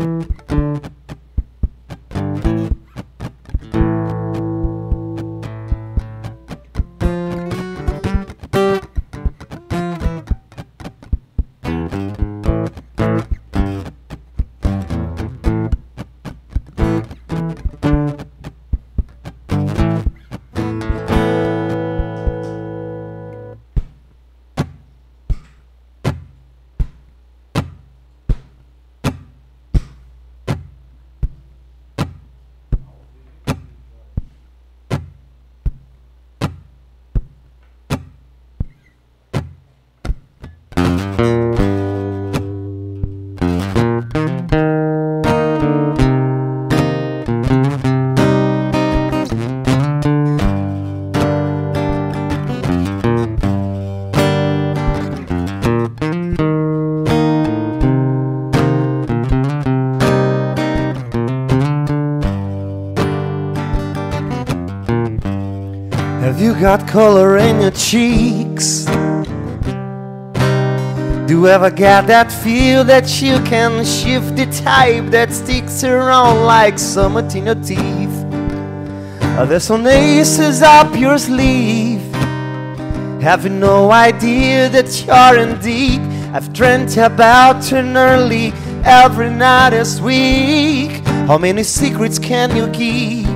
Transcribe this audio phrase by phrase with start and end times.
[0.00, 0.59] got
[66.90, 68.84] color in your cheeks?
[71.26, 76.44] Do you ever get that feel that you can shift the type that sticks around
[76.46, 78.24] like summer in your teeth?
[79.38, 82.02] Are there some aces up your sleeve?
[83.22, 86.00] Have you no idea that you're in deep?
[86.34, 88.52] I've dreamt about an early
[88.84, 90.90] every night this week.
[91.28, 93.29] How many secrets can you keep?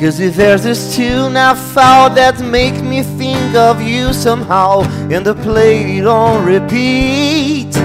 [0.00, 5.28] Cause if there's this tune I found that make me think of you somehow And
[5.28, 7.76] I play it on repeat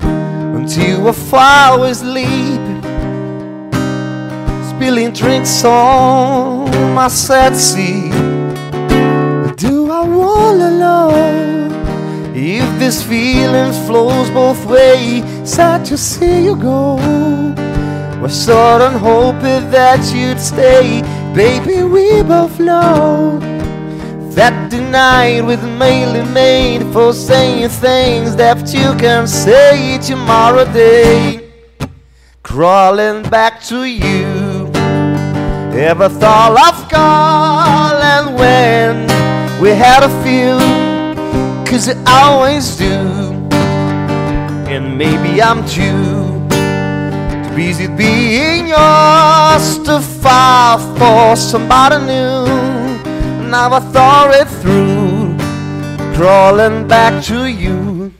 [0.00, 2.60] Until I fall asleep
[4.68, 8.10] Spilling drinks on my sad seat.
[9.56, 11.10] Do I wanna know
[12.34, 16.96] If this feeling flows both ways Sad to see you go.
[18.20, 21.02] Was sort of hoping that you'd stay
[21.34, 23.40] Baby, we both know
[24.36, 31.50] that the night with mainly made for saying things that you can say tomorrow day.
[32.44, 34.70] Crawling back to you.
[35.76, 39.08] Ever thought of calling when
[39.60, 40.54] we had a few?
[41.68, 42.94] Cause I always do.
[44.70, 46.23] And maybe I'm too
[47.54, 52.46] busy being yours to fall for somebody new.
[53.48, 55.36] Now I thought it through,
[56.16, 58.12] crawling back to you.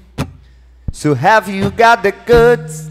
[0.93, 2.89] So have you got the goods?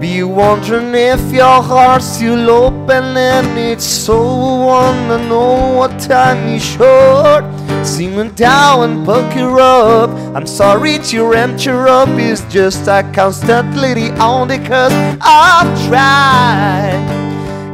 [0.00, 4.18] Be wondering if your heart's still open and it's so
[4.66, 7.44] wanna know what time you short.
[7.84, 10.10] Simmer down and poke her up.
[10.36, 12.08] I'm sorry to rent you up.
[12.10, 16.94] It's just I constantly the only cause I've tried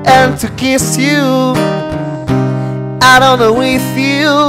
[0.06, 1.52] and to kiss you.
[3.02, 4.48] I don't know if you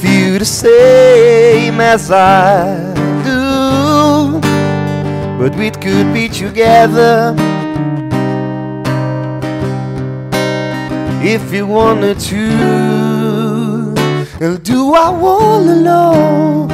[0.00, 4.40] feel the same as I do,
[5.38, 7.34] but we could be together
[11.22, 12.85] if you wanted to.
[14.38, 16.68] And do I wanna know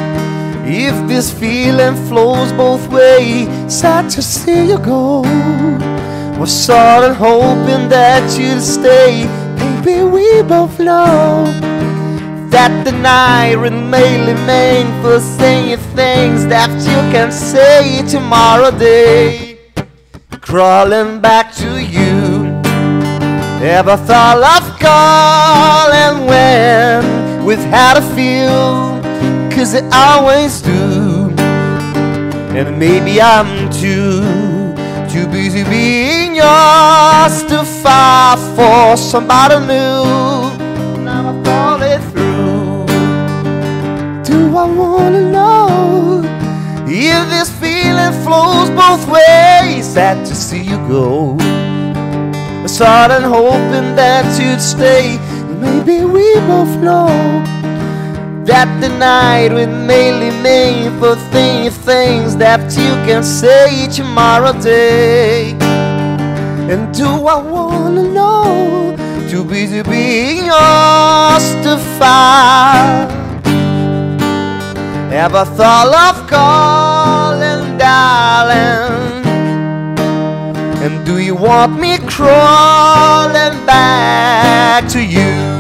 [0.67, 3.47] if this feeling flows both ways?
[3.73, 5.21] Sad to see you go.
[6.41, 9.29] Was sort of hoping that you'd stay.
[9.85, 11.45] Baby, we both know
[12.51, 19.61] that the night mainly made for saying things that you can say tomorrow day.
[20.41, 22.61] Crawling back to you.
[23.63, 27.22] Ever thought of calling when?
[27.45, 28.49] We've to a few,
[29.55, 31.31] cause they always do.
[32.57, 34.21] And maybe I'm too,
[35.13, 41.03] too busy being yours to fight for somebody new.
[41.03, 42.87] Now I thought it through.
[44.25, 46.23] Do I wanna know
[46.87, 49.87] if this feeling flows both ways?
[49.87, 51.37] Sad to see you go.
[51.41, 55.19] I started hoping that you'd stay
[55.63, 57.09] Maybe we both know
[58.45, 65.53] that the night was mainly made for things, things that you can say tomorrow day.
[66.71, 68.97] And do I wanna know?
[69.31, 70.51] Too busy being
[71.99, 73.11] find.
[75.13, 79.02] Ever thought of calling, darling?
[80.83, 85.53] And do you want me crawling back to you?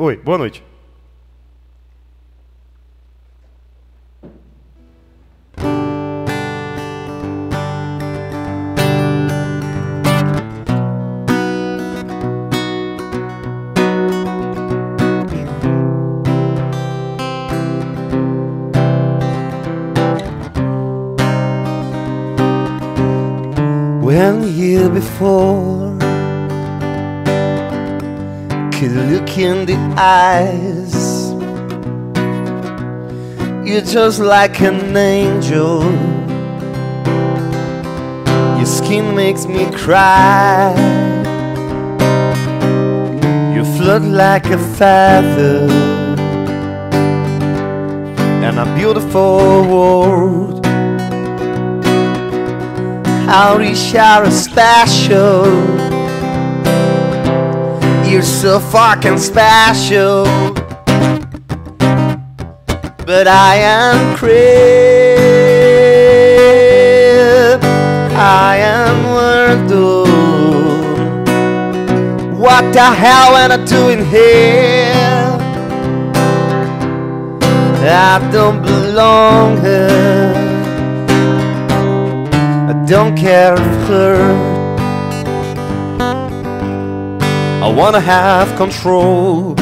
[0.00, 0.73] Oi, boa noite.
[24.14, 25.98] When here before
[28.70, 30.94] could look in the eyes.
[33.68, 35.82] You're just like an angel.
[38.56, 40.76] Your skin makes me cry.
[43.52, 45.66] You float like a feather
[48.46, 50.53] In a beautiful world
[53.26, 55.46] how we share a special.
[58.08, 60.24] You're so fucking special.
[63.06, 64.34] But I am crib.
[68.14, 69.34] I am world.
[72.38, 74.94] What the hell am I doing here?
[77.86, 80.43] I don't belong here.
[82.86, 84.16] Don't care of her.
[87.62, 89.54] I wanna have control.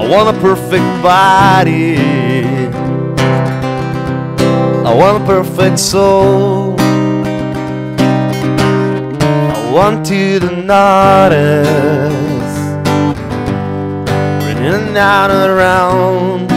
[0.00, 1.98] I want a perfect body.
[4.86, 6.74] I want a perfect soul.
[9.56, 11.60] I want you to notice.
[14.46, 16.49] Running out and around.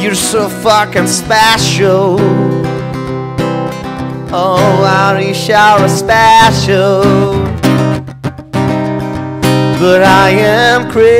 [0.00, 2.16] You're so fucking special.
[4.32, 7.02] Oh, I wish I special.
[9.78, 11.10] But I am crib.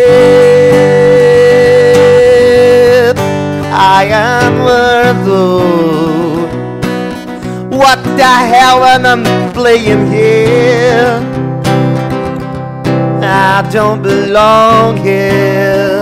[3.71, 5.27] I am worth
[7.77, 11.21] What the hell am I playing here?
[13.23, 16.00] I don't belong here.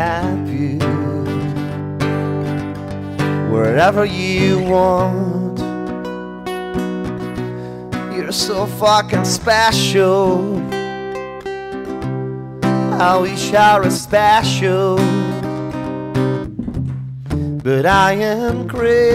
[0.00, 0.78] Happy,
[3.52, 5.58] wherever you want.
[8.14, 10.58] You're so fucking special.
[12.96, 14.96] How we share a special.
[17.62, 19.10] But I am great.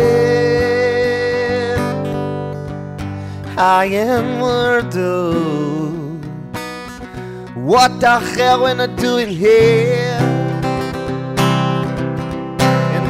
[3.57, 5.33] I am Murdo.
[7.55, 10.04] What the hell am I doing here?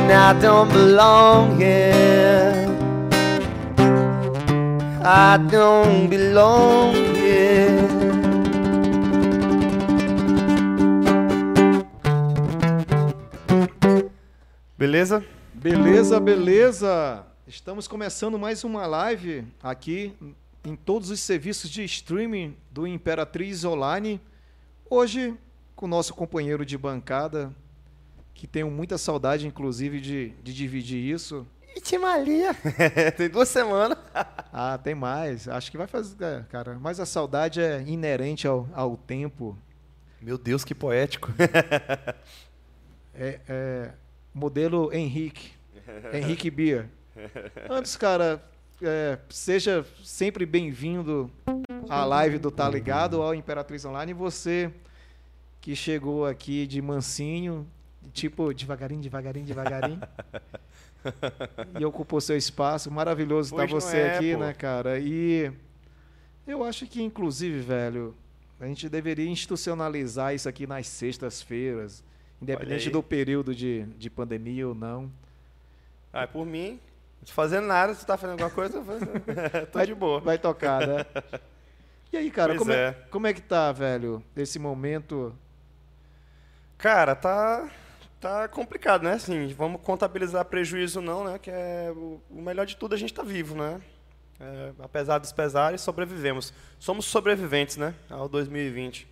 [0.05, 2.67] And I don't belong here.
[5.03, 7.87] I don't belong here.
[14.77, 15.25] Beleza?
[15.55, 17.25] Beleza, beleza.
[17.47, 20.13] Estamos começando mais uma live aqui
[20.63, 24.21] em todos os serviços de streaming do Imperatriz Online.
[24.87, 25.35] Hoje
[25.75, 27.51] com o nosso companheiro de bancada,
[28.35, 31.47] que tenho muita saudade, inclusive, de, de dividir isso.
[31.75, 32.53] Itimalia.
[33.17, 33.97] Tem duas semanas.
[34.57, 35.49] Ah, tem mais.
[35.49, 36.79] Acho que vai fazer, é, cara.
[36.79, 39.57] Mas a saudade é inerente ao, ao tempo.
[40.21, 41.29] Meu Deus, que poético.
[43.17, 43.91] É, é,
[44.33, 45.51] modelo Henrique.
[46.13, 46.89] Henrique Beer.
[47.69, 48.43] Antes, cara,
[48.81, 51.31] é, seja sempre bem-vindo
[51.87, 54.11] à live do Tá Ligado, ao Imperatriz Online.
[54.11, 54.69] E você
[55.61, 57.65] que chegou aqui de mansinho,
[58.13, 60.01] tipo, devagarinho, devagarinho, devagarinho.
[61.79, 62.91] e ocupou seu espaço.
[62.91, 64.39] Maravilhoso estar não você é, aqui, pô.
[64.39, 64.99] né, cara?
[64.99, 65.51] E
[66.47, 68.15] eu acho que, inclusive, velho,
[68.59, 72.03] a gente deveria institucionalizar isso aqui nas sextas-feiras,
[72.41, 75.11] independente do período de, de pandemia ou não.
[76.13, 76.79] Ah, por mim,
[77.21, 80.19] não fazendo nada, você tá fazendo alguma coisa, eu tô de boa.
[80.21, 81.05] Vai tocar, né?
[82.13, 82.75] E aí, cara, como é.
[82.75, 82.91] é.
[83.09, 85.35] como é que tá, velho, esse momento?
[86.77, 87.69] Cara, tá,
[88.19, 89.13] tá complicado, né?
[89.13, 91.39] Assim, vamos contabilizar prejuízo não, né?
[91.39, 93.81] Que é o, melhor de tudo a gente tá vivo, né?
[94.39, 96.53] É, apesar dos pesares, sobrevivemos.
[96.79, 97.93] Somos sobreviventes, né?
[98.09, 99.07] Ao 2020.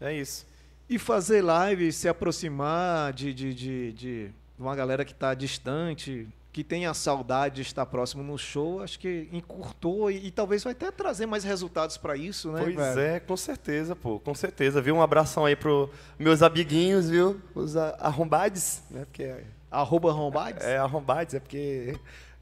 [0.00, 0.46] É isso.
[0.88, 6.62] E fazer live, se aproximar de, de, de, de uma galera que está distante, que
[6.62, 10.72] tem a saudade de estar próximo no show, acho que encurtou e, e talvez vai
[10.72, 12.60] até trazer mais resultados para isso, né?
[12.62, 13.00] Pois velho?
[13.00, 14.82] é, com certeza, pô, com certeza.
[14.82, 14.94] Viu?
[14.94, 17.40] Um abração aí pro meus amiguinhos, viu?
[17.54, 19.06] Os arrombades, né?
[19.06, 20.62] Porque é, Arroba Rombades?
[20.66, 21.96] é arrombades, é porque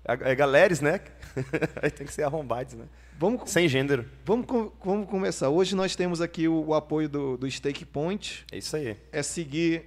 [0.04, 1.00] é, é galeres, né?
[1.80, 2.86] aí tem que ser arrombades, né?
[3.16, 4.06] Vamos, Sem gênero.
[4.24, 4.46] vamos,
[4.82, 5.50] vamos começar.
[5.50, 8.44] Hoje nós temos aqui o, o apoio do, do Stake Point.
[8.50, 8.96] É isso aí.
[9.12, 9.84] É seguir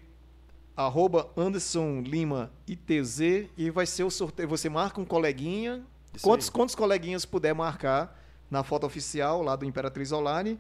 [0.76, 4.48] arroba Anderson Lima ITZ e vai ser o sorteio.
[4.50, 5.84] Você marca um coleguinha.
[6.14, 6.54] Isso Quantos, aí.
[6.54, 10.60] quantos coleguinhas puder marcar na foto oficial lá do Imperatriz Online,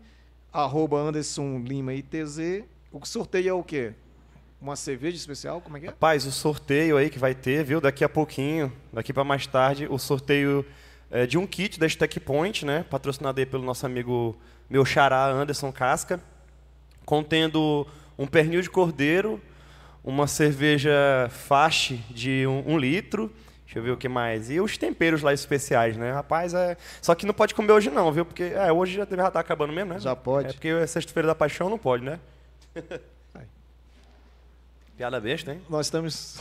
[0.51, 2.63] arroba Anderson Lima ITZ.
[2.91, 3.93] O sorteio é o quê?
[4.59, 5.61] Uma cerveja especial?
[5.61, 5.89] Como é que é?
[5.89, 7.79] Rapaz, o sorteio aí que vai ter, viu?
[7.81, 10.65] Daqui a pouquinho, daqui para mais tarde, o sorteio
[11.11, 12.83] é, de um kit da Stack Point, né?
[12.89, 14.35] Patrocinado aí pelo nosso amigo,
[14.69, 16.19] meu xará Anderson Casca,
[17.05, 17.85] contendo
[18.17, 19.39] um pernil de cordeiro,
[20.03, 20.91] uma cerveja
[21.29, 23.31] fache de um, um litro,
[23.65, 26.11] deixa eu ver o que mais, e os temperos lá especiais, né?
[26.11, 26.75] Rapaz, é...
[27.01, 28.25] Só que não pode comer hoje não, viu?
[28.25, 29.99] Porque é, hoje já deve estar acabando mesmo, né?
[29.99, 30.49] Já pode.
[30.49, 32.19] É porque é sexta-feira da paixão não pode, né?
[34.97, 35.61] Piada besta, hein?
[35.67, 36.37] Nós estamos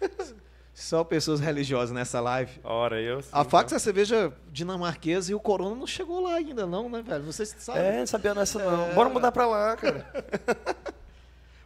[0.74, 2.50] só pessoas religiosas nessa live.
[2.64, 3.20] Ora, eu.
[3.30, 7.22] A Fax é cerveja dinamarquesa e o Corona não chegou lá ainda, não, né, velho?
[7.22, 7.82] Vocês sabem.
[7.82, 8.90] É, não sabia nessa não.
[8.90, 8.94] É.
[8.94, 10.04] Bora mudar pra lá, cara.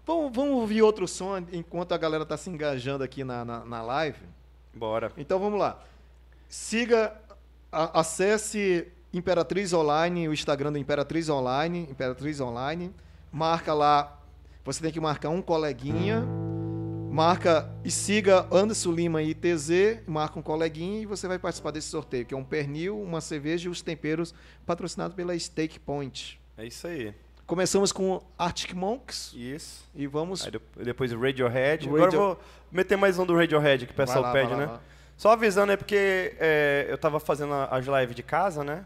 [0.09, 3.83] Vamos, vamos ouvir outro som enquanto a galera tá se engajando aqui na, na, na
[3.83, 4.17] live.
[4.75, 5.13] Bora.
[5.19, 5.83] Então vamos lá.
[6.49, 7.13] Siga,
[7.71, 12.91] a- acesse Imperatriz Online, o Instagram do Imperatriz Online, Imperatriz Online.
[13.31, 14.19] Marca lá,
[14.65, 16.25] você tem que marcar um coleguinha.
[17.11, 22.25] Marca e siga Anderson Lima ITZ, marca um coleguinha e você vai participar desse sorteio,
[22.25, 24.33] que é um pernil, uma cerveja e os temperos
[24.65, 26.41] patrocinados pela Stake Point.
[26.57, 27.13] É isso aí.
[27.49, 29.83] Começamos com Arctic Monks Isso.
[29.95, 30.45] e vamos.
[30.45, 31.87] Aí de- depois Radiohead.
[31.89, 32.41] Radio- Agora eu vou
[32.71, 34.67] meter mais um do Radiohead que o pessoal lá, pede, lá, né?
[34.67, 34.81] lá.
[35.17, 38.85] Só avisando, é porque é, eu tava fazendo a- as lives de casa, né?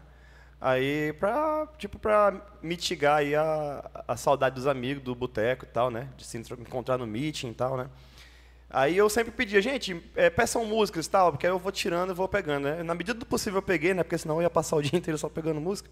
[0.61, 5.91] Aí, pra, tipo, pra mitigar aí a, a saudade dos amigos, do boteco e tal,
[5.91, 6.07] né?
[6.15, 7.87] De se encontrar no meeting e tal, né?
[8.69, 12.11] Aí eu sempre pedia, gente, é, peçam músicas e tal, porque aí eu vou tirando
[12.11, 12.81] e vou pegando, né?
[12.81, 14.03] Na medida do possível eu peguei, né?
[14.03, 15.89] Porque senão eu ia passar o dia inteiro só pegando música.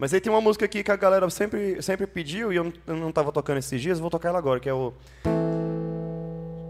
[0.00, 2.72] Mas aí tem uma música aqui que a galera sempre, sempre pediu e eu não,
[2.86, 4.94] eu não tava tocando esses dias, vou tocar ela agora, que é o...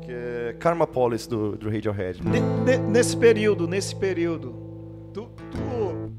[0.05, 2.21] Que é Karma Police, do, do Radiohead.
[2.27, 4.51] Ne- ne- nesse período, nesse período,
[5.15, 6.11] tu, tu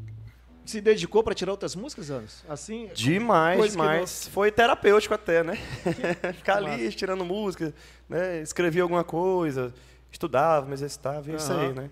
[0.64, 2.46] se dedicou para tirar outras músicas, Anos?
[2.48, 2.90] Assim?
[2.94, 4.30] Demais, que demais.
[4.30, 5.58] Foi terapêutico até, né?
[6.36, 7.74] Ficar ali tirando música,
[8.08, 8.42] né?
[8.42, 9.74] Escrevia alguma coisa,
[10.10, 11.62] estudava, me exercitava, e isso Aham.
[11.62, 11.90] aí, né?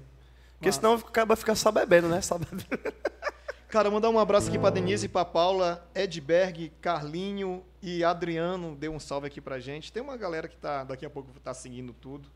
[0.54, 0.80] Porque Massa.
[0.80, 2.22] senão acaba ficar só bebendo, né?
[2.22, 2.64] Só bebendo.
[3.70, 9.00] Cara, mandar um abraço aqui para Denise para Paula, Edberg, Carlinho e Adriano, deu um
[9.00, 9.94] salve aqui pra gente.
[9.94, 12.28] Tem uma galera que tá daqui a pouco tá seguindo tudo.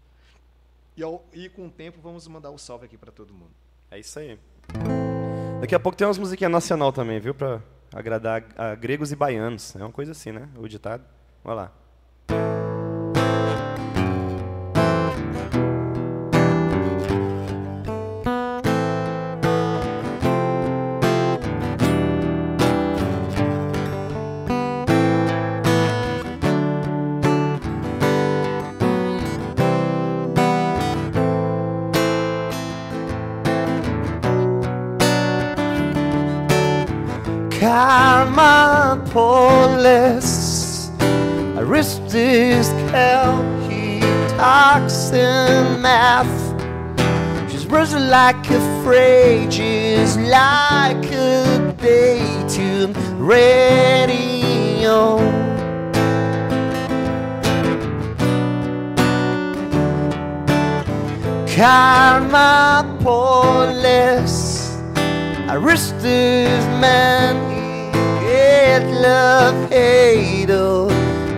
[0.95, 3.49] E, ao- e com o tempo vamos mandar o salve aqui para todo mundo.
[3.89, 4.37] É isso aí.
[5.59, 7.33] Daqui a pouco tem umas musiquinhas nacional também, viu?
[7.33, 7.61] Pra
[7.91, 9.75] agradar a gregos e baianos.
[9.75, 10.47] É uma coisa assim, né?
[10.55, 11.03] O ditado.
[11.43, 11.71] Vai lá.
[39.13, 40.89] Karma Police
[41.55, 43.99] Aristus Kel He
[44.37, 46.33] talks in math.
[47.51, 55.17] She's buzzing like a freight She's like a dating radio.
[61.55, 64.75] Karma Police
[65.47, 67.52] Aristus man
[68.73, 70.87] Hate love hater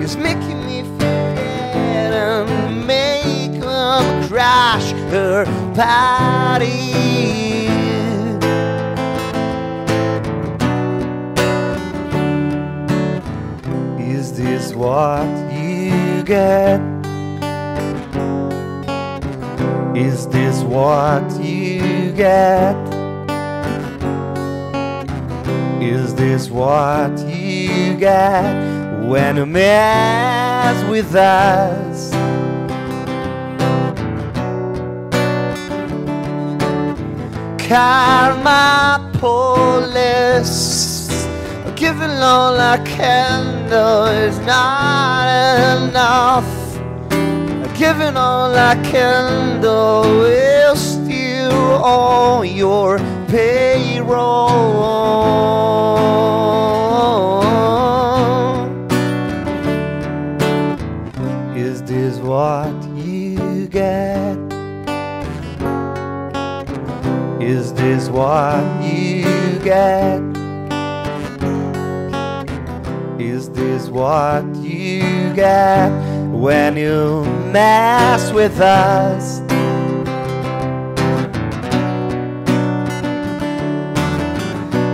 [0.02, 5.44] is making me forget and make him crash her
[5.76, 6.70] party.
[14.00, 16.80] Is this what you get?
[19.94, 22.96] Is this what you get?
[25.82, 27.12] Is this what
[27.96, 32.12] got when a mess with us.
[37.68, 41.26] Karma police
[41.76, 45.28] Giving all I can though is not
[45.76, 46.46] enough
[47.76, 51.52] Giving all I can though will steal
[51.84, 53.00] all your
[53.30, 54.46] payroll
[62.36, 64.36] what you get?
[67.42, 69.24] Is this what you
[69.64, 70.20] get?
[73.18, 75.88] Is this what you get
[76.30, 77.24] when you
[77.54, 79.40] mess with us?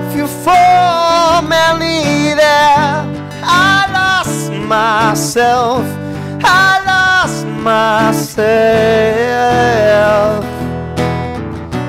[0.05, 3.01] If you fall me there,
[3.43, 5.83] I lost myself.
[6.43, 6.70] I
[7.63, 8.35] myself.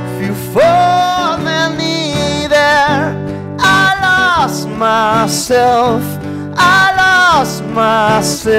[0.06, 1.38] If you fall
[1.76, 3.14] me there,
[3.58, 6.02] I lost myself.
[6.56, 8.52] I lost myself.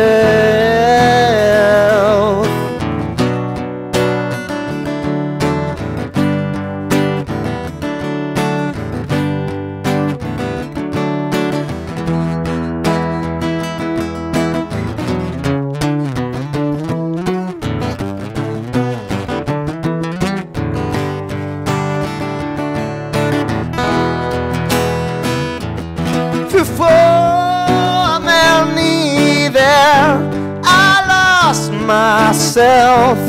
[32.34, 33.20] Myself.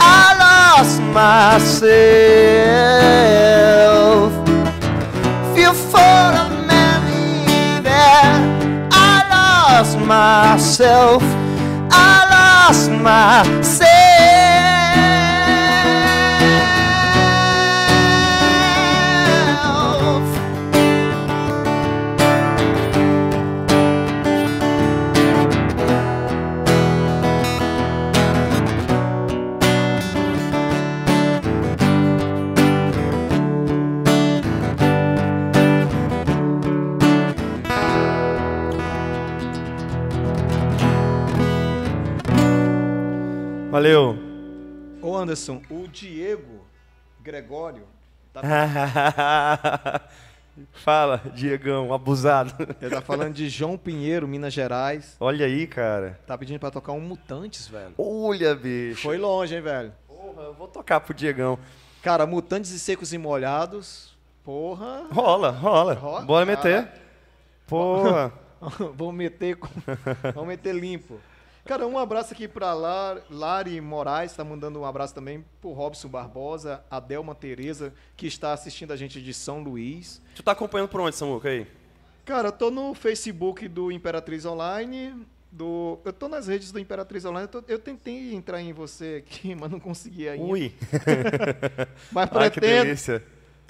[0.00, 1.82] I lost myself.
[5.52, 6.32] Before
[7.08, 8.38] me there.
[8.92, 11.22] I lost myself.
[11.90, 13.91] I lost myself.
[45.32, 46.60] Anderson, o Diego
[47.22, 47.84] Gregório
[48.32, 48.42] tá,
[50.72, 52.54] Fala, Diegão, abusado.
[52.78, 55.16] ele tá falando de João Pinheiro, Minas Gerais.
[55.18, 56.20] Olha aí, cara.
[56.26, 57.94] Tá pedindo pra tocar um Mutantes, velho.
[57.96, 59.00] Olha, bicho.
[59.00, 59.94] Foi longe, hein, velho?
[60.06, 61.58] Porra, eu vou tocar pro Diegão.
[62.02, 64.14] Cara, Mutantes e Secos e Molhados.
[64.44, 65.06] Porra.
[65.10, 65.94] Rola, rola.
[65.94, 66.20] Rola?
[66.20, 66.86] Bora meter.
[67.66, 68.30] Porra.
[68.94, 69.68] Vamos meter com...
[70.34, 71.18] Vamos meter limpo.
[71.64, 73.18] Cara, um abraço aqui pra Lar...
[73.30, 78.52] Lari Moraes, tá mandando um abraço também pro Robson Barbosa, a Delma Tereza, que está
[78.52, 80.20] assistindo a gente de São Luís.
[80.34, 81.66] tu tá acompanhando por onde, Samuca, aí?
[82.24, 85.14] Cara, eu tô no Facebook do Imperatriz Online,
[85.52, 86.00] do...
[86.04, 89.54] eu tô nas redes do Imperatriz Online, eu, tô- eu tentei entrar em você aqui,
[89.58, 90.44] mas não consegui ainda.
[90.44, 90.72] Ui.
[92.10, 92.84] Mas Ai, que pretendo.
[92.84, 93.22] delícia.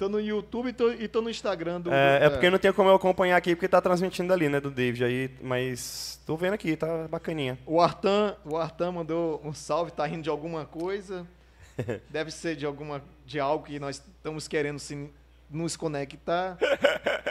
[0.03, 1.93] Tô no YouTube e tô, e tô no Instagram do...
[1.93, 4.69] É, é porque não tem como eu acompanhar aqui, porque tá transmitindo ali, né, do
[4.69, 7.57] David aí, mas tô vendo aqui, tá bacaninha.
[7.65, 11.25] O Artan, o Artan mandou um salve, tá rindo de alguma coisa.
[12.09, 15.09] Deve ser de alguma de algo que nós estamos querendo se
[15.49, 16.57] nos conectar.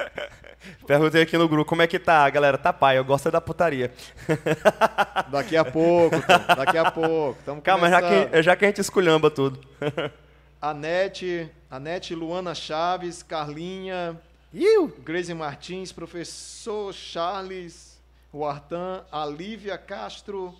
[0.87, 2.57] Perguntei aqui no grupo, como é que tá, galera?
[2.57, 3.93] Tá pai, eu gosto é da putaria.
[5.31, 7.43] Daqui a pouco, Tom, daqui a pouco.
[7.45, 9.59] Tamo Calma, já que, já que a gente esculhamba tudo.
[10.61, 14.21] Anete, Anete Luana Chaves, Carlinha,
[14.53, 14.95] Iu!
[15.03, 17.99] Grace Martins, professor Charles,
[18.31, 20.55] o Artan, a Lívia Castro,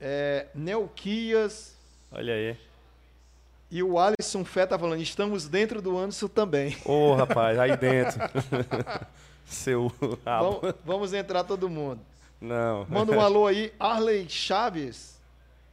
[0.00, 1.76] é, Neuquias
[2.10, 2.56] Olha aí.
[3.70, 6.76] e o Alisson Fé tá falando, estamos dentro do Anderson também.
[6.84, 8.18] Ô, rapaz, aí dentro.
[9.46, 9.92] Seu
[10.26, 10.58] rabo.
[10.60, 12.00] Vamos, vamos entrar todo mundo.
[12.40, 12.84] Não.
[12.88, 15.20] Manda um alô aí, Arley Chaves.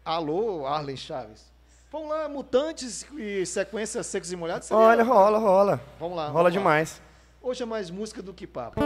[0.05, 1.56] Alô, Arley Chaves.
[1.91, 4.67] Vamos lá, Mutantes e sequência Secos e Molhados.
[4.67, 5.81] seria- Olha, rola, rola.
[5.99, 6.23] Vamos lá.
[6.27, 6.49] Rola vamos lá.
[6.49, 7.01] demais.
[7.41, 8.79] Hoje é mais música do que papo.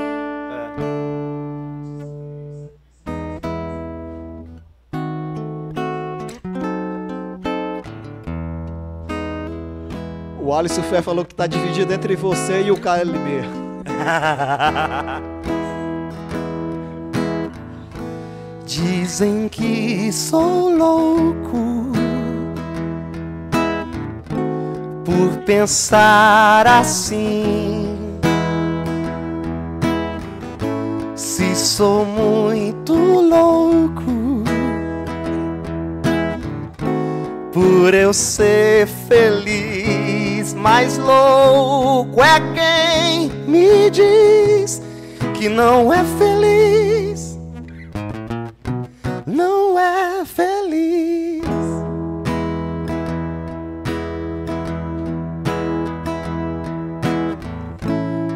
[10.40, 13.42] O Alisson Fé falou que tá dividido entre você e o KLB.
[18.66, 21.92] Dizem que sou louco
[25.06, 27.98] por pensar assim.
[31.16, 34.44] Se sou muito louco
[37.52, 39.92] por eu ser feliz
[40.62, 44.82] mais louco é quem me diz
[45.34, 47.40] que não é feliz.
[49.26, 50.61] Não é feliz.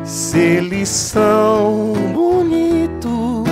[0.05, 3.49] Se eles são bonitos,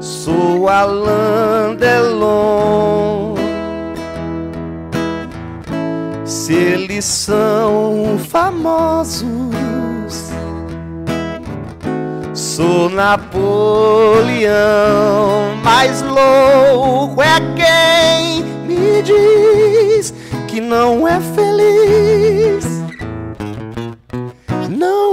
[0.00, 3.34] sou Alain Delon.
[6.24, 9.26] Se eles são famosos,
[12.32, 14.46] sou Napoleão.
[15.62, 20.14] Mais louco é quem me diz
[20.48, 22.75] que não é feliz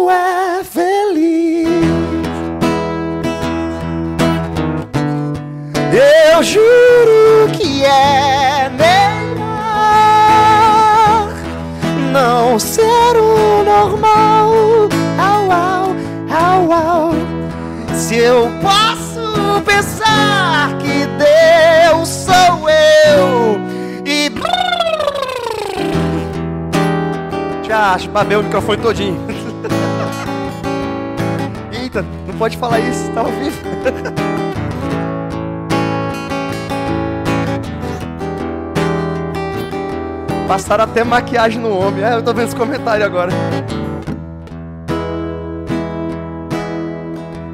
[0.09, 1.67] é feliz.
[5.93, 9.33] Eu juro que é melhor
[12.11, 14.51] não ser o normal.
[15.19, 15.95] Au, au,
[16.31, 17.13] au, au.
[17.95, 23.59] Se eu posso pensar que Deus sou eu
[24.05, 24.31] e
[27.67, 29.32] já babei o microfone todinho.
[32.01, 33.61] Não pode falar isso, tá ao vivo.
[40.47, 42.03] Passaram até maquiagem no homem.
[42.03, 43.31] É, eu tô vendo esse comentário agora.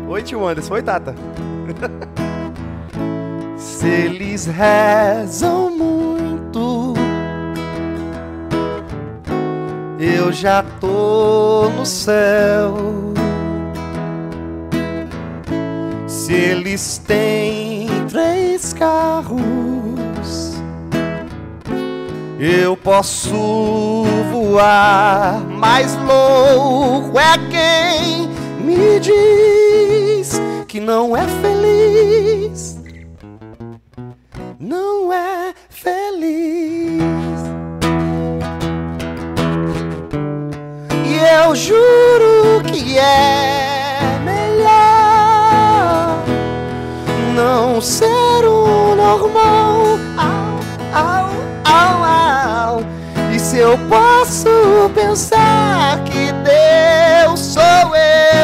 [0.07, 0.73] Oi, tio Anderson.
[0.73, 1.15] Oi, Tata.
[3.57, 6.93] Se eles rezam muito,
[9.99, 13.13] eu já tô no céu.
[16.31, 19.39] Eles têm três carros,
[22.39, 25.39] eu posso voar.
[25.49, 28.29] Mais louco é quem
[28.63, 32.79] me diz que não é feliz.
[34.59, 37.01] Não é feliz.
[41.07, 43.68] E eu juro que é
[47.81, 49.99] ser o normal.
[50.17, 50.59] Au,
[50.93, 52.83] au, au.
[53.33, 57.61] E se eu posso pensar que Deus sou
[57.95, 58.38] eu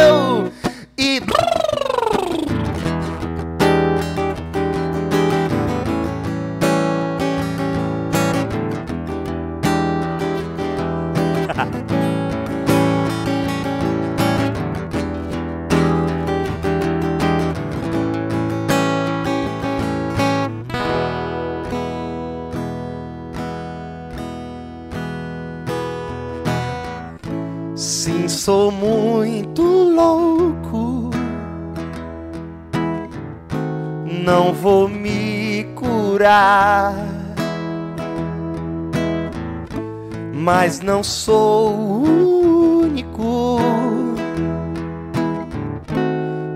[40.76, 43.60] Mas não sou o único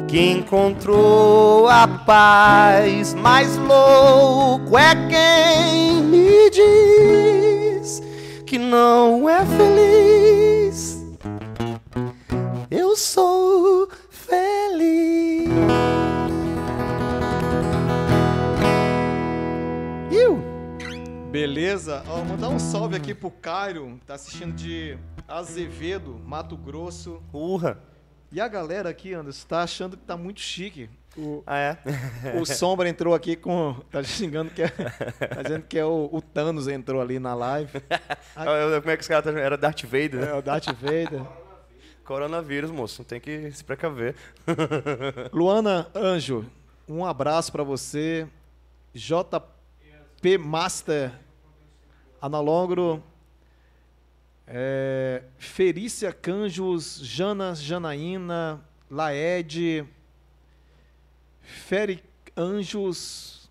[0.09, 3.13] que encontrou a paz.
[3.13, 8.03] Mais louco é quem me diz
[8.45, 10.48] que não é feliz.
[21.69, 22.03] Beleza?
[22.07, 27.21] Ó, mandar um salve aqui pro Cairo, tá assistindo de Azevedo, Mato Grosso.
[27.31, 27.77] Urra.
[28.31, 30.89] E a galera aqui, Anderson, tá achando que tá muito chique.
[31.15, 31.77] O, Ah, é?
[32.41, 33.75] o Sombra entrou aqui com.
[33.91, 34.67] Tá xingando que é.
[34.67, 37.71] Tá dizendo que é o, o Thanos entrou ali na live.
[38.81, 40.31] Como é que os caras tá Era Darth Vader, né?
[40.31, 41.21] É o Darth Vader.
[42.03, 43.03] Coronavírus, moço.
[43.03, 44.15] Tem que se precaver.
[45.31, 46.47] Luana Anjo,
[46.87, 48.27] um abraço pra você.
[48.91, 51.11] JP Master
[52.21, 53.03] Analongro.
[54.47, 59.85] É, Ferícia Canjos, Jana Janaína, Laede,
[61.41, 62.03] Feri
[62.35, 63.47] Anjos,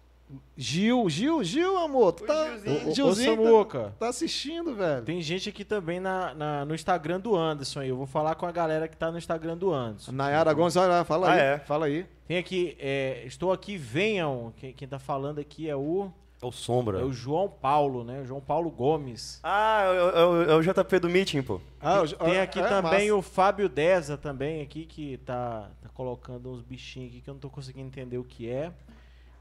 [0.56, 2.88] Gil, Gil, Gil, amor, tu tá, Gilzinho.
[2.90, 5.04] Ô, Gilzinho tá- tá, assistindo, velho.
[5.04, 7.88] tem gente aqui também na, na- no Instagram do Anderson aí.
[7.90, 10.10] Eu vou falar com a galera que tá no Instagram do Anderson.
[10.10, 11.58] Nayara Gomes, olha lá, fala Ah, aí, é?
[11.60, 12.04] fala aí.
[12.26, 14.52] Tem aqui, é, estou aqui, venham.
[14.56, 17.00] Quem, quem tá falando aqui é o, Ou sombra.
[17.00, 18.20] é o João Paulo, né?
[18.20, 19.40] O João Paulo Gomes.
[19.42, 21.60] Ah, é o- é o- é o JP do Meeting, pô.
[21.80, 23.14] Ah, Tem aqui é também massa.
[23.16, 27.40] o Fábio Deza também aqui, que tá, tá colocando uns bichinhos aqui que eu não
[27.40, 28.72] tô conseguindo entender o que é.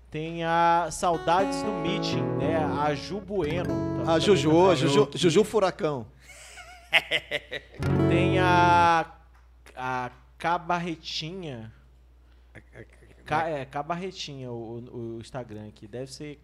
[0.10, 2.58] Tem a Saudades do Meeting, né?
[2.82, 4.04] A Ju Bueno.
[4.06, 6.08] tá- A Juju, a Juju, Juju Furacão.
[8.10, 9.06] Tem a.
[9.76, 11.72] A Cabarretinha.
[13.26, 15.88] Ca, é, Cabarretinha o, o Instagram aqui.
[15.88, 16.40] Deve ser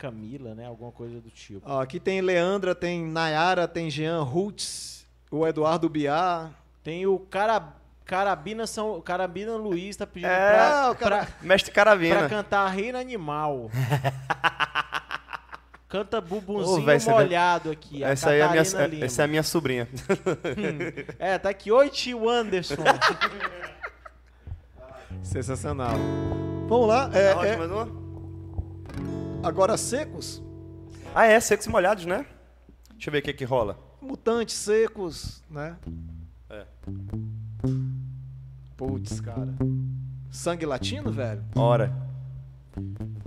[0.00, 0.66] Camila, né?
[0.66, 1.60] Alguma coisa do tipo.
[1.70, 6.50] Ó, aqui tem Leandra, tem Nayara, tem Jean Roots, o Eduardo Biar.
[6.82, 7.74] Tem o Cara,
[8.06, 8.98] Carabina São.
[9.02, 12.28] Carabina Luiz tá pedindo É, pra, o cara- pra, Mestre pra Caravina.
[12.30, 13.70] cantar Reino Animal.
[15.86, 18.02] Canta bubunzinho Ô, véi, essa é- molhado aqui.
[18.04, 19.04] a Essa aí é a minha, Lima.
[19.04, 19.88] essa é a minha sobrinha.
[21.18, 21.70] É, tá aqui.
[21.72, 22.76] Oi, tio Anderson.
[25.22, 25.96] Sensacional.
[26.68, 27.10] Vamos lá.
[27.12, 27.99] é, Aonde, é, mais uma?
[29.42, 30.42] Agora secos.
[31.14, 32.24] Ah, é, secos e molhados, né?
[32.92, 33.78] Deixa eu ver o que que rola.
[34.00, 35.76] Mutantes secos, né?
[36.48, 36.64] É.
[38.76, 39.54] Putz, cara.
[40.30, 41.44] Sangue latino, velho?
[41.54, 41.92] Ora.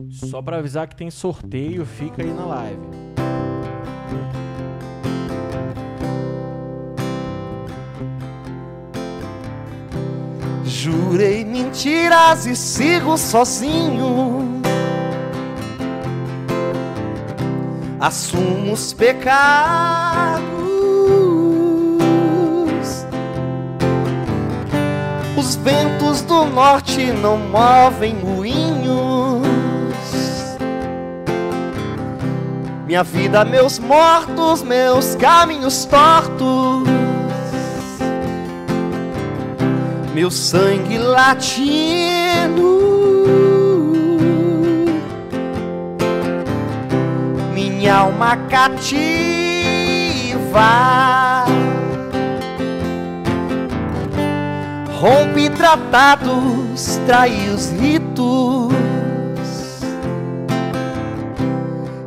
[0.10, 3.04] Só pra avisar que tem sorteio, fica aí na live.
[10.66, 14.43] Jurei mentiras e sigo sozinho.
[18.04, 20.44] Assumo os pecados.
[25.38, 29.48] Os ventos do norte não movem moinhos.
[32.86, 36.84] Minha vida, meus mortos, meus caminhos tortos
[40.14, 42.73] meu sangue latino,
[47.84, 49.04] minha alma cativa,
[55.02, 58.72] rompe tratados, trai os ritos,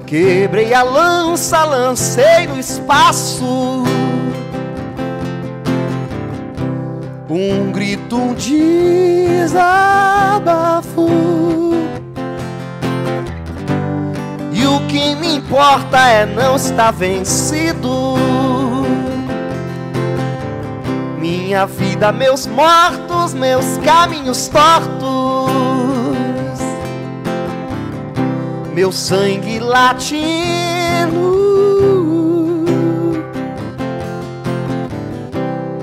[0.07, 3.85] quebrei a lança, lancei no espaço.
[7.29, 9.67] Um grito, um desabafo.
[14.97, 18.15] Que me importa é não estar vencido.
[21.19, 25.51] Minha vida, meus mortos, meus caminhos tortos.
[28.73, 30.17] Meu sangue latino.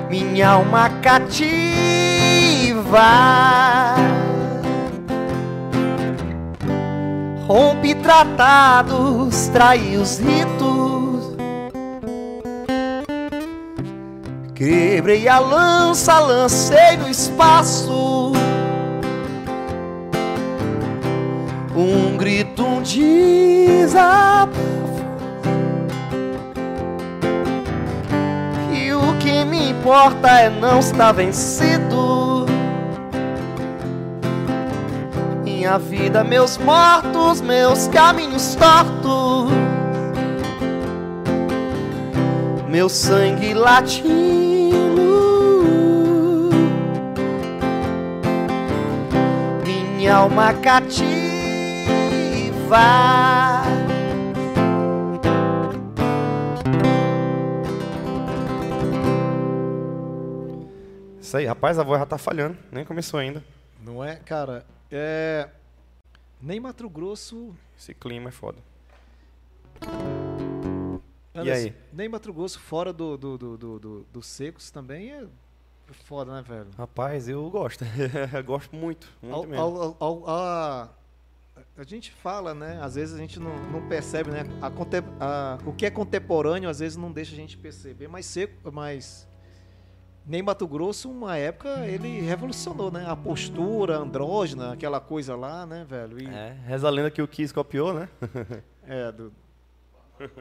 [0.10, 1.54] minha alma cativa.
[7.48, 11.36] Rompe tratados, trai os ritos.
[14.56, 18.32] Quebrei a lança, lancei no espaço.
[21.76, 24.54] Um grito, um desabafo.
[28.72, 32.13] E o que me importa é não estar vencido.
[35.64, 39.50] Minha vida, meus mortos, meus caminhos tortos.
[42.70, 44.10] Meu sangue latino.
[49.96, 51.14] Minha alma cativa.
[61.22, 62.58] Isso aí, rapaz, a voz já tá falhando.
[62.70, 63.42] Nem começou ainda.
[63.82, 64.73] Não é, cara?
[64.96, 65.50] É.
[66.40, 67.56] Nem Mato Grosso.
[67.78, 68.60] Esse clima é foda.
[71.34, 71.76] Anderson, aí?
[71.92, 75.26] Nem Mato Grosso fora do, do, do, do, do- dos secos também é
[76.06, 76.68] foda, né, velho?
[76.78, 77.84] Rapaz, eu gosto.
[78.34, 79.12] eu gosto muito.
[79.22, 79.64] Muito Ao- mesmo.
[79.64, 80.90] ao- ao- a,
[81.78, 82.80] a gente fala, né?
[82.82, 84.42] Às vezes a gente não, não percebe, né?
[84.62, 88.08] A contem- a- o que é contemporâneo às vezes não deixa a gente perceber.
[88.08, 89.28] Mas seco, mas
[90.26, 93.06] nem Mato Grosso, uma época, ele revolucionou, né?
[93.08, 96.22] A postura andrógena, aquela coisa lá, né, velho?
[96.22, 98.10] E, É, reza a lenda que o Kiss copiou, né?
[98.88, 99.34] é, do...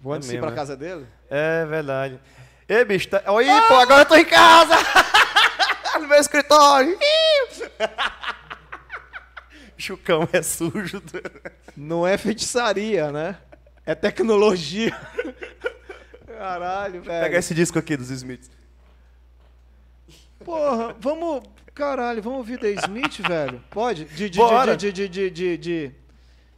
[0.00, 0.56] Vou É antes mesmo, pra né?
[0.56, 1.06] casa dele?
[1.30, 2.18] É verdade.
[2.68, 3.22] Ei, bicho, tá...
[3.32, 4.74] Oi, pô, agora eu tô em casa!
[6.00, 6.98] no meu escritório!
[9.76, 11.02] Chucão é sujo.
[11.76, 13.36] Não é feitiçaria, né?
[13.84, 14.96] É tecnologia.
[16.42, 17.22] Caralho, velho.
[17.22, 18.50] Pega esse disco aqui dos Smiths.
[20.44, 21.40] Porra, vamos.
[21.72, 23.62] Caralho, vamos ouvir The Smith, velho?
[23.70, 24.06] Pode?
[24.06, 24.76] De, de, Bora.
[24.76, 25.92] de, de, de, de, de,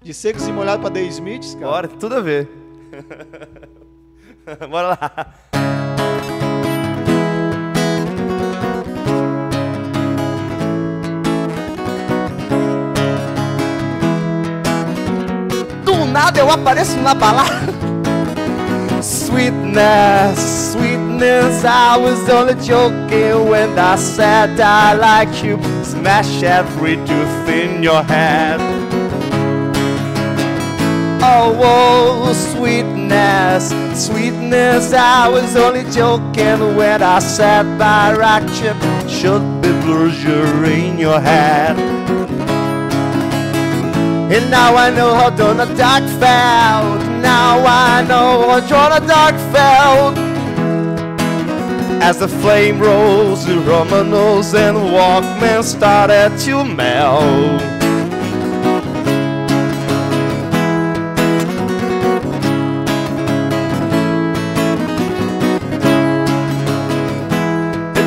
[0.00, 1.66] de seco e molhado pra The Smiths, cara?
[1.66, 2.48] Bora, tudo a ver.
[4.70, 5.34] Bora lá.
[15.84, 17.93] Do nada eu apareço na balada.
[19.26, 25.56] Sweetness, sweetness, I was only joking when I said I like you.
[25.82, 28.60] Smash every tooth in your head.
[31.22, 33.70] Oh, oh, sweetness,
[34.06, 38.76] sweetness, I was only joking when I said rock chip
[39.08, 40.10] should be blue
[40.66, 42.23] in your head.
[44.32, 47.02] And now I know how Donna Dark felt.
[47.20, 50.16] Now I know how Donna Dark felt.
[52.02, 57.62] As the flame rose through Roman nose and Walkman started to melt.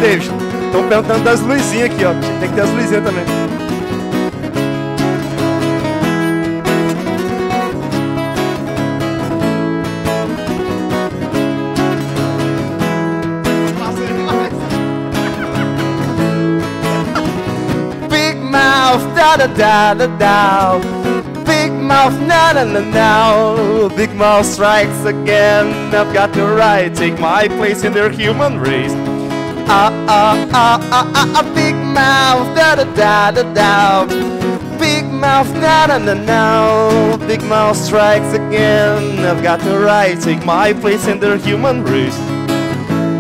[0.02, 0.32] David,
[0.66, 2.14] estão perguntando das luzinhas aqui, ó.
[2.40, 3.47] Tem que ter as luzinhas também.
[19.38, 20.80] Da da da da.
[21.46, 23.88] Big mouth, na na na na.
[23.96, 25.94] Big mouth strikes again.
[25.94, 28.94] I've got the right, take my place in their human race.
[29.70, 31.54] Ah ah ah ah ah, ah.
[31.54, 34.06] big mouth, da da da da da.
[34.80, 37.18] Big mouth, na na na na.
[37.28, 39.20] Big mouth strikes again.
[39.24, 42.18] I've got the right, take my place in their human race.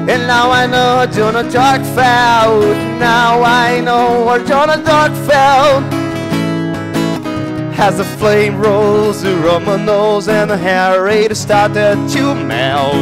[0.09, 2.75] And now I know how Jonah Dark felt.
[2.97, 5.96] Now I know where Jonah Dark felt.
[7.79, 12.95] As the flame rolls through my nose and the hair rate started to melt.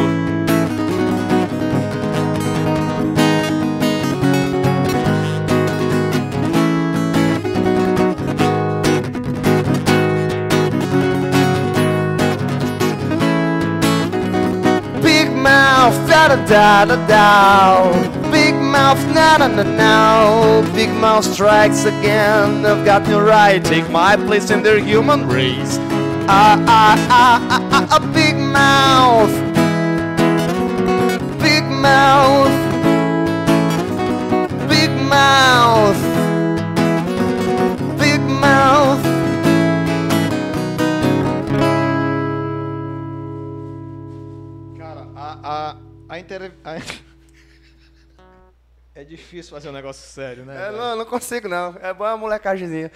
[15.01, 18.14] Big mouth, da da da da da.
[18.75, 19.93] Mouth, na na na na.
[20.75, 22.65] Big mouth strikes again.
[22.65, 25.79] I've got no right, take my place in their human race.
[26.27, 28.03] Ah ah ah ah ah, ah.
[28.11, 29.31] big mouth.
[31.39, 32.51] Big mouth.
[34.67, 36.01] Big mouth.
[37.95, 39.03] Big mouth.
[44.75, 45.27] Cara, a.
[45.47, 45.55] a,
[46.11, 46.51] a, inter...
[46.67, 47.04] a-
[49.05, 50.67] difícil fazer um negócio sério, né?
[50.67, 51.75] É, não, não consigo não.
[51.81, 52.91] É boa a molecagemzinha.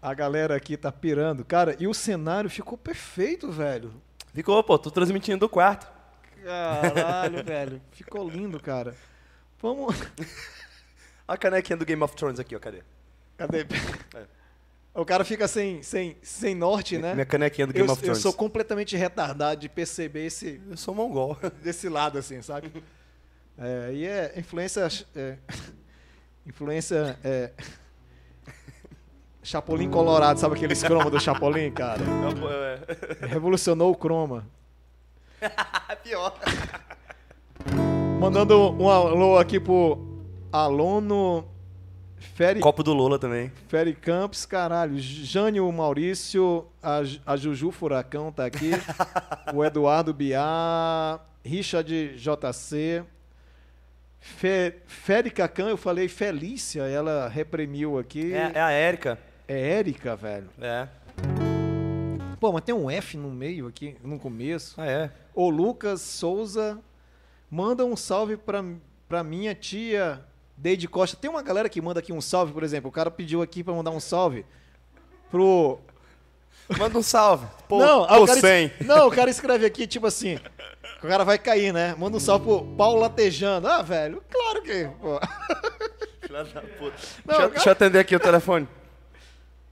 [0.00, 1.44] A galera aqui tá pirando.
[1.44, 3.92] Cara, e o cenário ficou perfeito, velho.
[4.34, 5.86] Ficou, pô, tô transmitindo do quarto.
[6.44, 7.82] Caralho, velho.
[7.92, 8.94] Ficou lindo, cara.
[9.60, 9.94] Vamos.
[11.28, 12.82] A canequinha do Game of Thrones aqui, ó, cadê?
[13.36, 13.66] Cadê?
[14.94, 17.14] O cara fica sem, sem, sem norte, né?
[17.14, 18.20] Minha canequinha do Eu, Game of eu Thrones.
[18.20, 21.34] sou completamente retardado de perceber esse, Eu sou mongol.
[21.62, 22.70] desse lado, assim, sabe?
[23.58, 24.88] É, e é influência.
[25.14, 25.36] É,
[26.46, 27.18] influência.
[27.24, 27.50] É,
[29.44, 32.00] Chapolin Colorado, sabe aqueles croma do Chapolin, cara?
[33.20, 34.46] É, Revolucionou o croma.
[36.04, 36.38] pior.
[38.20, 41.44] Mandando um alô aqui pro aluno
[42.34, 43.50] Feri, Copo do Lola também.
[43.68, 44.96] Feri Campos, caralho.
[44.98, 48.70] Jânio Maurício, a, a Juju Furacão tá aqui.
[49.52, 53.04] o Eduardo Biá, Richard JC.
[54.24, 58.32] Fe, Feri Cacan, eu falei Felícia, ela reprimiu aqui.
[58.32, 59.18] É, é a Érica.
[59.48, 60.48] É Érica, velho.
[60.60, 60.86] É.
[62.38, 64.80] Pô, mas tem um F no meio aqui, no começo.
[64.80, 65.10] Ah, é.
[65.34, 66.78] O Lucas Souza
[67.50, 68.64] manda um salve pra,
[69.08, 70.20] pra minha tia
[70.56, 71.16] Deide Costa.
[71.16, 72.88] Tem uma galera que manda aqui um salve, por exemplo.
[72.88, 74.46] O cara pediu aqui pra mandar um salve
[75.30, 75.80] pro.
[76.78, 77.46] Manda um salve.
[77.68, 78.66] Pô, não, pô, aí o cara, 100.
[78.80, 80.38] es- não, o cara escreve aqui, tipo assim.
[81.02, 81.94] O cara vai cair, né?
[81.98, 83.66] Manda um salve pro Paulo Latejando.
[83.66, 84.88] Ah, velho, claro que.
[85.00, 85.18] Pô.
[86.20, 86.96] Filha da puta.
[87.24, 88.68] Não, deixa, cara- deixa eu atender aqui o telefone.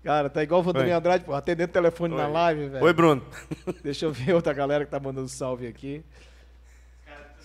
[0.03, 0.97] Cara, tá igual o Vanderlei Oi.
[0.99, 2.33] Andrade, pô, atendendo o telefone na Oi.
[2.33, 2.85] live, velho.
[2.85, 3.25] Oi, Bruno.
[3.85, 6.03] Deixa eu ver outra galera que tá mandando salve aqui.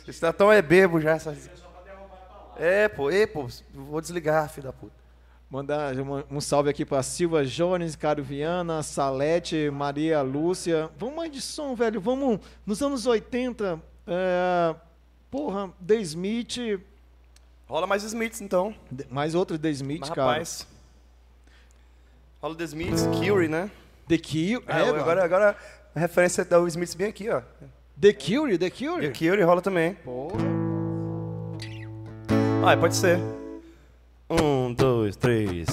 [0.03, 1.11] Vocês tá tão é bebo já.
[1.11, 1.49] Essas...
[2.57, 3.11] É, pô.
[3.11, 3.47] Ei, pô.
[3.73, 4.95] Vou desligar, filho da puta.
[5.55, 5.95] Mandar
[6.29, 10.89] um- salve aqui pra Silva Jones, Cário Viana, Salete, Maria Lúcia.
[10.97, 12.01] Vamos mais de som, velho.
[12.01, 13.81] Vamos nos anos 80.
[14.05, 14.75] É,
[15.31, 16.57] porra, The Smith.
[17.69, 18.75] Rola mais Smiths, então.
[19.09, 20.29] Mais outro The Smith, Mas, cara.
[20.29, 20.67] rapaz.
[22.41, 23.71] Rola The Smiths, Curie, né?
[24.09, 24.61] The Cure.
[24.67, 25.55] É, É, agora, agora
[25.95, 27.41] a referência da Smiths bem aqui, ó.
[27.97, 29.07] The Cure, The Cure.
[29.07, 29.93] a Curie rola também.
[29.95, 30.35] Porra.
[32.67, 33.17] Ah, pode ser.
[34.27, 35.67] Um, dois, três.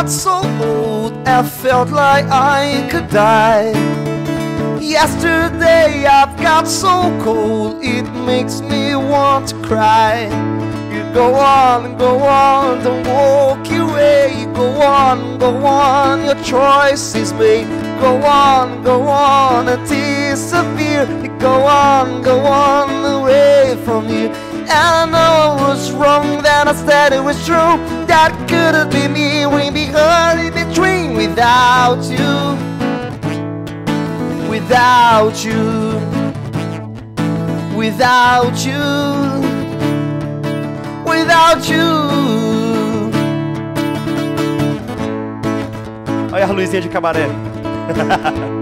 [0.00, 3.70] Got so old, I felt like I could die.
[4.80, 10.22] Yesterday I've got so cold, it makes me want to cry.
[10.90, 14.46] You go on, and go on, don't walk away.
[14.54, 17.68] Go on, go on, your choice is made.
[18.00, 21.04] Go on, go on, and disappear.
[21.22, 24.28] You go on, go on, away from you.
[24.62, 27.99] And I know I was wrong, then I said it was true.
[28.10, 32.70] That couldn't be me, we be hurt in between without you
[34.70, 36.00] without you,
[37.76, 38.80] without you,
[41.04, 41.84] without you.
[46.32, 47.26] Olha a luzinha de cabaré.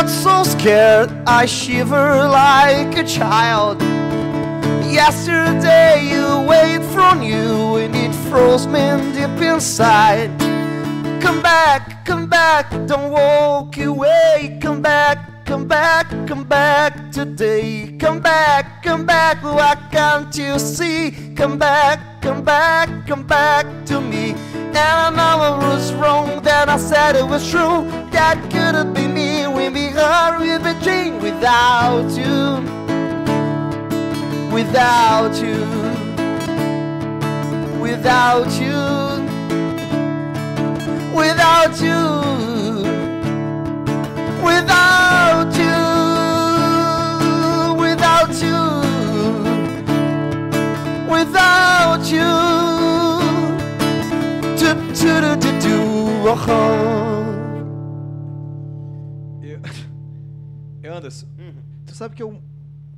[0.00, 3.82] got so scared I shiver like a child.
[5.00, 10.30] Yesterday you wait from you and it froze me deep inside.
[11.20, 14.58] Come back, come back, don't walk away.
[14.62, 17.94] Come back, come back, come back today.
[17.98, 21.34] Come back, come back, why can't you see?
[21.36, 24.34] Come back, come back, come back to me.
[24.54, 27.84] And I know I was wrong, that I said it was true.
[28.12, 29.09] That couldn't be me,
[30.00, 32.80] hard, we be dream without you.
[34.52, 35.60] Without you,
[37.80, 38.78] without you,
[41.14, 42.00] without you,
[44.42, 45.78] without you,
[47.80, 48.60] without you,
[51.08, 52.30] without you,
[54.58, 57.29] do do do do do.
[61.00, 61.26] Anderson,
[61.86, 62.40] tu sabe que eu,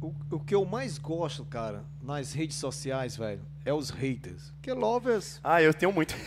[0.00, 4.52] o, o que eu mais gosto, cara, nas redes sociais, velho, é os haters.
[4.60, 5.40] Que lovers.
[5.42, 6.14] Ah, eu tenho muito.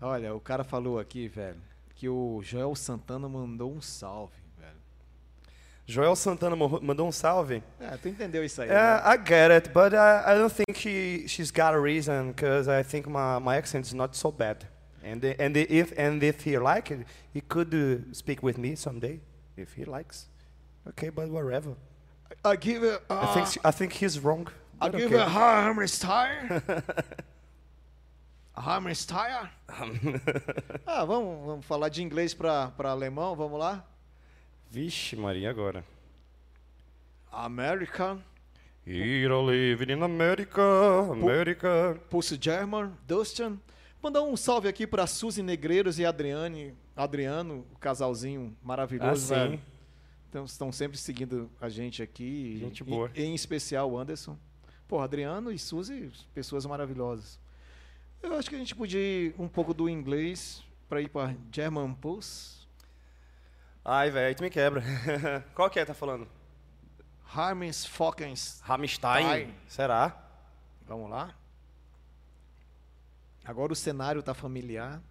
[0.00, 1.60] Olha, o cara falou aqui, velho,
[1.94, 4.42] que o Joel Santana mandou um salve.
[5.84, 7.62] Joel Santana mandou um salve.
[7.80, 8.68] É, tu entendeu isso aí?
[8.68, 9.14] Yeah, né?
[9.14, 12.84] I get it, but I, I don't think she she's got a reason because I
[12.84, 14.64] think my, my accent is not so bad.
[15.04, 17.04] And and if and if he like it,
[17.34, 19.20] he could uh, speak with me someday
[19.56, 20.26] if he likes.
[20.88, 21.76] Okay, but whatever.
[22.44, 23.00] I give it.
[23.08, 24.48] I think she- I think he's wrong.
[24.80, 25.22] I give okay.
[25.22, 26.60] it Harmony Style.
[30.86, 33.84] ah, vamos, vamos falar de inglês para alemão, vamos lá?
[34.70, 35.84] Vixe, Maria, agora.
[37.30, 38.22] American,
[38.84, 40.60] Here I live in America,
[41.12, 41.96] America.
[42.10, 43.60] Pulse German, Dustin.
[44.02, 49.60] Mandar um salve aqui para Suzy Negreiros e Adriane, Adriano, o casalzinho maravilhoso, Ah, sim.
[50.28, 52.56] Então, estão sempre seguindo a gente aqui.
[52.58, 53.10] Gente e- boa.
[53.14, 54.36] Em especial o Anderson.
[54.88, 57.38] Pô, Adriano e Suzy, pessoas maravilhosas.
[58.22, 61.92] Eu acho que a gente podia ir um pouco do inglês para ir para German
[61.94, 62.66] Pulse.
[63.84, 64.82] Ai, velho, aí tu me quebra.
[65.54, 66.26] Qual que é, tá falando?
[67.34, 68.60] Harmens Fockens.
[68.64, 69.24] Rammstein?
[69.26, 69.54] Stein.
[69.68, 70.28] Será?
[70.86, 71.34] Vamos lá?
[73.44, 75.02] Agora o cenário tá familiar.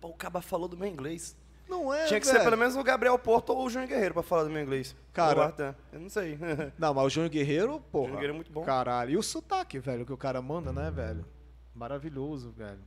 [0.00, 1.36] Pô, o Caba falou do meu inglês.
[1.68, 4.22] Não é, Tinha que ser pelo menos o Gabriel Porto ou o João Guerreiro pra
[4.22, 4.94] falar do meu inglês.
[5.12, 5.52] Cara-
[5.92, 6.38] o eu não sei.
[6.78, 8.04] Não, mas o Júnior Guerreiro, porra.
[8.04, 8.62] Júnior Guerreiro é muito bom.
[8.62, 9.10] Caralho.
[9.10, 11.26] E o sotaque, velho, que o cara manda, né, velho?
[11.74, 12.78] Maravilhoso, velho.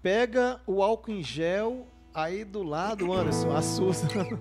[0.00, 4.06] Pega o álcool em gel aí do lado, Anderson, assusta.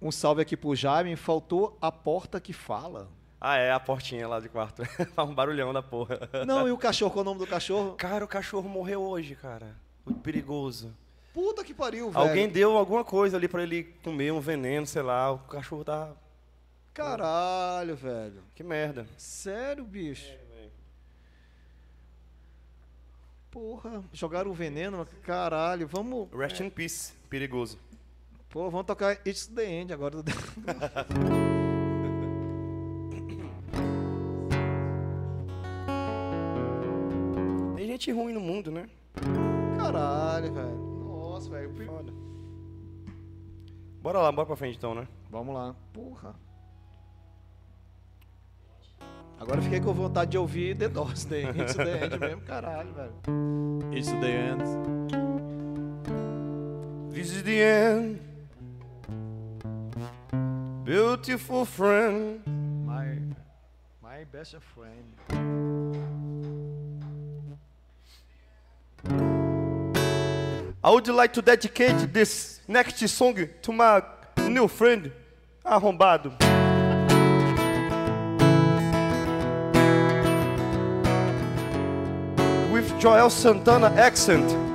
[0.00, 1.16] um salve aqui pro Jaime.
[1.16, 3.08] Faltou a porta que fala.
[3.44, 4.84] Ah, é, a portinha lá de quarto.
[5.14, 6.20] Faz um barulhão da porra.
[6.46, 7.10] Não, e o cachorro?
[7.10, 7.94] Qual é o nome do cachorro?
[7.96, 9.74] Cara, o cachorro morreu hoje, cara.
[10.06, 10.94] Muito perigoso.
[11.34, 12.24] Puta que pariu, velho.
[12.24, 15.32] Alguém deu alguma coisa ali pra ele comer, um veneno, sei lá.
[15.32, 16.12] O cachorro tá.
[16.94, 18.42] Caralho, velho.
[18.54, 19.06] Que merda.
[19.16, 20.30] Sério, bicho?
[23.50, 25.86] Porra, jogaram o veneno, caralho.
[25.88, 26.28] Vamos.
[26.32, 27.12] Rest in peace.
[27.28, 27.78] Perigoso.
[28.48, 30.22] Pô, vamos tocar It's the End agora.
[30.22, 30.32] do-
[38.02, 38.88] gente ruim no mundo, né?
[39.78, 40.76] Caralho, velho.
[41.06, 41.72] Nossa, velho.
[41.86, 42.12] Foda.
[44.02, 45.06] Bora lá, bora pra frente então, né?
[45.30, 45.76] Vamos lá.
[45.92, 46.34] Porra.
[49.38, 53.12] Agora fiquei com vontade de ouvir The Doors, The It's the End mesmo, caralho, velho.
[53.92, 54.62] It's the End.
[57.12, 58.20] This is the end.
[60.84, 62.40] Beautiful friend.
[62.84, 63.20] My,
[64.02, 65.71] my best friend.
[69.04, 74.02] I would like to dedicate this next song to my
[74.48, 75.10] new friend,
[75.64, 76.32] Arrombado.
[82.72, 84.71] With Joel Santana accent.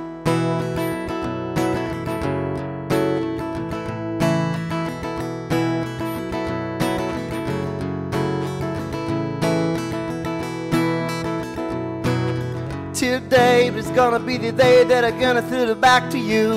[13.98, 16.52] Gonna be the day that I'm gonna throw it back to you.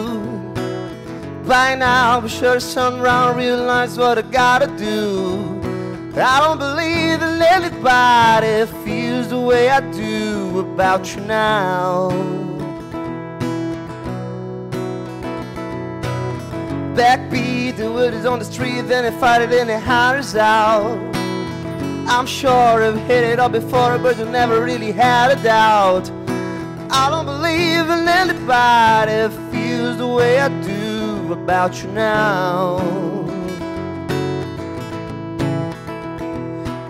[1.47, 5.39] By now, I'm sure somehow realize what I gotta do.
[6.15, 12.11] I don't believe that anybody feels the way I do about you now.
[16.93, 20.95] Backbeat, the word is on the street, then they fight it and it hollers out.
[22.07, 26.20] I'm sure I've hit it up before, but you never really had a doubt.
[26.93, 32.79] I don't believe in anybody feels the way I do about you now.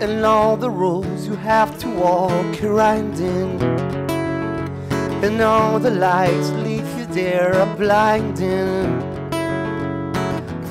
[0.02, 3.62] And all the roads you have to walk, you're winding.
[5.24, 8.99] And all the lights lead you there are blinding.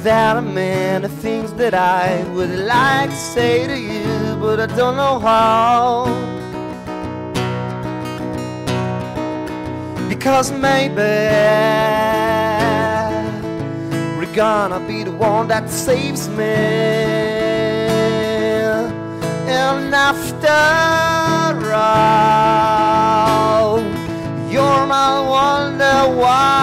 [0.03, 4.97] There are many things that I would like to say to you, but I don't
[4.97, 6.40] know how.
[10.21, 11.01] Because maybe
[14.19, 16.45] we're gonna be the one that saves me.
[19.49, 20.47] And after
[21.73, 22.21] all,
[24.53, 26.61] you're my wonder wow.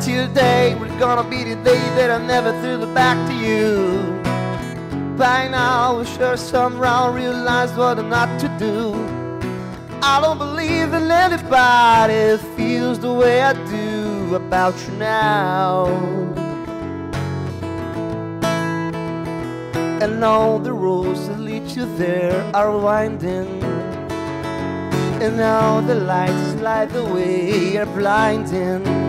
[0.00, 4.13] Today we're gonna be the day that I never threw the back to you.
[5.16, 8.92] By now, I'm sure somehow realize what I'm not to do.
[10.02, 15.86] I don't believe that anybody feels the way I do about you now.
[20.02, 23.62] And all the roads that lead you there are winding.
[25.22, 29.03] And all the lights light the way are blinding.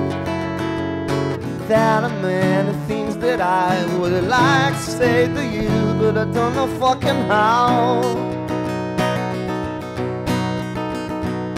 [1.68, 6.54] There are many things that I would like to say to you, but I don't
[6.54, 8.02] know fucking how.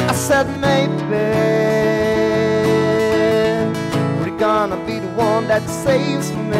[0.08, 0.95] I said maybe
[4.22, 6.55] we're gonna be the one that saves me.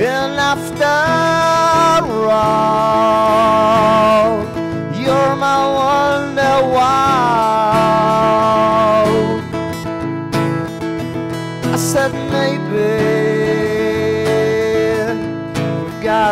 [0.00, 0.84] And after
[2.30, 3.83] all,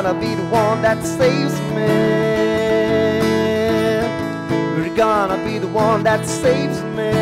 [0.03, 1.87] gonna be the one that saves me.
[4.77, 7.13] You're gonna be the one that saves me.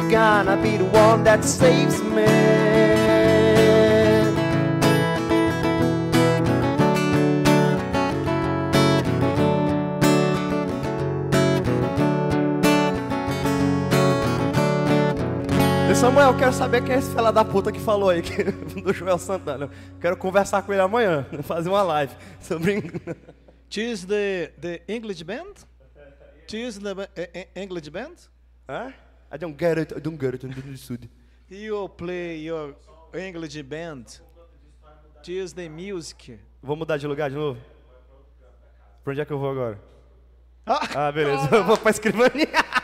[0.00, 3.01] You're gonna be the one that saves me.
[16.02, 18.42] Samuel, eu quero saber quem é esse fela da puta que falou aí, que,
[18.82, 19.70] do Joel Santana.
[20.00, 22.82] Quero conversar com ele amanhã, fazer uma live sobre.
[23.70, 25.52] Choose the, the English band?
[26.50, 28.16] Choose the eh, eh, English band?
[28.68, 28.92] Hã?
[29.32, 31.08] I don't get it, I don't get it, I don't understand.
[31.48, 32.74] You play your
[33.14, 34.20] English band.
[35.22, 36.36] Choose the music.
[36.60, 37.60] Vou mudar de lugar de novo?
[39.04, 39.78] Pra onde é que eu vou agora?
[40.66, 41.48] Ah, Ah, beleza.
[41.54, 42.81] Eu vou pra escrivaninha.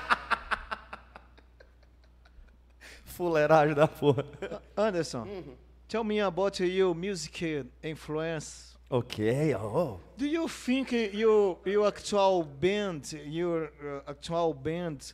[3.19, 4.25] Fuleiragem da porra.
[4.77, 5.57] Anderson,
[5.89, 8.77] tell me about your music influence.
[8.89, 9.99] Ok, oh.
[10.17, 15.13] Do you think your your actual band, your uh, actual band,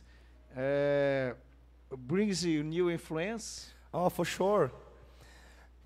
[0.55, 1.33] uh,
[1.97, 3.73] brings you new influence?
[3.91, 4.71] Oh, for sure.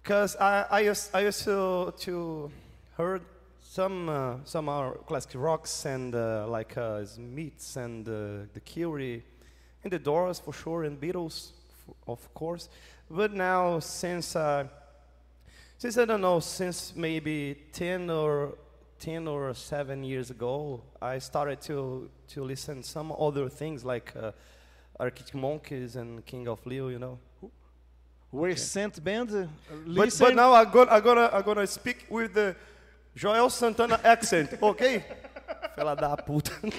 [0.04, 2.52] Because I, I used I used to to
[2.98, 3.22] heard
[3.62, 9.24] some uh, some our classic rocks and uh, like uh, Smiths and uh, the Curie
[9.86, 11.54] and the Doors for sure and Beatles
[12.08, 12.70] of course.
[13.10, 14.68] But now since uh,
[15.78, 18.58] since I don't know since maybe ten or
[19.00, 24.32] ten or seven years ago, I started to to listen some other things like uh,
[25.00, 27.20] Arctic Monkeys and King of Leon, you know.
[28.32, 29.48] Recent band, uh,
[29.88, 32.56] But, but now I'm gonna, I'm gonna, I'm gonna speak with the
[33.16, 35.04] Joel Santana accent, ok?
[35.76, 36.52] Fela da puta.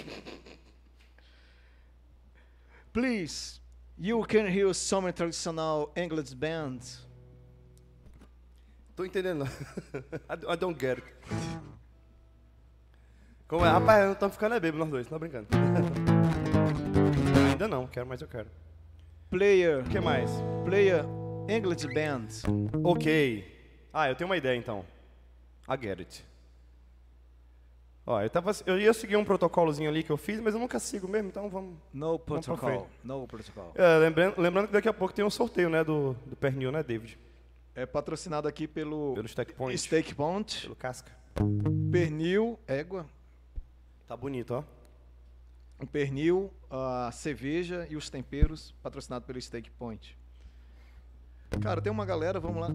[2.93, 3.60] Please,
[4.01, 7.07] you can hear some traditional English bands.
[8.97, 9.45] Tô entendendo.
[9.45, 9.47] não.
[10.29, 11.15] I don't- I don't get it.
[13.47, 13.69] Como é?
[13.69, 15.49] Rapaz, não estamos ficando é bêbado nós dois, não tá brincando.
[17.51, 18.49] Ainda não, quero, mas eu quero.
[19.29, 20.31] Player, O que mais?
[20.65, 21.05] player
[21.49, 22.29] English Band.
[22.85, 23.45] Ok.
[23.93, 24.85] Ah, eu tenho uma ideia então.
[25.69, 26.25] I get it.
[28.11, 30.81] Ó, eu, tava, eu ia seguir um protocolozinho ali que eu fiz, mas eu nunca
[30.81, 31.77] sigo mesmo, então vamos.
[31.93, 32.89] No protocol.
[33.05, 33.71] No protocol.
[33.77, 36.83] É, lembrando, lembrando que daqui a pouco tem um sorteio, né, do, do pernil, né,
[36.83, 37.17] David?
[37.73, 39.79] É patrocinado aqui pelo, Pelo Point.
[39.79, 40.63] Steak Point.
[40.63, 41.13] Pelo casca.
[41.93, 43.07] Pernil, égua.
[44.09, 44.65] Tá bonito, ó.
[45.81, 50.19] O pernil, a cerveja e os temperos, patrocinado pelo Steak Point.
[51.63, 52.71] Cara, tem uma galera, vamos lá.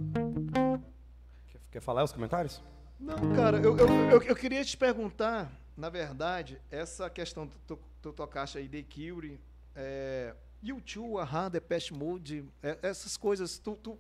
[1.52, 2.64] Quer, quer falar os comentários?
[3.00, 7.78] Não, cara, eu, eu, eu, eu queria te perguntar, na verdade, essa questão que tu,
[8.02, 9.40] tu tocaste aí, The Cure,
[9.76, 10.34] é,
[10.64, 14.00] U2, Ahá, Depeche Mode, é, essas coisas, tu, tu,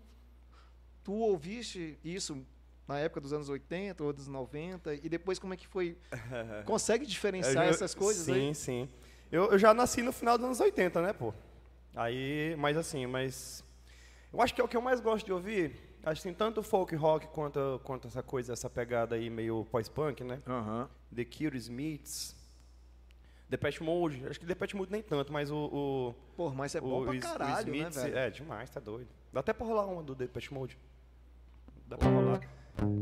[1.04, 2.46] tu ouviste isso
[2.88, 5.98] na época dos anos 80 ou dos 90, e depois como é que foi?
[6.66, 8.56] Consegue diferenciar Eu- essas coisas sim, aí?
[8.56, 8.90] Sim,
[9.32, 11.34] Eu, eu já nasci no final dos anos 80, né, pô?
[11.96, 13.64] Aí, mas assim, mas...
[14.32, 15.72] Eu acho que é o que eu mais gosto de ouvir,
[16.06, 20.24] acho que tem tanto folk rock quanto, quanto essa coisa, essa pegada aí meio pós-punk,
[20.24, 20.42] né?
[21.14, 22.36] The Cure, Smiths,
[23.50, 25.58] Depeche Mode, acho que Depeche Mode nem tanto, mas o...
[25.58, 28.18] o Pô, mas é o, bom pra o caralho, né, Smiths, velho?
[28.18, 29.10] É, demais, tá doido.
[29.32, 30.78] Dá até pra rolar uma do Depeche Mode.
[31.88, 32.42] Dá pra rolar.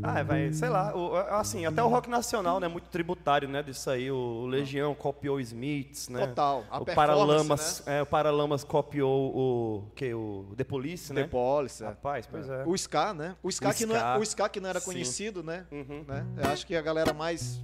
[0.03, 3.89] Ah, vai, sei lá, o- assim, até o rock nacional, né, muito tributário, né, disso
[3.89, 6.27] aí, o Legião copiou o Smiths, né?
[6.27, 11.23] Total, a o Paralamas, é, o Paralamas copiou o que o The Police, né?
[11.23, 11.87] The Police, é.
[11.87, 12.63] Rapaz, pois é.
[12.65, 13.35] O ska, né?
[13.41, 14.85] O ska, O que, não, é- o ska que não era Sim.
[14.85, 15.65] conhecido, né?
[15.71, 16.03] Uhum.
[16.07, 16.25] né?
[16.37, 17.59] Eu acho que a galera mais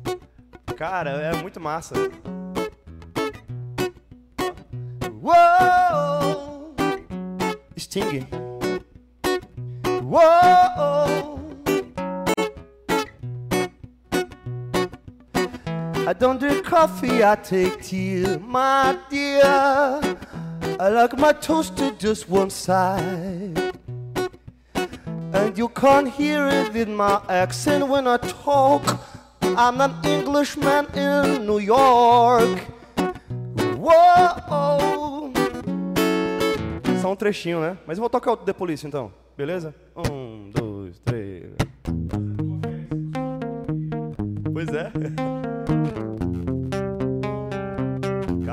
[0.75, 1.93] Cara, é muito massa.
[5.21, 6.73] Whoa,
[7.77, 8.25] Sting.
[10.03, 10.98] whoa.
[16.09, 19.43] I don't drink coffee, I take tea, my dear.
[20.79, 23.77] I like my toast to just one side.
[24.73, 28.81] And you can't hear it in my accent when I talk.
[29.43, 32.57] I'm an Englishman in New York.
[33.77, 35.31] Whoa.
[37.03, 37.77] Só um trechinho, né?
[37.85, 39.75] Mas eu vou tocar o The Police então, beleza?
[39.95, 41.51] Um, dois, três.
[44.51, 44.91] Pois é.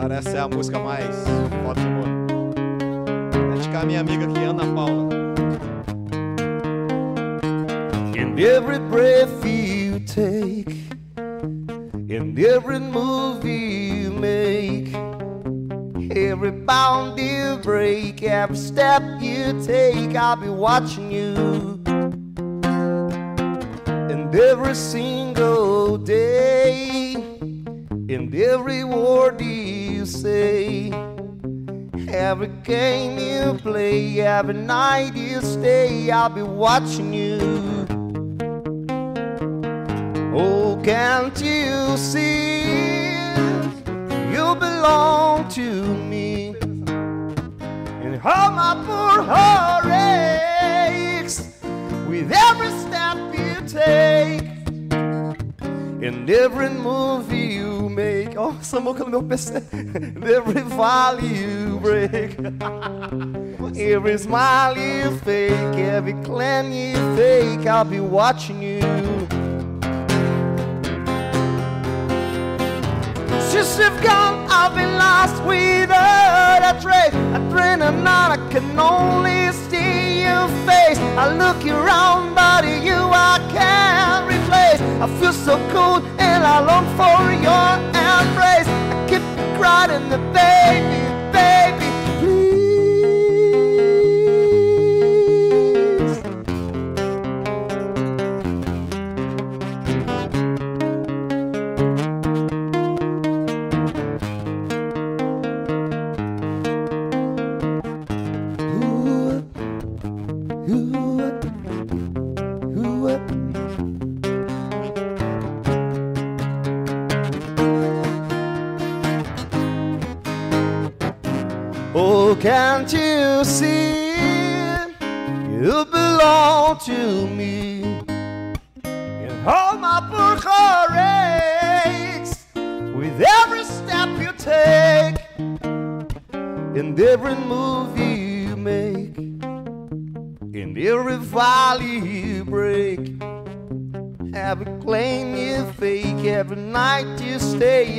[0.07, 1.17] Cara, essa é a música mais
[1.65, 2.55] foda do mundo.
[3.85, 5.09] Minha amiga aqui, Ana Paula.
[8.15, 10.77] In every breath you take,
[12.09, 14.95] in every move you make,
[16.17, 21.81] every bound you break, every step you take, I'll be watching you.
[23.87, 27.15] And every single day,
[28.09, 29.76] in every word you
[30.07, 30.91] say,
[32.09, 37.87] Every game you play, every night you stay, I'll be watching you.
[40.33, 43.11] Oh, can't you see?
[44.33, 46.55] You belong to me.
[48.05, 51.41] And how my poor heart aches
[52.09, 54.36] with every step you take.
[56.07, 59.57] And every move you make, oh, essa boca no meu PC.
[59.73, 62.39] And every valley you break,
[63.77, 68.81] every smile you fake, every clan you fake, I'll be watching you.
[73.51, 77.15] Since you've gone, I've been lost without a trace.
[77.35, 81.01] I train and night, I can only see your face.
[81.19, 84.36] I look around, but you I can't
[84.77, 85.03] replace.
[85.03, 88.69] I feel so cold and I long for your embrace.
[88.69, 89.23] I keep
[89.59, 91.01] crying, the baby,
[91.33, 91.87] baby,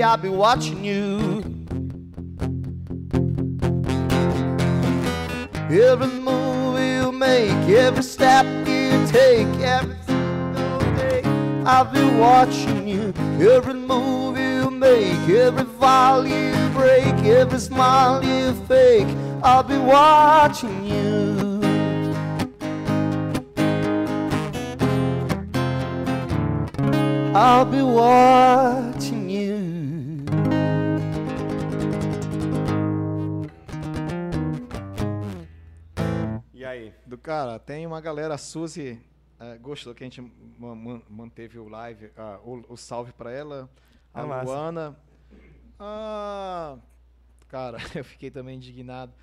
[0.08, 1.44] I'll be watching you.
[5.70, 11.24] Every move you make, every step you take, every single day,
[11.66, 13.14] I'll be watching you.
[13.54, 19.10] Every move you make, every vow you break, every smile you fake,
[19.44, 21.62] I'll be watching you.
[27.36, 28.87] I'll be watching
[37.08, 39.02] Do cara, tem uma galera, a Suzy
[39.40, 40.20] eh, gostou que a gente
[40.60, 43.70] ma- ma- manteve o live, ah, o, o salve pra ela.
[44.14, 44.44] A Ah, massa.
[44.46, 45.00] Luana.
[45.80, 46.78] Ah,
[47.48, 49.14] cara, eu fiquei também indignado.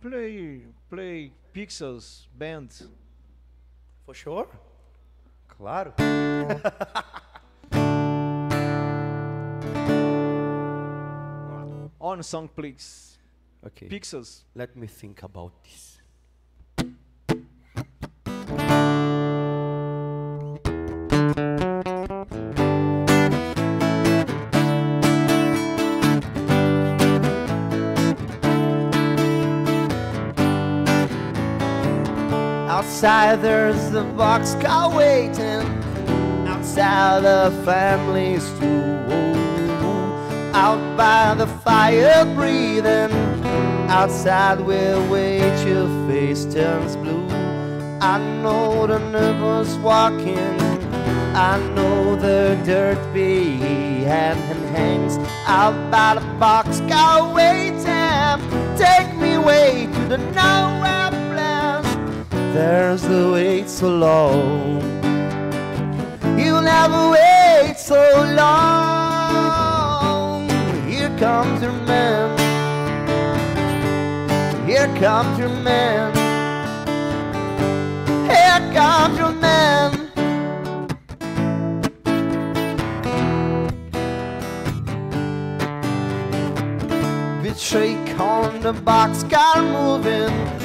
[0.00, 2.68] Play, play Pixels Band.
[4.06, 4.48] For sure?
[5.48, 5.92] Claro.
[12.00, 13.18] On song, please.
[13.62, 13.88] Ok.
[13.88, 14.46] Pixels.
[14.54, 15.97] Let me think about this.
[32.98, 35.62] Outside there's the boxcar waiting.
[36.48, 39.36] Outside the family's stool.
[40.52, 43.12] Out by the fire breathing.
[43.88, 47.28] Outside where wait your face turns blue.
[48.00, 50.60] I know the nervous walking.
[51.36, 58.76] I know the dirt behind him hangs out by the boxcar waiting.
[58.76, 61.07] Take me away to the nowhere.
[62.54, 64.80] There's the wait so long.
[66.38, 68.00] You'll never wait so
[68.36, 69.68] long.
[70.88, 72.38] Here comes your man.
[74.66, 76.14] Here comes your man.
[78.28, 79.48] Here comes your man.
[87.58, 90.57] Shake on the boxcar moving.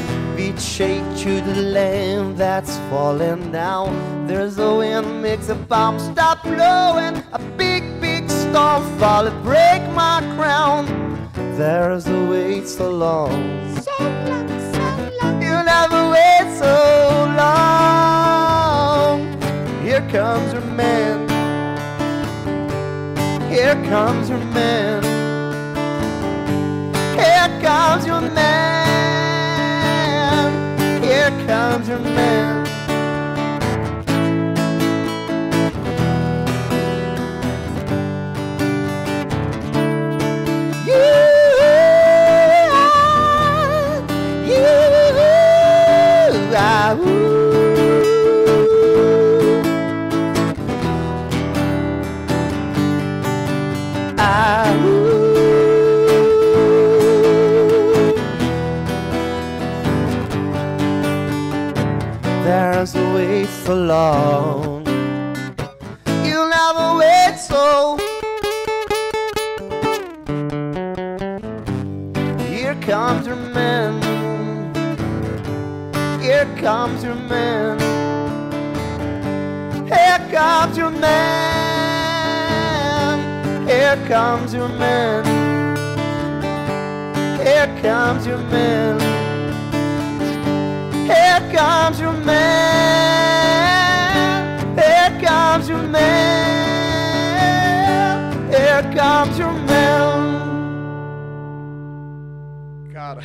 [0.54, 4.28] Beat shake to the land that's falling down.
[4.28, 7.24] There's a wind makes a bomb stop blowing.
[7.34, 10.86] A big, big storm fall it break my crown.
[11.58, 13.32] There's a wait so long.
[13.82, 15.42] So long, so long.
[15.42, 16.76] You never wait so
[17.42, 19.22] long.
[19.82, 21.28] Here comes your man.
[23.50, 25.04] Here comes your man.
[27.18, 28.93] Here comes your man.
[31.24, 32.63] Here comes your man.
[63.64, 64.86] So long.
[66.26, 67.98] You'll never wait so.
[72.44, 74.02] Here comes your man.
[76.22, 77.80] Here comes your man.
[79.88, 82.38] Here comes your man.
[83.66, 85.24] Here comes your man.
[87.40, 89.00] Here comes your man.
[91.08, 93.23] Here comes your man.
[95.94, 97.38] Here comes
[97.68, 97.84] your
[98.34, 98.52] man.
[98.52, 100.02] Here comes your man.
[102.92, 103.24] Cara.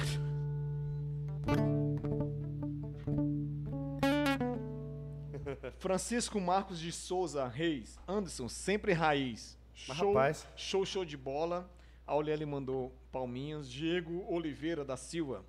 [5.79, 9.57] Francisco Marcos de Souza Reis, Anderson, sempre raiz.
[9.75, 10.47] Show, rapaz.
[10.57, 11.71] show, show de bola.
[12.07, 13.71] A Aureli mandou palminhas.
[13.71, 15.45] Diego Oliveira da Silva.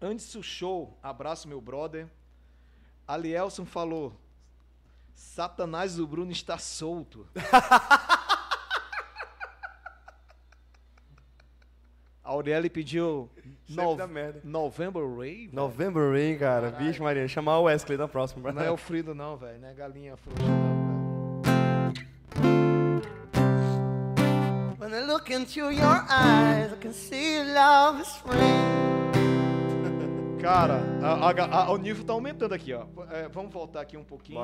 [0.00, 0.98] Anderson, show.
[1.02, 2.10] Abraço, meu brother.
[3.06, 4.12] Alielson falou:
[5.16, 7.26] Satanás do Bruno está solto.
[12.22, 13.30] A Aureli pediu
[14.08, 14.40] merda.
[14.44, 15.48] November Rave.
[15.52, 16.70] November Rain, cara.
[16.70, 17.26] Bicho, Maria.
[17.28, 18.52] Chamar o Wesley na próxima.
[18.52, 19.60] Não é o Frido, não, velho.
[19.60, 21.40] Não é galinha frouxa, não,
[24.78, 29.45] When I look into your eyes, I can see love is free.
[30.46, 32.86] Cara, a- a- a- o nível tá aumentando aqui, ó.
[33.10, 34.38] É, vamos voltar aqui um pouquinho.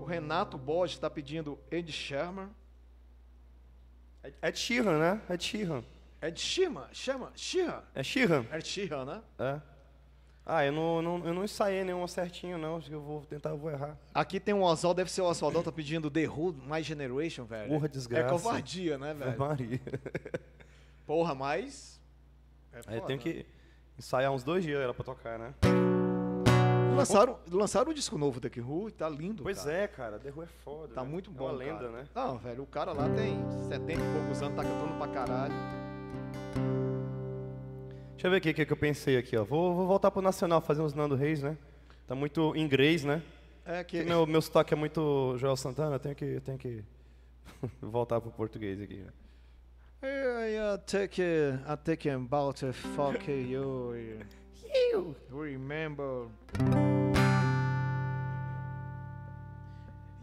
[0.00, 2.48] O Renato Borges tá pedindo Ed Sherman.
[4.24, 5.20] É Ed Sheeran, né?
[5.30, 5.84] Ed Sheeran.
[6.20, 7.82] Ed Sheeran, Sheeran, Sheeran.
[7.94, 8.44] É Sheeran?
[8.52, 9.22] Ed Sheeran, né?
[9.38, 9.60] É.
[10.44, 12.78] Ah, eu não, não, eu não ensaiei nenhum certinho, não.
[12.78, 13.96] Acho que eu vou tentar, eu vou errar.
[14.12, 17.68] Aqui tem um Oswald, deve ser o Oswaldão, tá pedindo The Who, My Generation, velho.
[17.68, 18.26] Porra, desgraça.
[18.26, 19.38] É covardia, né, velho?
[19.38, 19.80] Maria.
[21.06, 21.97] Porra, mas...
[22.86, 23.44] É Aí eu tenho que
[23.98, 25.54] ensaiar uns dois dias ela pra tocar, né?
[26.96, 29.72] Lançaram, lançaram um disco novo da The Who e tá lindo, Pois cara.
[29.76, 30.18] é, cara.
[30.18, 30.94] The Who é foda.
[30.94, 31.08] Tá né?
[31.08, 31.90] muito É bom, uma lenda, cara.
[31.92, 32.04] né?
[32.14, 33.36] Não, velho, o cara lá tem
[33.68, 35.54] 70 e poucos anos, tá cantando pra caralho.
[38.12, 39.44] Deixa eu ver aqui o que, que eu pensei aqui, ó.
[39.44, 41.56] Vou, vou voltar pro Nacional, fazer uns Nando Reis, né?
[42.04, 43.22] Tá muito inglês, né?
[43.64, 44.02] É que...
[44.02, 46.82] Meu, meu sotaque é muito Joel Santana, eu tenho que, eu tenho que
[47.80, 48.96] voltar pro português aqui.
[48.96, 49.12] né?
[50.02, 54.20] I, I take I take about a fuck you.
[54.74, 56.26] You remember?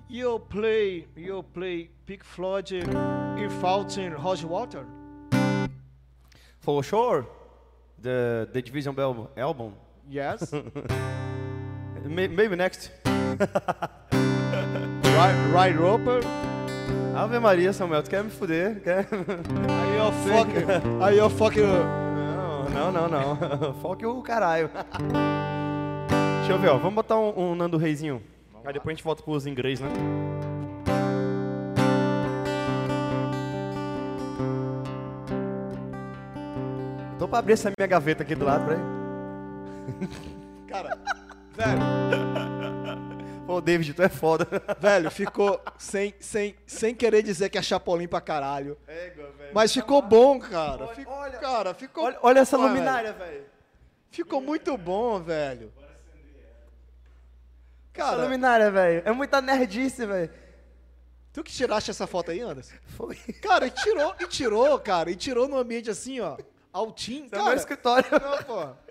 [0.07, 4.85] You play you play Pink Floyd in Fountain Roger Water?
[6.59, 7.27] For sure,
[8.01, 9.73] the, the Division Bell album.
[10.09, 10.53] Yes.
[12.05, 12.91] May- Maybe next.
[13.05, 13.39] right,
[15.51, 16.21] right Roper.
[17.15, 18.81] Ave Maria, Samuel, tu quer me fuder?
[18.81, 19.07] Quer...
[19.07, 21.01] Are you fucking?
[21.01, 21.63] Are you fucking?
[22.73, 23.73] Não, não, não, não.
[23.81, 24.69] Foque o caralho.
[26.39, 26.77] Deixa eu ver, ó.
[26.77, 28.21] Vamos botar um, um Nando Reizinho.
[28.65, 29.87] Aí depois a gente volta pros inglês, né?
[37.17, 38.81] Tô pra abrir essa minha gaveta aqui do lado, peraí.
[40.67, 40.97] Cara,
[41.55, 42.24] velho,
[43.55, 44.45] Pô, David, tu é foda.
[44.79, 48.77] velho, ficou sem, sem, sem querer dizer que é Chapolin pra caralho.
[48.85, 49.51] Égua, velho.
[49.53, 50.87] Mas ficou bom, cara.
[50.87, 51.37] Olha, olha.
[51.39, 52.03] cara, ficou.
[52.03, 53.45] Olha, olha essa Olha, luminária, velho.
[54.11, 55.71] Ficou muito bom, velho.
[57.93, 59.03] Essa Cara, luminária, velho.
[59.05, 60.29] É muita nerdice, velho.
[61.31, 62.75] tu que tiraste essa foto aí, Anderson?
[62.87, 63.15] Foi.
[63.41, 66.35] Cara, e tirou, e tirou, cara, e tirou no ambiente assim, ó,
[66.73, 67.57] altinho, Isso é meu cara.
[67.57, 68.07] escritório.
[68.11, 68.84] Não, pô.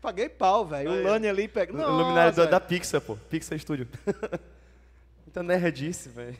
[0.00, 0.90] Paguei pau, velho.
[0.90, 1.72] O Lani ali pega.
[1.72, 3.16] O luminário da, Nossa, da Pixar, pô.
[3.28, 3.86] Pixar Studio.
[5.26, 6.36] Muita nerdice, velho.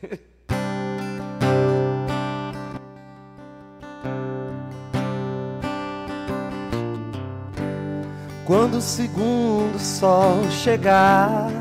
[8.45, 11.51] Quando o segundo sol chegar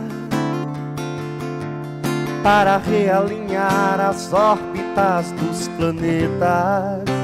[2.43, 7.18] para realinhar as órbitas dos planetas,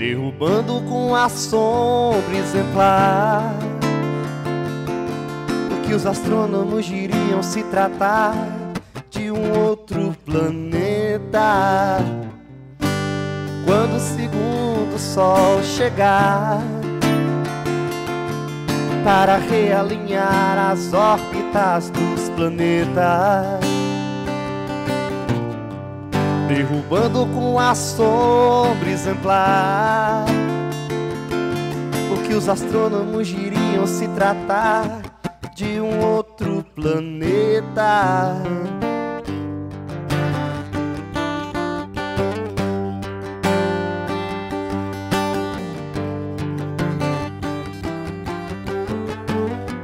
[0.00, 3.54] derrubando com a sombra exemplar
[5.70, 8.34] o que os astrônomos diriam se tratar
[9.10, 11.98] de um outro planeta.
[13.66, 16.62] Quando o segundo sol chegar
[19.04, 23.69] para realinhar as órbitas dos planetas,
[26.54, 30.24] derrubando com a sombra exemplar
[32.12, 35.00] o que os astrônomos diriam se tratar
[35.54, 38.34] de um outro planeta.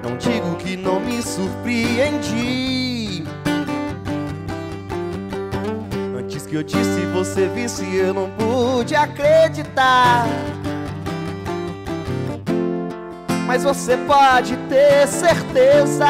[0.03, 2.76] Não digo que não me surpreendi.
[6.47, 10.27] Que eu disse você visse, eu não pude acreditar.
[13.47, 16.07] Mas você pode ter certeza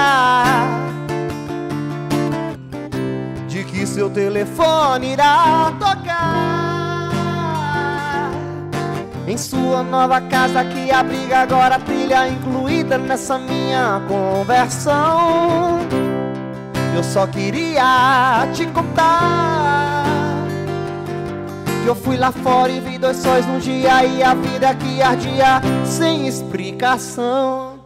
[3.49, 6.47] de que seu telefone irá tocar
[9.27, 15.79] em sua nova casa que abriga agora a trilha incluída nessa minha conversão.
[16.95, 19.86] Eu só queria te contar
[21.87, 25.61] eu fui lá fora e vi dois sóis num dia e a vida que ardia
[25.85, 27.79] sem explicação.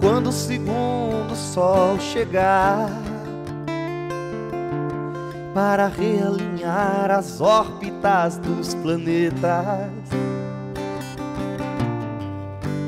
[0.00, 2.88] Quando o segundo sol chegar
[5.52, 9.90] para realinhar as órbitas dos planetas,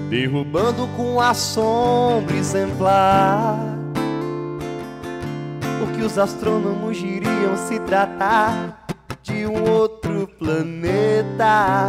[0.08, 3.58] derrubando com a sombra exemplar
[5.82, 8.85] o que os astrônomos diriam se tratar
[9.26, 11.88] de um outro planeta.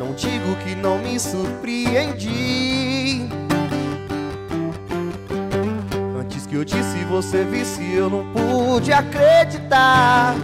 [0.00, 3.28] Não digo que não me surpreendi.
[6.20, 10.34] Antes que eu disse você visse, eu não pude acreditar.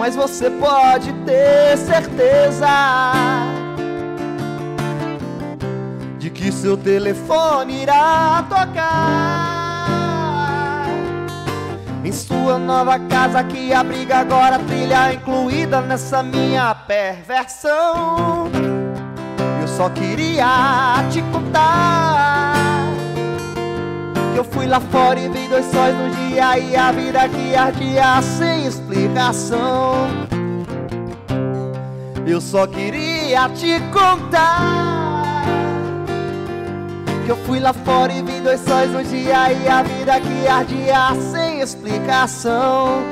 [0.00, 2.66] Mas você pode ter certeza
[6.18, 9.60] de que seu telefone irá tocar
[12.02, 18.48] em sua nova casa que abriga agora trilha incluída nessa minha perversão.
[19.60, 22.19] Eu só queria te contar
[24.36, 28.22] eu fui lá fora e vi dois sóis no dia e a vida que ardia
[28.22, 30.08] sem explicação.
[32.26, 35.42] Eu só queria te contar
[37.24, 40.46] que eu fui lá fora e vi dois sóis no dia e a vida que
[40.46, 43.02] ardia sem explicação.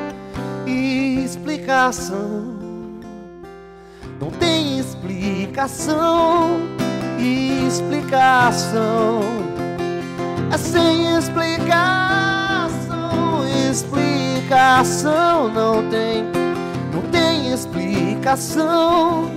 [0.67, 2.59] Explicação.
[4.21, 6.61] Não tem explicação.
[7.67, 9.58] Explicação.
[10.51, 11.77] É sem explicação.
[13.71, 16.25] Explicação não tem.
[16.93, 19.31] Não tem explicação.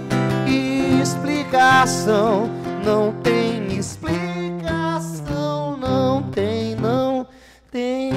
[1.01, 2.49] Explicação
[2.85, 5.75] não tem explicação.
[5.77, 7.27] Não tem, não
[7.69, 8.11] tem.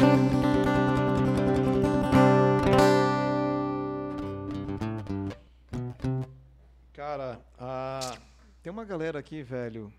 [6.93, 8.17] Cara, ah,
[8.63, 9.93] tem uma galera aqui, velho.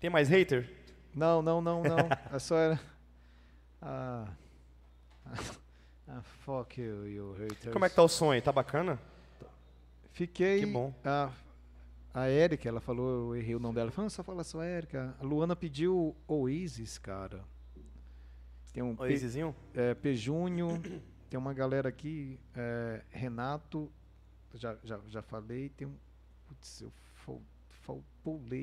[0.00, 0.83] Tem mais hater?
[1.14, 1.96] Não, não, não, não.
[2.32, 2.80] É só era.
[3.86, 4.26] Ah,
[6.08, 7.70] ah, fuck you, you haters.
[7.70, 8.40] Como é que tá o som aí?
[8.40, 8.98] Tá bacana?
[10.10, 10.60] Fiquei.
[10.60, 10.94] Que bom.
[11.04, 11.30] A,
[12.14, 13.90] a Erika, ela falou, eu errei o nome dela.
[13.90, 15.14] Falou, "Ah, só fala só Erika.
[15.20, 17.44] A Luana pediu Oasis, cara.
[18.72, 19.54] Tem um Oi, Zizinho?
[19.74, 20.80] é, Pejunho,
[21.28, 23.90] tem uma galera aqui, é, Renato,
[24.54, 25.94] já, já, já falei, tem um.
[26.46, 27.40] Putz, eu fal,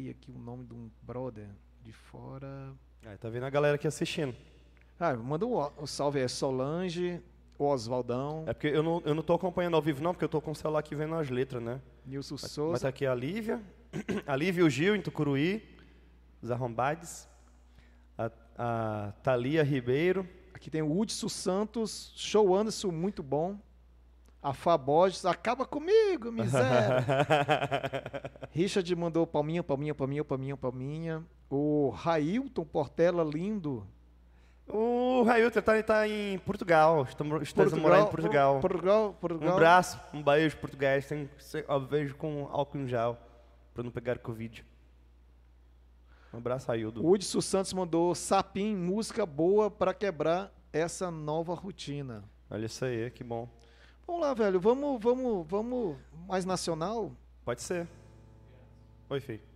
[0.09, 1.47] aqui o nome de um brother
[1.83, 2.73] de fora.
[3.05, 4.35] Ah, tá vendo a galera aqui assistindo.
[4.99, 7.21] Ah, manda o, o salve é Solange,
[7.57, 10.29] o Oswaldão, É porque eu não, eu não tô acompanhando ao vivo, não, porque eu
[10.29, 11.81] tô com o celular aqui vendo as letras, né?
[12.05, 12.87] Nilson Mas tá Souza.
[12.87, 13.61] aqui a Lívia,
[14.27, 15.63] a Lívia e o Gil em Tucuruí,
[16.41, 17.27] os arrombades,
[18.17, 20.27] a, a Thalia Ribeiro,
[20.61, 23.57] Aqui tem o Hudson Santos, show Anderson, muito bom.
[24.43, 27.03] A Faborges, acaba comigo, miséria.
[28.53, 31.25] Richard mandou palminha, palminha, palminha, palminha, palminha.
[31.51, 33.85] O Railton Portela, lindo.
[34.69, 38.61] o Railton tá, tá em Portugal, estamos, estamos morando em Portugal.
[38.61, 39.49] Portugal, Portugal.
[39.49, 41.29] Um abraço, um beijo português, tem,
[41.67, 43.17] eu vejo com álcool em gel,
[43.73, 44.65] pra não pegar Covid.
[46.33, 47.05] Um abraço, Aildo.
[47.05, 52.23] O Hudson Santos mandou Sapim, música boa pra quebrar essa nova rotina.
[52.49, 53.49] Olha isso aí, que bom.
[54.07, 57.11] Vamos lá, velho, vamos, vamos, vamos mais nacional?
[57.43, 57.89] Pode ser.
[59.09, 59.50] Oi, filho.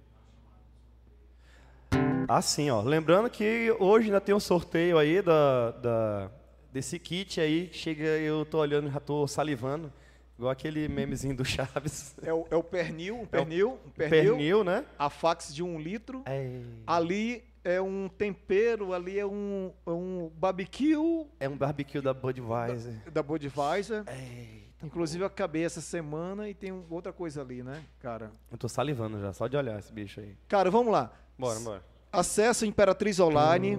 [2.28, 2.82] Ah, sim, ó.
[2.82, 6.32] Lembrando que hoje ainda tem um sorteio aí da, da-
[6.72, 7.70] desse kit aí.
[7.72, 9.92] Chega, eu tô olhando, já tô salivando.
[10.38, 12.16] Igual aquele memezinho do Chaves.
[12.22, 14.86] É o, é o pernil, um pernil, um pernil, Pernil, né?
[15.00, 16.24] a fax de um litro.
[16.26, 22.14] É, Ali é um tempero, ali é um, é um barbecue é um barbecue da
[22.14, 22.94] Budweiser.
[23.12, 24.04] da Budweiser.
[24.08, 28.30] Eita, Inclusive eu acabei essa semana e tem um- outra coisa ali, né, cara?
[28.52, 30.36] eu tô salivando já, só de olhar esse bicho aí.
[30.50, 31.12] Cara, vamos lá.
[31.40, 31.84] Bora, bora.
[32.16, 33.78] Acesso Imperatriz Online.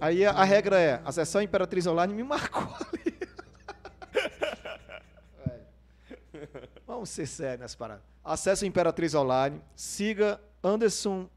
[0.00, 2.62] Aí a, a regra é, acessar Imperatriz Online me marcou
[2.92, 3.20] ali.
[6.86, 8.02] Vamos ser sérios nessa parada.
[8.24, 9.62] Acesso Imperatriz Online.
[9.76, 11.28] Siga Anderson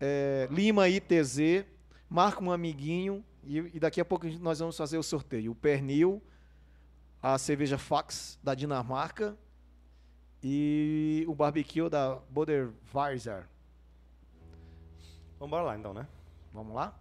[0.00, 1.64] é, Lima ITZ.
[2.10, 3.24] Marca um amiguinho.
[3.44, 5.52] E, e daqui a pouco a nós vamos fazer o sorteio.
[5.52, 6.20] O pernil,
[7.22, 9.36] a cerveja Fox da Dinamarca
[10.42, 13.46] e o barbecue da Budweiser.
[15.38, 16.06] Vamos lá então, né?
[16.52, 16.92] Vamos lá?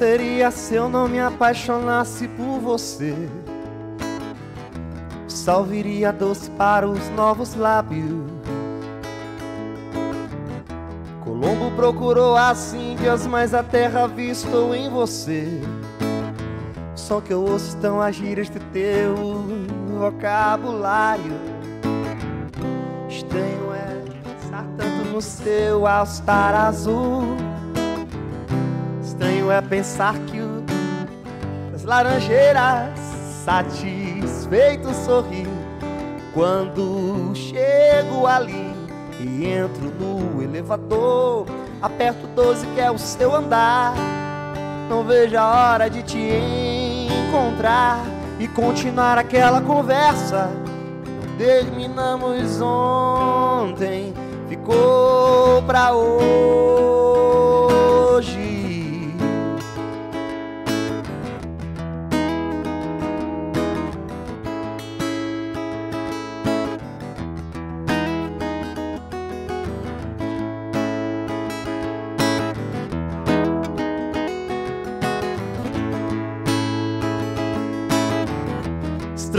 [0.00, 3.14] Seria se eu não me apaixonasse por você.
[5.28, 8.24] Sal viria doce para os novos lábios.
[11.22, 15.60] Colombo procurou as Índias, mas a terra avistou em você.
[16.96, 19.14] som que eu ouço estão as gírias do teu
[19.98, 21.38] vocabulário.
[23.06, 27.49] Estranho é pensar tanto no seu all-star azul.
[29.50, 30.64] É pensar que o,
[31.74, 32.96] as laranjeiras
[33.44, 35.44] satisfeito sorri
[36.32, 38.72] quando chego ali
[39.18, 41.46] e entro no elevador.
[41.82, 43.94] Aperto 12 que é o seu andar.
[44.88, 46.18] Não vejo a hora de te
[47.28, 47.98] encontrar
[48.38, 50.48] e continuar aquela conversa.
[51.36, 54.14] Terminamos ontem,
[54.48, 57.09] ficou pra hoje.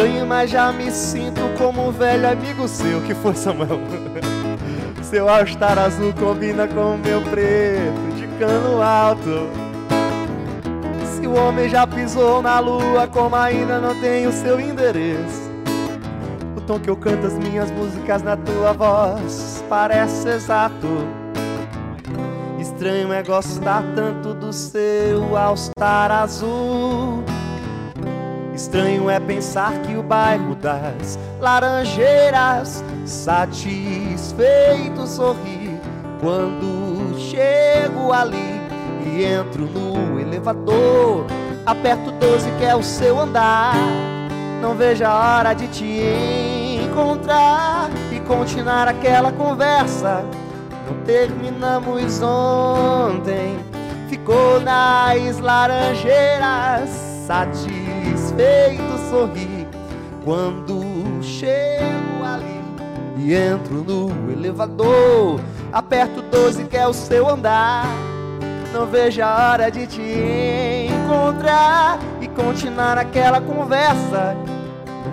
[0.02, 3.02] Estranho, mas já me sinto como um velho amigo seu.
[3.02, 3.80] Que foi, Samuel?
[5.04, 9.48] Seu all-star azul combina com o meu preto de cano alto.
[11.06, 15.52] Se o homem já pisou na lua, como ainda não tem o seu endereço.
[16.56, 20.88] O tom que eu canto as minhas músicas na tua voz parece exato.
[22.58, 27.24] Estranho é gostar tanto do seu all-star azul.
[28.54, 35.80] Estranho é pensar que o bairro das Laranjeiras satisfeito sorri
[36.20, 38.62] quando chego ali
[39.06, 41.26] e entro no elevador.
[41.66, 43.74] Aperto 12 que é o seu andar.
[44.62, 46.02] Não vejo a hora de te
[46.86, 50.24] encontrar e continuar aquela conversa.
[50.88, 53.58] Não terminamos ontem,
[54.10, 56.90] ficou nas Laranjeiras
[57.26, 57.81] satisfeito
[59.10, 59.68] sorri
[60.24, 62.62] quando chego ali
[63.18, 65.42] e entro no elevador.
[65.72, 67.86] Aperto 12 que é o seu andar.
[68.74, 74.36] Não vejo a hora de te encontrar e continuar aquela conversa.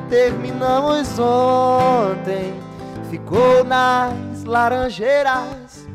[0.08, 2.54] Terminamos ontem,
[3.10, 5.88] ficou nas laranjeiras.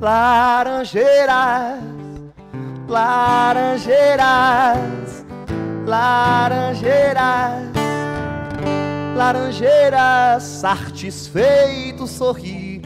[0.00, 1.80] Laranjeiras,
[2.88, 5.19] laranjeiras,
[5.90, 7.64] laranjeiras,
[9.16, 12.80] laranjeiras, satisfeito sorri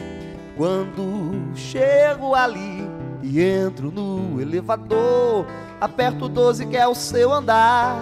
[0.57, 2.89] quando chego ali
[3.21, 5.45] e entro no elevador.
[5.79, 7.95] Aperto 12 que é o seu andar.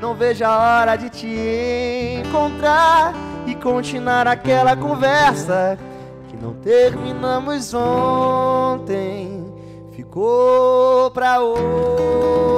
[0.00, 3.12] Não vejo a hora de te encontrar
[3.46, 5.78] e continuar aquela conversa
[6.28, 9.44] que não terminamos ontem.
[9.92, 12.51] Ficou pra hoje.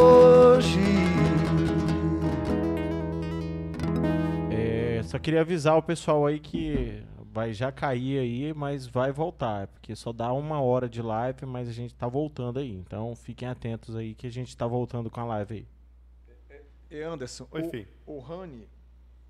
[5.24, 7.02] Queria avisar o pessoal aí que
[7.32, 9.68] vai já cair aí, mas vai voltar.
[9.68, 12.70] Porque só dá uma hora de live, mas a gente tá voltando aí.
[12.70, 15.66] Então fiquem atentos aí que a gente tá voltando com a live aí.
[16.90, 17.88] E Anderson, Oi, o, filho.
[18.06, 18.68] o Rani.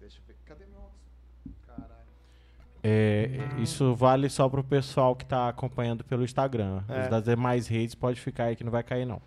[0.01, 0.37] Deixa eu ver.
[0.45, 1.57] Cadê meu óculos?
[1.65, 2.09] Caralho.
[2.83, 3.29] É,
[3.63, 6.83] isso vale só pro pessoal que tá acompanhando pelo Instagram.
[6.89, 7.05] É.
[7.05, 9.23] Os das demais redes pode ficar aí que não vai cair não.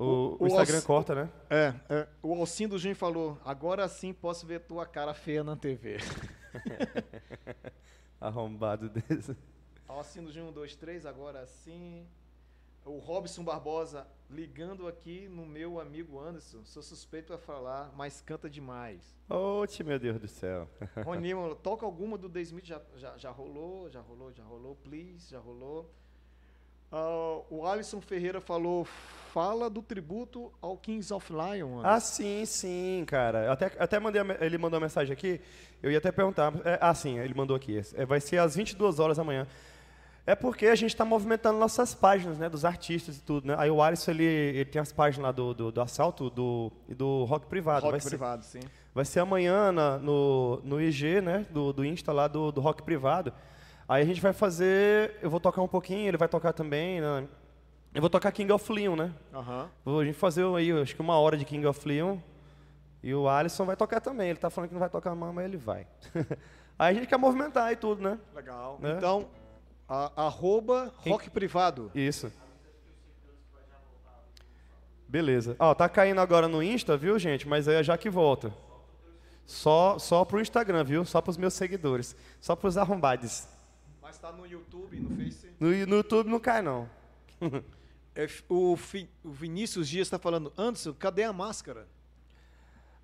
[0.00, 1.30] O, O- o Instagram Alci- corta, né?
[1.50, 5.98] É, é, o Alcindo Jim falou: agora sim posso ver tua cara feia na TV.
[8.20, 9.36] Arrombado desse.
[9.88, 12.06] Alcindo Jim 1, 2, 3, agora sim.
[12.84, 16.64] O Robson Barbosa ligando aqui no meu amigo Anderson.
[16.64, 19.14] Sou suspeito pra falar, mas canta demais.
[19.28, 20.66] Oxe, meu Deus do céu.
[21.04, 25.30] Roninho, toca alguma do The Smith, já, já, já rolou, já rolou, já rolou, please,
[25.30, 25.92] já rolou.
[26.92, 28.84] Ah, o Alisson Ferreira falou,
[29.32, 31.80] fala do tributo ao Kings of Lion.
[31.84, 33.44] Ah, sim, sim, cara.
[33.44, 35.40] Eu até, até mandei, ele mandou uma mensagem aqui,
[35.82, 36.52] eu ia até perguntar.
[36.64, 37.80] é, ah, sim, ele mandou aqui.
[37.94, 39.46] É, vai ser às 22 horas da manhã.
[40.26, 43.54] É porque a gente está movimentando nossas páginas, né, dos artistas e tudo, né?
[43.58, 46.94] Aí o Alisson, ele, ele tem as páginas lá do, do, do Assalto do, e
[46.94, 47.80] do Rock Privado.
[47.82, 48.60] Rock vai, ser, privado, sim.
[48.94, 52.82] vai ser amanhã na- no, no IG, né, do, do Insta lá do, do Rock
[52.82, 53.32] Privado.
[53.90, 57.26] Aí a gente vai fazer, eu vou tocar um pouquinho, ele vai tocar também, né?
[57.92, 59.12] Eu vou tocar King of Leon, né?
[59.84, 62.18] Vou a gente fazer aí, acho que uma hora de King of Leon.
[63.02, 64.30] E o Alisson vai tocar também.
[64.30, 65.88] Ele tá falando que não vai tocar mais, mas ele vai.
[66.78, 68.16] aí a gente quer movimentar e tudo, né?
[68.32, 68.78] Legal.
[68.80, 68.94] Né?
[68.96, 69.26] Então,
[69.88, 71.90] a- arroba Quem- rock privado.
[71.92, 72.32] Isso.
[75.08, 75.56] Beleza.
[75.58, 77.48] Ó, tá caindo agora no Insta, viu, gente?
[77.48, 78.54] Mas aí é já que volta.
[79.44, 81.04] Só, só pro Instagram, viu?
[81.04, 82.14] Só pros meus seguidores.
[82.40, 83.48] Só pros arrombados.
[84.10, 85.46] Mas tá no YouTube, no Face.
[85.60, 86.88] No, no YouTube não cai, não.
[88.12, 88.76] É, o,
[89.24, 91.86] Vinícius Dias está falando, Anderson, cadê a máscara?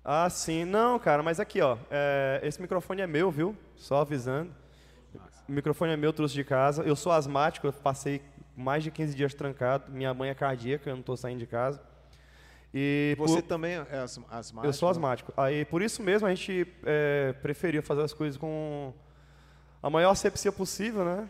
[0.03, 0.65] Ah, sim.
[0.65, 1.77] Não, cara, mas aqui, ó.
[1.89, 3.55] é, esse microfone é meu, viu?
[3.77, 4.53] Só avisando.
[5.47, 6.83] O microfone é meu, trouxe de casa.
[6.83, 8.21] Eu sou asmático, eu passei
[8.55, 9.89] mais de 15 dias trancado.
[9.89, 11.81] Minha mãe é cardíaca, eu não tô saindo de casa.
[12.73, 14.65] E Você por- também é as- asmático?
[14.67, 14.91] Eu sou né?
[14.91, 15.33] asmático.
[15.37, 18.93] Aí, por isso mesmo, a gente é, preferia fazer as coisas com
[19.81, 21.29] a maior asepsia possível, né?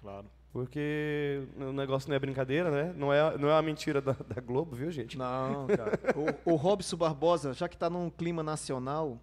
[0.00, 0.26] Claro.
[0.52, 2.92] Porque o negócio não é brincadeira, né?
[2.96, 5.16] Não é, não é uma mentira da, da Globo, viu, gente?
[5.18, 5.98] Não, cara.
[6.44, 9.18] o, o Robson Barbosa, já que tá num clima nacional,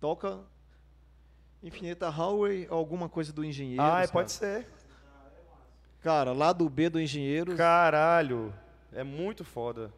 [0.00, 0.40] toca
[1.62, 3.84] Infinita Highway ou alguma coisa do Engenheiros.
[3.84, 4.66] ah, é, pode ser.
[6.02, 7.54] Cara, lá do B do Engenheiros.
[7.56, 8.52] Caralho.
[8.92, 9.92] É muito foda.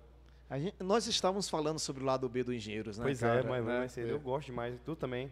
[0.51, 3.05] a gente- nós estávamos falando sobre o lado B do Engenheiros, né?
[3.05, 3.41] pois cara?
[3.41, 3.79] é, mas, Né?
[3.79, 4.75] mas eu gosto demais.
[4.85, 5.29] Tu também.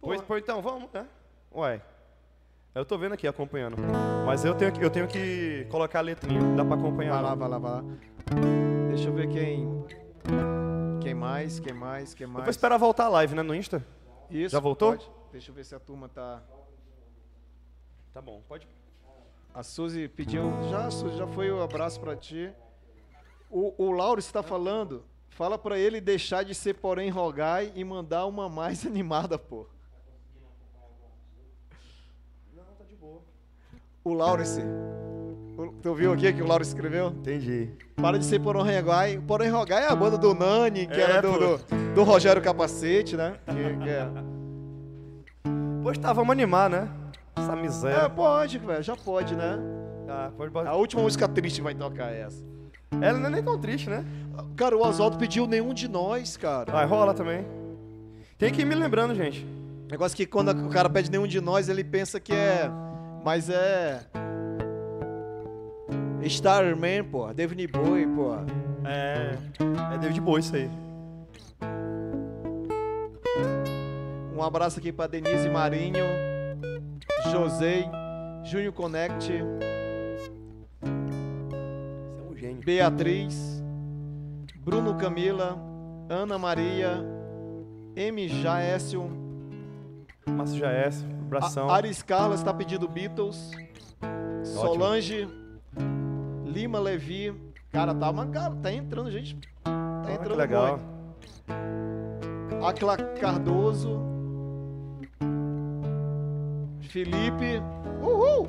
[0.00, 1.06] Pô, Pois, pois então, vamos, né?
[1.54, 1.80] Ué.
[2.74, 3.76] Eu tô vendo aqui, acompanhando.
[4.24, 6.40] Mas eu tenho que, eu tenho que colocar a letrinha.
[6.56, 7.14] Dá pra acompanhar.
[7.14, 7.36] Vai lá, não.
[7.38, 7.84] vai lá, vai lá.
[8.88, 9.66] Deixa eu ver quem.
[11.02, 12.50] Quem mais, quem mais, quem Eu vou mais.
[12.50, 13.42] esperar voltar a live, né?
[13.42, 13.84] No Insta?
[14.30, 14.92] Isso, Já voltou?
[14.92, 15.10] pode.
[15.32, 16.42] Deixa eu ver se a turma tá.
[18.12, 18.68] Tá bom, pode.
[19.54, 20.42] A Suzy pediu.
[20.70, 22.52] Já, Suzy, já foi o abraço pra ti.
[23.50, 25.02] O, o Lauro está falando.
[25.30, 29.66] Fala pra ele deixar de ser porém rogai e mandar uma mais animada, pô.
[32.54, 33.22] Não, tá de boa.
[34.08, 34.62] O Laurence.
[35.56, 37.08] O- Tu viu aqui que o Lauro escreveu?
[37.08, 37.70] Entendi.
[37.96, 38.40] Para de ser.
[38.40, 43.16] Porém rogai é a banda do Nani, que É, era do, do, do Rogério Capacete,
[43.16, 43.34] né?
[43.46, 44.08] Que- que é.
[45.82, 46.88] Pois tá, vamos animar, né?
[47.36, 48.10] Essa É, miséria.
[48.10, 49.58] pode, velho, já pode, né?
[50.08, 50.74] Ah, pode A botar.
[50.74, 52.42] última música triste vai tocar essa.
[53.00, 54.04] Ela não é nem tão triste, né?
[54.56, 56.72] Cara, o Oswaldo pediu nenhum de nós, cara.
[56.72, 57.46] Vai, rola também.
[58.38, 59.46] Tem que ir me lembrando, gente.
[59.90, 62.70] Negócio que quando o cara pede nenhum de nós, ele pensa que é.
[63.24, 64.00] Mas é.
[66.22, 67.32] Starman, pô.
[67.32, 68.34] David Bowie, pô.
[68.84, 69.36] É.
[69.94, 70.70] É David Bowie isso aí.
[74.38, 76.04] Um abraço aqui pra Denise Marinho,
[77.32, 77.90] José,
[78.44, 80.30] Júnior Connect, Você
[80.80, 82.62] é um gênio.
[82.64, 83.60] Beatriz,
[84.60, 85.58] Bruno Camila,
[86.08, 87.04] Ana Maria,
[87.96, 88.28] M.
[88.28, 89.10] Jaécio,
[90.24, 91.04] Márcio Jaes,
[91.36, 91.68] abração.
[91.70, 93.50] A- Aris Carla está pedindo Beatles.
[94.44, 95.28] Solange.
[96.44, 97.34] Lima Levi.
[97.70, 99.36] Cara, tá, uma, cara, tá entrando, gente.
[99.62, 100.78] Tá Ah, que entrando legal.
[100.78, 102.64] muito.
[102.64, 104.00] Acla Cardoso.
[106.80, 107.62] Felipe.
[108.02, 108.48] Uhul!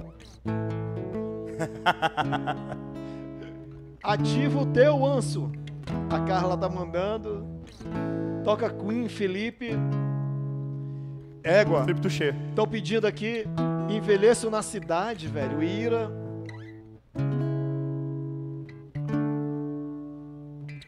[4.02, 5.52] Ativo teu anso.
[6.10, 7.46] A Carla tá mandando.
[8.44, 9.72] Toca Queen, Felipe.
[11.50, 11.82] Égua.
[11.82, 12.34] Felipe Tuchê.
[12.50, 13.46] Estão pedindo aqui,
[13.90, 15.64] envelheço na cidade, velho.
[15.64, 16.12] Ira.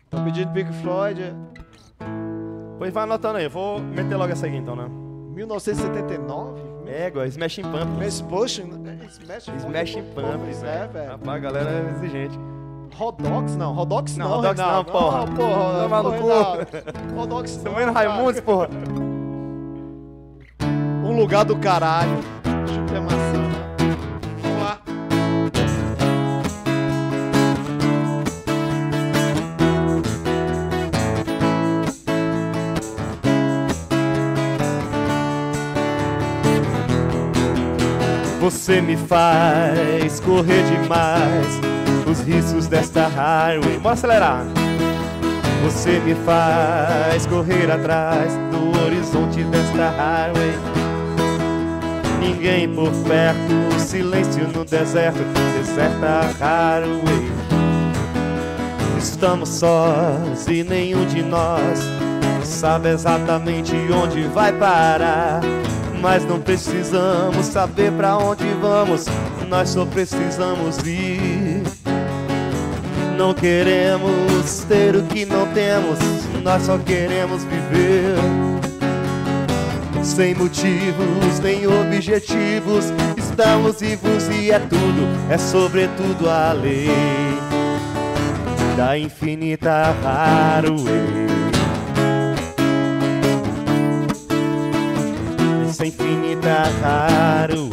[0.03, 1.33] Estão pedindo Pink Floyd.
[2.77, 3.45] Pois vai anotando aí.
[3.45, 4.87] Eu vou meter logo essa aqui então, né?
[5.33, 6.61] 1979?
[6.87, 8.21] Égua, Smashing Pumpkins.
[8.21, 8.59] Pumpkins.
[8.59, 11.11] é, Smash Smashing Pumpkins, né, velho?
[11.11, 12.37] Rapaz, a galera é exigente.
[12.93, 14.29] Rodox não, Rodox não.
[14.29, 15.23] Não, Rodox não, porra.
[15.23, 16.67] Ah, porra, no porra,
[17.25, 17.43] não.
[17.63, 18.09] Também no cara.
[18.09, 18.69] Raimundos, porra.
[18.99, 19.10] Um
[21.21, 22.17] lugar do caralho.
[22.65, 23.43] Chupa maçã.
[24.41, 24.79] Vamos lá.
[38.39, 41.59] Você me faz correr demais
[42.09, 43.77] os riscos desta highway.
[43.77, 44.43] Bora acelerar.
[45.63, 50.80] Você me faz correr atrás do horizonte desta highway.
[52.21, 55.19] Ninguém por perto, silêncio no deserto,
[55.57, 57.31] deserta highway.
[58.97, 61.79] Estamos sós e nenhum de nós
[62.45, 65.41] sabe exatamente onde vai parar.
[65.99, 69.05] Mas não precisamos saber pra onde vamos,
[69.47, 71.63] nós só precisamos ir.
[73.17, 75.99] Não queremos ter o que não temos,
[76.43, 78.50] nós só queremos viver.
[80.03, 86.89] Sem motivos nem objetivos, estamos vivos e é tudo, é sobretudo a lei
[88.75, 91.27] da infinita highway.
[95.69, 97.69] Essa infinita highway.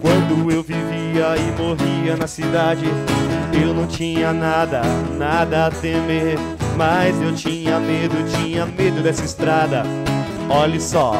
[0.00, 2.84] Quando eu vivia e morria na cidade,
[3.62, 4.82] eu não tinha nada,
[5.16, 6.38] nada a temer.
[6.76, 9.82] Mas eu tinha medo, tinha medo dessa estrada.
[10.48, 11.14] Olhe só,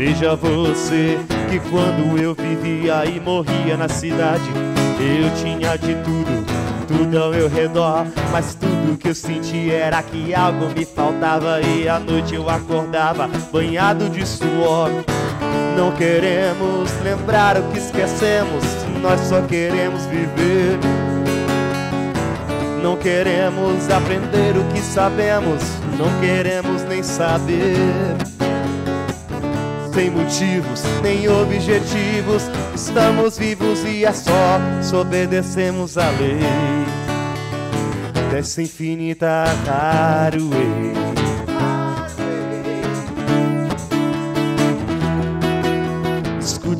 [0.00, 1.18] Veja você
[1.50, 4.48] que quando eu vivia e morria na cidade,
[4.98, 6.46] eu tinha de tudo,
[6.88, 8.06] tudo ao meu redor.
[8.32, 13.28] Mas tudo que eu senti era que algo me faltava e à noite eu acordava
[13.52, 14.88] banhado de suor.
[15.76, 18.64] Não queremos lembrar o que esquecemos,
[19.02, 20.99] nós só queremos viver.
[22.82, 25.62] Não queremos aprender o que sabemos,
[25.98, 27.76] não queremos nem saber.
[29.92, 32.44] Sem motivos, nem objetivos,
[32.74, 36.40] estamos vivos e é só se obedecemos a lei
[38.30, 40.99] dessa infinita highway.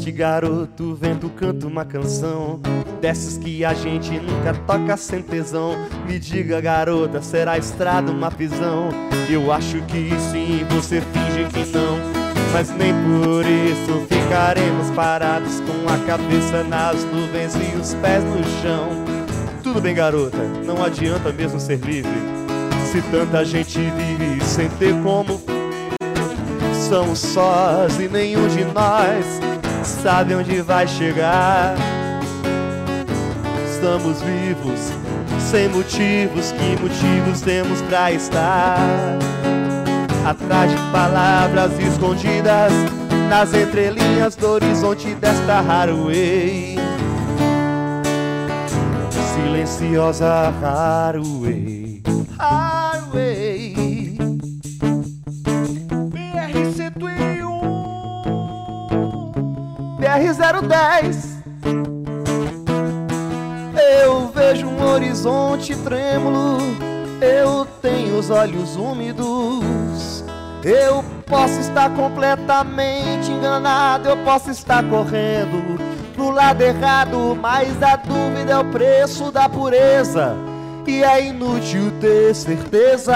[0.00, 2.58] Escute, garoto, vendo canto uma canção.
[3.02, 5.76] Dessas que a gente nunca toca sem tesão.
[6.06, 8.88] Me diga, garota, será a estrada uma prisão?
[9.28, 11.98] Eu acho que sim, você finge que não.
[12.50, 18.42] Mas nem por isso ficaremos parados Com a cabeça nas nuvens e os pés no
[18.62, 18.88] chão.
[19.62, 22.10] Tudo bem, garota, não adianta mesmo ser livre.
[22.90, 25.40] Se tanta gente vive sem ter como
[26.88, 29.50] somos sós e nenhum de nós
[29.90, 31.74] sabe onde vai chegar.
[33.70, 34.92] Estamos vivos,
[35.38, 38.78] sem motivos, que motivos temos pra estar?
[40.24, 42.72] Atrás de palavras escondidas
[43.28, 46.76] nas entrelinhas do horizonte desta highway.
[49.34, 52.02] Silenciosa highway,
[52.38, 52.79] highway.
[60.10, 61.40] BR-010
[64.02, 66.58] Eu vejo um horizonte trêmulo
[67.20, 70.24] Eu tenho os olhos úmidos.
[70.64, 75.78] Eu posso estar completamente enganado Eu posso estar correndo
[76.14, 80.34] pro lado errado Mas a dúvida é o preço da pureza
[80.86, 83.14] E é inútil ter certeza.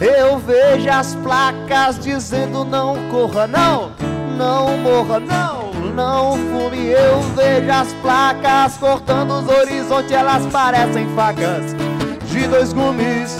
[0.00, 3.90] Eu vejo as placas dizendo não corra, não,
[4.36, 5.57] não morra, não,
[5.98, 6.92] não fume.
[6.92, 11.74] Eu vejo as placas cortando os horizontes, elas parecem facas
[12.30, 13.36] de dois gumes.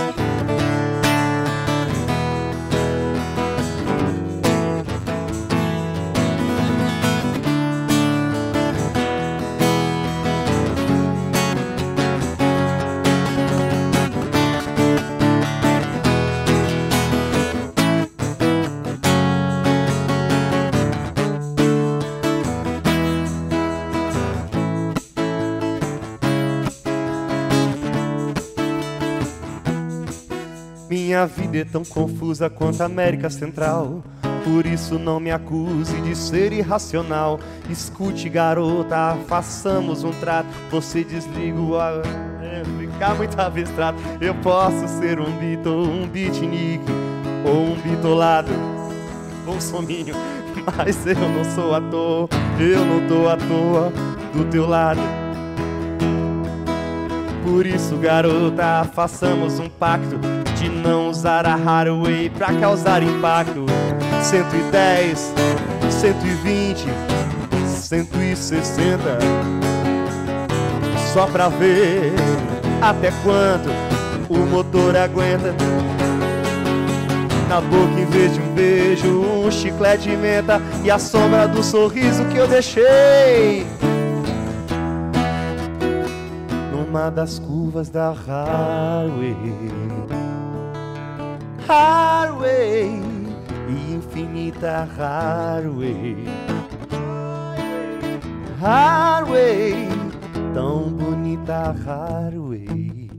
[31.18, 34.04] Minha vida é tão confusa quanto a América Central.
[34.44, 37.40] Por isso não me acuse de ser irracional.
[37.68, 40.46] Escute, garota, façamos um trato.
[40.70, 42.02] Você desliga o ar,
[42.40, 43.98] é, ficar muito abstrato.
[44.20, 46.84] Eu posso ser um Beatle, um beatnik
[47.44, 48.52] ou um bitolado,
[49.44, 50.14] um sominho.
[50.76, 52.28] Mas eu não sou à toa,
[52.60, 53.92] eu não tô à toa
[54.32, 55.00] do teu lado.
[57.42, 63.66] Por isso, garota, façamos um pacto de não usar a Haraway pra causar impacto.
[64.22, 65.32] 110,
[65.90, 66.86] 120,
[67.66, 69.18] 160.
[71.12, 72.12] Só pra ver
[72.82, 73.70] até quanto
[74.28, 75.54] o motor aguenta.
[77.48, 81.62] Na boca, em vez de um beijo, um chiclete de menta e a sombra do
[81.62, 83.66] sorriso que eu deixei
[86.70, 89.36] numa das curvas da highway.
[91.68, 92.98] Highway,
[93.68, 96.16] infinita highway.
[98.58, 99.74] Highway,
[100.54, 103.10] tão bonita highway.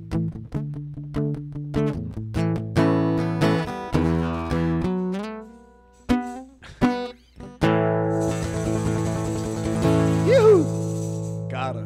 [11.51, 11.85] Cara,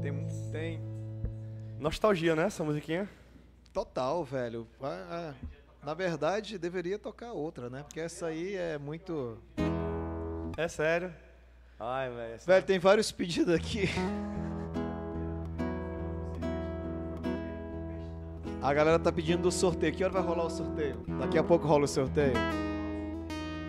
[0.00, 0.80] tem, tem
[1.80, 3.08] Nostalgia, né, essa musiquinha?
[3.74, 4.68] total, velho.
[4.80, 5.34] Ah, ah,
[5.84, 7.82] Na verdade, deveria tocar outra, né?
[7.82, 9.36] Porque essa aí é muito.
[10.56, 11.12] É sério.
[11.78, 12.34] Ai, velho.
[12.34, 13.88] essa- Velho, tem vários pedidos aqui.
[18.62, 19.92] A galera tá pedindo do sorteio.
[19.92, 20.96] Que hora vai rolar o sorteio?
[21.20, 22.32] Daqui a pouco rola o sorteio.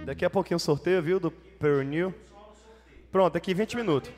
[0.06, 2.14] Daqui a pouquinho o sorteio, viu, do Pernil.
[3.12, 4.10] Pronto, daqui 20 minutos.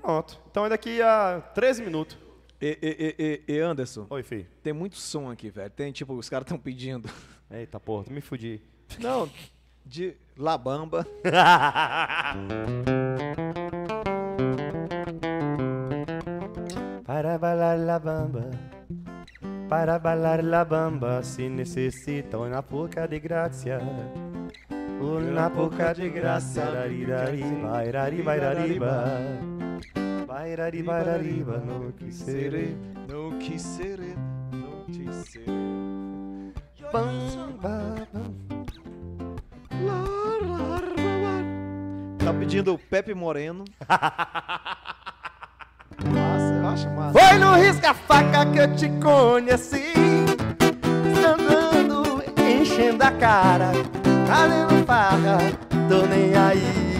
[0.00, 0.38] Pronto.
[0.50, 2.18] Então é daqui a 13 minutos.
[2.62, 4.46] E, e, e, e Anderson, Oi, filho.
[4.62, 5.68] tem muito som aqui, velho.
[5.70, 7.10] Tem tipo, os caras estão pedindo.
[7.50, 8.62] Eita porra, tu me fudi.
[9.00, 9.28] Não,
[9.84, 11.04] de Labamba.
[17.04, 18.50] Para bailar la bamba,
[19.68, 23.80] para bailar la bamba, se necessita uma pouca de graça.
[25.00, 29.61] Uma pouca de graça, rarirari, bairari, bairariba.
[30.32, 32.74] Bairari, bairariba, no que serei.
[33.06, 33.98] Não quis ser,
[34.50, 35.44] não te ser.
[36.90, 38.08] Bamba,
[42.24, 43.66] Tá pedindo o Pepe Moreno.
[46.02, 47.18] Massa, eu acho massa.
[47.18, 49.92] Foi no risca-faca que eu te conheci
[51.14, 53.72] Andando, enchendo a cara
[54.26, 55.38] Fazendo farra,
[55.88, 56.91] tô nem aí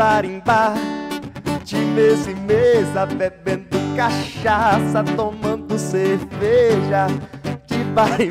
[0.00, 0.22] Bar
[1.62, 7.06] De mesa em mesa Bebendo cachaça Tomando cerveja
[7.66, 8.16] De bar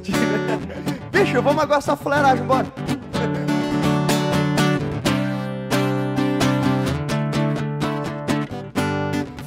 [0.00, 0.12] de...
[1.12, 2.66] Bicho, vamos agora essa fuleiragem, bora.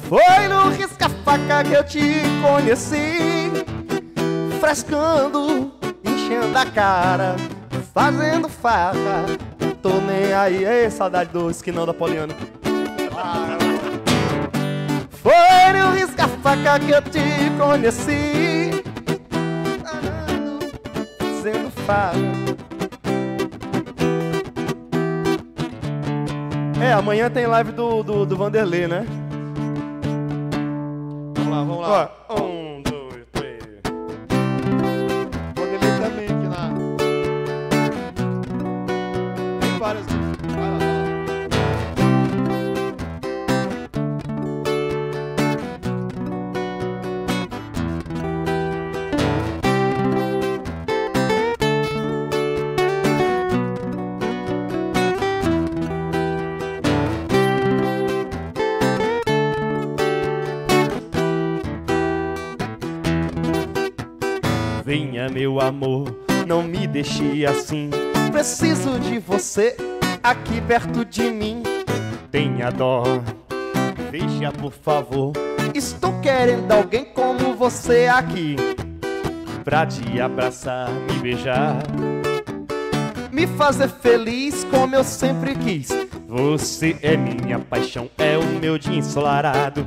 [0.08, 3.50] Foi no risca-faca que eu te conheci
[4.60, 5.72] Frescando,
[6.04, 7.34] enchendo a cara
[7.92, 9.24] Fazendo farra
[9.82, 12.32] Tô nem aí, ei, saudade do esquinão da Poliana
[15.10, 18.84] Foi no risca-faca que eu te conheci
[21.18, 22.12] Fazendo farra
[26.82, 29.06] É, amanhã tem live do, do, do Vanderlei, né?
[31.36, 32.10] Vamos lá, vamos lá.
[32.28, 32.61] Ó, um,
[65.22, 66.16] Venha, meu amor,
[66.46, 67.90] não me deixe assim.
[68.32, 69.76] Preciso de você
[70.22, 71.62] aqui perto de mim.
[72.30, 73.04] Tenha dó,
[74.10, 75.32] veja por favor.
[75.74, 78.56] Estou querendo alguém como você aqui.
[79.64, 81.76] Pra te abraçar, me beijar.
[83.30, 85.90] Me fazer feliz como eu sempre quis.
[86.26, 89.86] Você é minha paixão, é o meu dia ensolarado.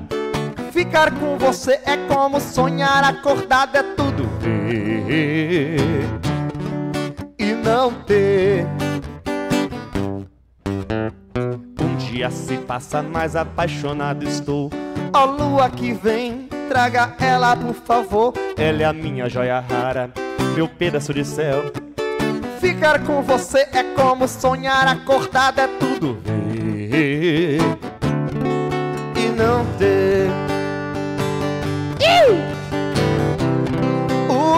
[0.72, 4.16] Ficar com você é como sonhar acordado, é tudo
[5.08, 6.04] e
[7.64, 8.66] não ter.
[11.80, 14.72] Um dia se passa, mais apaixonado estou.
[15.14, 18.34] Ó lua que vem, traga ela por favor.
[18.58, 20.12] Ela é a minha joia rara,
[20.56, 21.72] meu pedaço de céu.
[22.60, 27.60] Ficar com você é como sonhar acordado, é tudo ver
[29.16, 30.25] e não ter.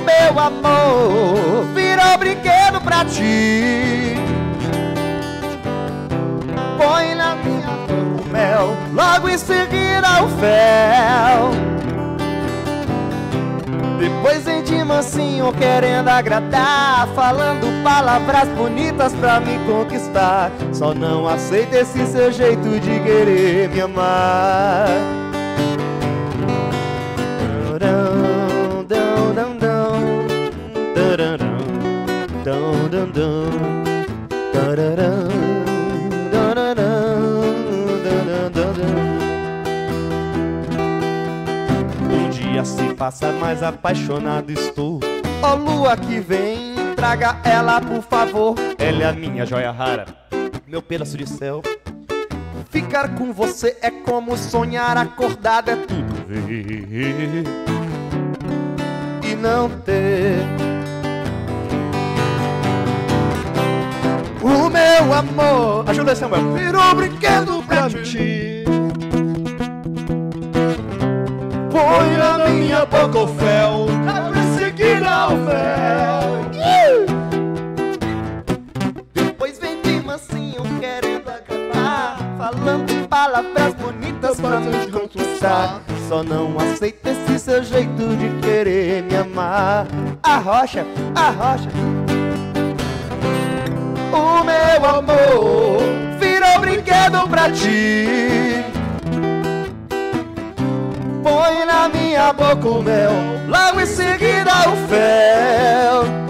[0.02, 4.16] Meu amor virou brinquedo pra ti.
[6.78, 11.52] Põe na minha boca o mel, logo em seguida o fel.
[14.00, 20.52] Depois vem de mansinho querendo agradar, falando palavras bonitas pra me conquistar.
[20.72, 24.88] Só não aceito esse seu jeito de querer me amar.
[42.10, 45.00] Um dia se passa, mais apaixonado estou.
[45.42, 48.56] Ó lua que vem, traga ela por favor.
[48.78, 50.06] Ela é a minha joia rara,
[50.68, 51.64] meu pedaço de céu.
[52.70, 57.44] Ficar com você é como sonhar acordado, é tudo ver
[59.24, 60.77] e não ter.
[64.42, 68.64] O meu amor, ajuda Samuel, virou brinquedo pra ti.
[71.72, 76.48] Põe na minha boca o fel, pra perseguir ao fel.
[79.14, 85.82] Depois vem de mansinho querendo agradar, falando palavras bonitas pra me conquistar.
[86.08, 89.88] Só não aceito esse seu jeito de querer me amar.
[90.24, 90.86] A rocha,
[91.16, 91.70] a rocha.
[94.18, 95.84] O meu amor
[96.20, 98.64] virou brinquedo pra ti.
[101.22, 103.12] Põe na minha boca com mel,
[103.48, 106.28] logo em seguida o fel.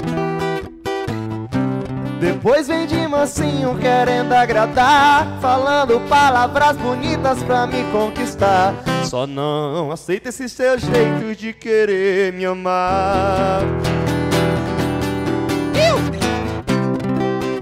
[2.20, 8.74] Depois vem de mansinho querendo agradar, falando palavras bonitas pra me conquistar.
[9.06, 13.62] Só não aceita esse seu jeito de querer me amar.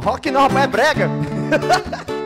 [0.06, 1.10] Rock não é brega.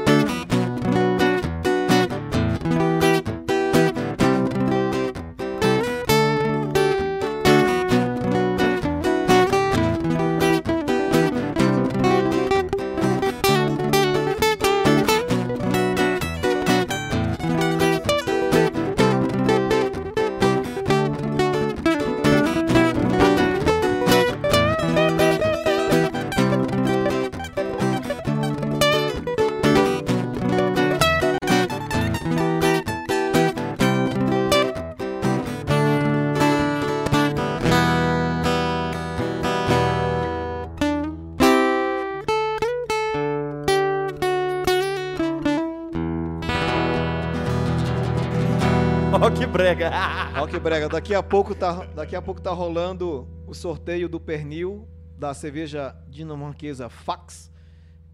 [49.79, 49.89] brega.
[50.39, 54.87] Rock Brega, daqui a pouco tá, daqui a pouco tá rolando o sorteio do pernil
[55.17, 57.49] da cerveja dinamarquesa Fax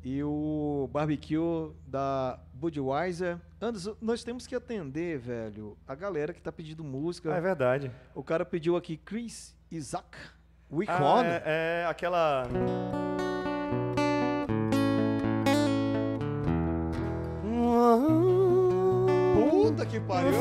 [0.03, 3.37] e o barbecue da Budweiser.
[3.59, 7.33] Anderson, nós temos que atender, velho, a galera que tá pedindo música.
[7.33, 7.91] Ah, é verdade.
[8.13, 10.17] O cara pediu aqui Chris Isaac.
[10.71, 11.27] Week Ah, One.
[11.27, 12.47] é, é aquela.
[19.33, 20.31] Puta que pariu.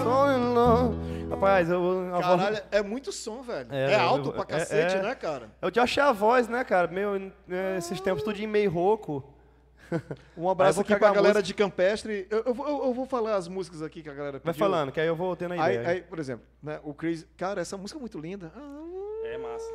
[1.31, 1.81] Rapaz, eu.
[2.15, 3.69] a voz- Caralho, é muito som, velho.
[3.73, 5.03] É, É, alto eu- pra é- cacete, é.
[5.03, 5.51] né, cara?
[5.61, 6.89] Eu já achei a voz, né, cara?
[6.89, 7.17] Meu,
[7.49, 9.25] é, esses tempos tudo em meio rouco.
[10.37, 11.43] Um abraço Aí aqui pra a galera música.
[11.43, 12.27] de Campestre.
[12.31, 14.45] Eu, eu vou- eu- eu vou falar as músicas aqui que a galera pediu.
[14.53, 15.89] Vai falando, que aí eu vou tendo a Aí, ideia.
[15.89, 17.27] aí, por exemplo, né, o Chris...
[17.37, 18.51] Cara, essa música é muito linda.
[18.57, 18.81] Ah,
[19.27, 19.71] É massa.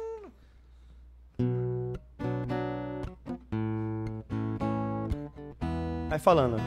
[6.09, 6.57] Vai falando.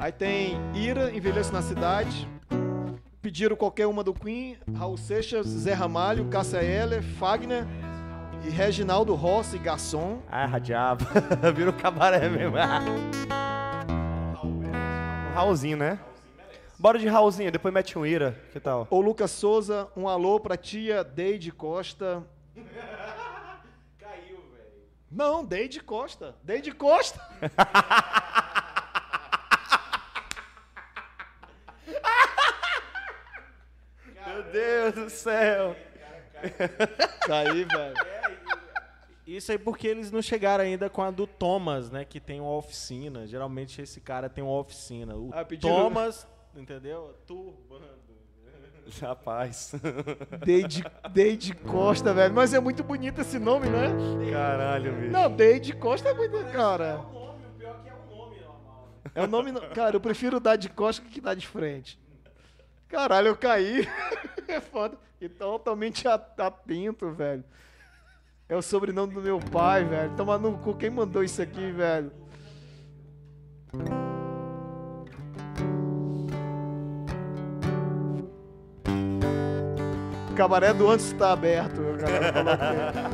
[0.00, 2.28] Aí tem Ira, Envelheço na Cidade.
[3.20, 4.56] Pediram qualquer uma do Queen.
[4.76, 7.66] Raul Seixas, Zé Ramalho, Cássia Eller, Fagner
[8.44, 10.22] e Reginaldo Rossi, Garçom.
[10.30, 11.04] Ah, radiava.
[11.54, 12.56] Vira o cabaré mesmo.
[14.44, 15.98] Um Raulzinho, né?
[16.78, 18.40] Bora de Raulzinho, depois mete um Ira.
[18.52, 18.86] Que tal?
[18.88, 22.22] O Lucas Souza, um alô pra tia Deide Costa.
[23.98, 24.86] Caiu, velho.
[25.10, 26.36] Não, Deide Costa.
[26.44, 27.20] Deide Costa.
[34.38, 35.74] Meu Deus do céu.
[37.26, 37.94] Caí, velho.
[39.26, 42.04] Isso aí porque eles não chegaram ainda com a do Thomas, né?
[42.04, 43.26] Que tem uma oficina.
[43.26, 45.14] Geralmente esse cara tem uma oficina.
[45.16, 47.14] O Ah, pediram- Thomas, entendeu?
[47.26, 47.98] Turbando.
[49.02, 49.74] Rapaz.
[50.46, 50.82] Deide,
[51.12, 52.32] Deide Costa, velho.
[52.34, 53.88] Mas é muito bonito esse nome, né?
[54.32, 55.10] Caralho, bicho.
[55.12, 56.38] Não, Deide Costa é muito.
[56.52, 56.98] Cara.
[57.00, 58.88] O nome, o pior que é o nome normal.
[59.14, 59.52] É o nome.
[59.52, 61.98] no- Cara, eu prefiro dar de costa que dar de frente.
[62.88, 63.86] Caralho, eu caí.
[64.48, 64.96] É foda.
[65.20, 67.44] E totalmente at- atento, velho.
[68.48, 70.16] É o sobrenome do meu pai, velho.
[70.16, 70.74] Toma no cu.
[70.74, 72.10] Quem mandou isso aqui, velho?
[80.30, 81.80] O cabaré do antes está aberto.
[81.98, 83.10] galera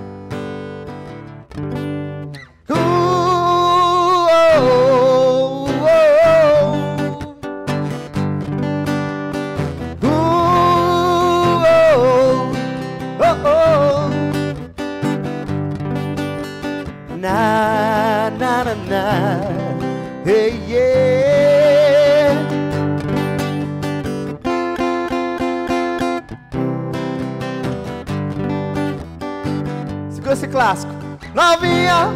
[30.55, 30.94] clássico.
[31.35, 32.10] Novinha,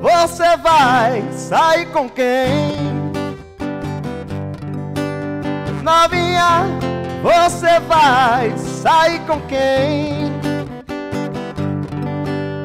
[0.00, 2.76] você vai sair com quem?
[5.82, 6.66] Novinha,
[7.20, 10.30] você vai sair com quem?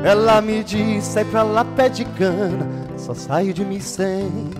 [0.03, 4.51] Ela me diz, sai pra lá, pé de cana, só saio de mim sem.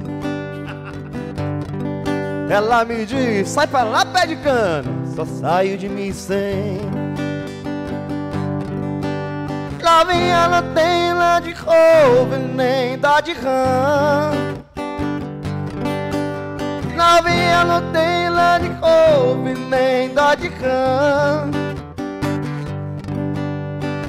[2.49, 7.04] Ela me diz, sai pra lá, pé de cana, só saio de mim sem.
[9.85, 14.31] Novinha não tem lá de roubo nem dó de rã.
[16.95, 21.51] Novinha não tem lá de roubo nem dó de rã.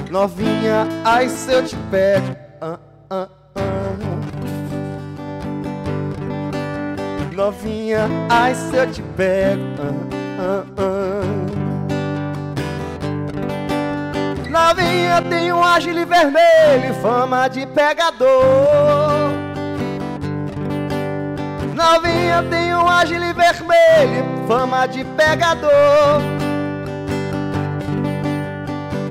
[0.09, 2.35] Novinha, ai se eu te pego.
[2.59, 2.79] Ah,
[3.11, 3.61] ah, ah.
[7.35, 9.61] Novinha, ai se eu te pego.
[10.39, 11.46] Ah, ah, ah.
[14.57, 18.27] Novinha tem um ágil vermelho e fama de pegador.
[21.75, 25.69] Novinha tem um ágil vermelho e fama de pegador.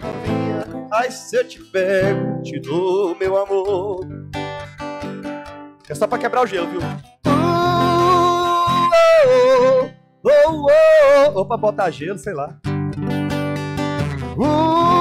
[0.02, 4.04] Novinha, ai se eu te pego, te dou meu amor.
[5.88, 6.80] É só pra quebrar o gelo, viu?
[6.80, 7.30] Uh,
[9.24, 9.90] oh,
[10.24, 12.58] oh, oh, oh, ou pra botar gelo, sei lá.
[14.36, 14.95] Uh,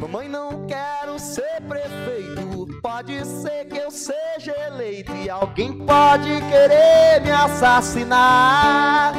[0.00, 2.66] Mamãe, não quero ser prefeito.
[2.82, 9.14] Pode ser que eu seja eleito e alguém pode querer me assassinar.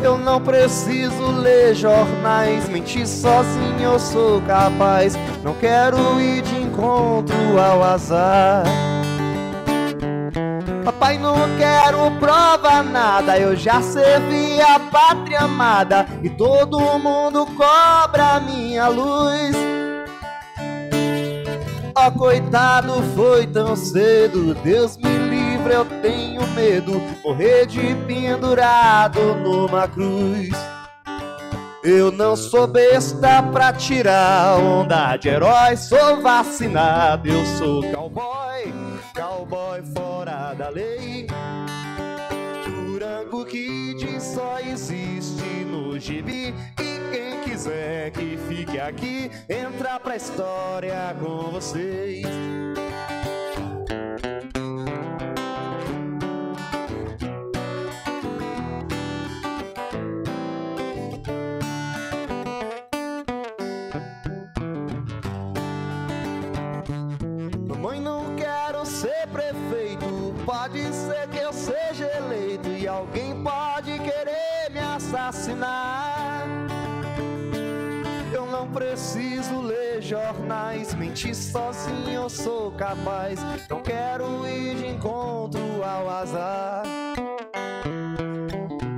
[0.00, 5.16] Eu não preciso ler jornais, mentir sozinho eu sou capaz.
[5.42, 8.64] Não quero ir de encontro ao azar.
[10.84, 18.38] Papai, não quero prova nada, eu já servi a pátria amada e todo mundo cobra
[18.40, 19.56] minha luz.
[21.96, 29.88] Ó, coitado, foi tão cedo, Deus me livre, eu tenho medo, morrer de pendurado numa
[29.88, 30.50] cruz.
[31.88, 38.74] Eu não sou besta pra tirar onda de herói, sou vacinado, eu sou cowboy,
[39.14, 41.28] cowboy fora da lei.
[42.64, 51.14] Durango Kid só existe no gibi e quem quiser que fique aqui, entra pra história
[51.20, 52.26] com vocês.
[75.26, 76.46] Me assassinar.
[78.32, 83.40] Eu não preciso ler jornais, mentir sozinho eu sou capaz.
[83.68, 86.82] Não quero ir de encontro ao azar.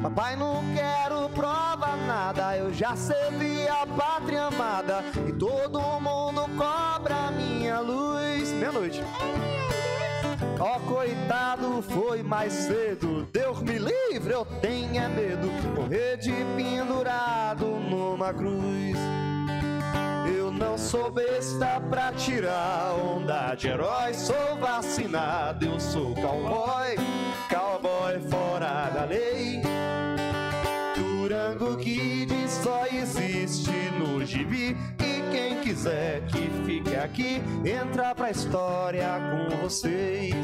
[0.02, 7.30] Papai, não quero prova nada, eu já servi a pátria amada e todo mundo cobra
[7.30, 8.50] minha luz.
[8.52, 9.02] Meia-noite.
[10.60, 13.28] Ó, coitado, foi mais cedo.
[13.32, 15.46] Deus me livre, eu tenho é medo.
[15.76, 18.98] Morrer de pendurado numa cruz.
[20.26, 24.12] Eu não sou besta pra tirar onda de herói.
[24.14, 26.96] Sou vacinado, eu sou cowboy.
[27.48, 29.62] Cowboy fora da lei.
[31.28, 34.74] Durango Kid só existe no gibi.
[34.98, 40.34] E quem quiser que fique aqui, entra pra história com vocês.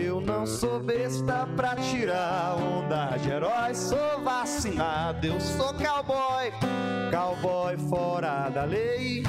[0.00, 6.52] Eu não sou besta pra tirar onda de herói, sou vacinado, eu sou cowboy,
[7.10, 9.24] cowboy fora da lei.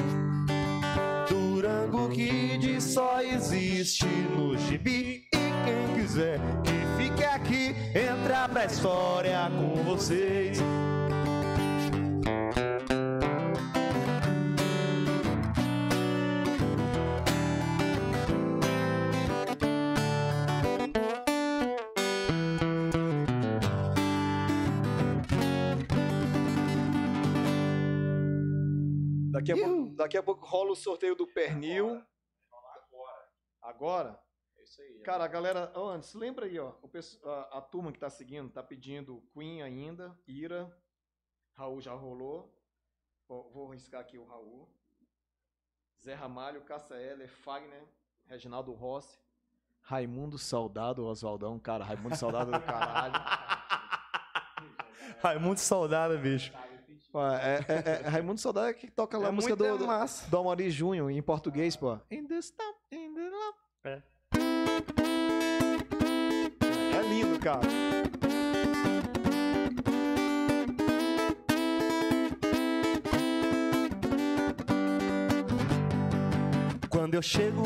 [1.59, 5.27] Durango Kid só existe no gibi.
[5.33, 10.57] E quem quiser que fique aqui, entra pra história com vocês.
[29.49, 32.03] Daqui a, pouco, daqui a pouco rola o sorteio do pernil.
[33.61, 34.19] Agora?
[34.57, 34.99] É isso aí.
[34.99, 38.63] Cara, a galera, antes, lembra aí, ó, o a, a turma que tá seguindo tá
[38.63, 40.73] pedindo Queen ainda, Ira,
[41.53, 42.55] Raul já rolou.
[43.27, 44.67] Vou riscar aqui o Raul.
[46.01, 47.83] Zé Ramalho, Cássia Heller, Fagner,
[48.25, 49.19] Reginaldo Rossi,
[49.81, 53.13] Raimundo Saudado, Oswaldão, cara, Raimundo Saudado do caralho.
[55.21, 56.53] Raimundo Saudade, bicho.
[57.11, 59.85] Ó, é, é- é- Raimundo Saudado é que toca lá É a música muito do,
[59.85, 61.97] do, do Amaury Júnior, em português, pô.
[62.11, 63.57] In the stop, in the love.
[63.83, 64.01] É.
[66.95, 67.61] É lindo, cara.
[76.89, 77.63] Quando eu chego,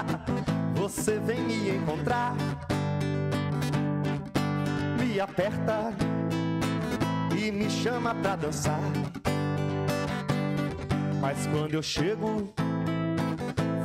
[0.76, 2.34] você vem me encontrar,
[4.98, 5.94] me aperta
[7.40, 8.80] e me chama pra dançar.
[11.20, 12.52] Mas quando eu chego,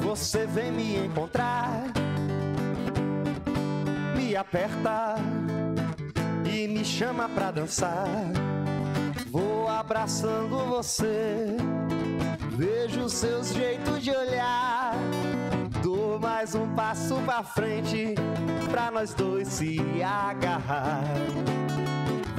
[0.02, 1.86] você vem me encontrar,
[4.15, 5.15] me aperta
[6.45, 8.07] e me chama pra dançar.
[9.32, 11.56] Vou abraçando você,
[12.57, 14.95] vejo seus jeitos de olhar.
[15.82, 18.15] Dou mais um passo pra frente
[18.69, 21.03] pra nós dois se agarrar.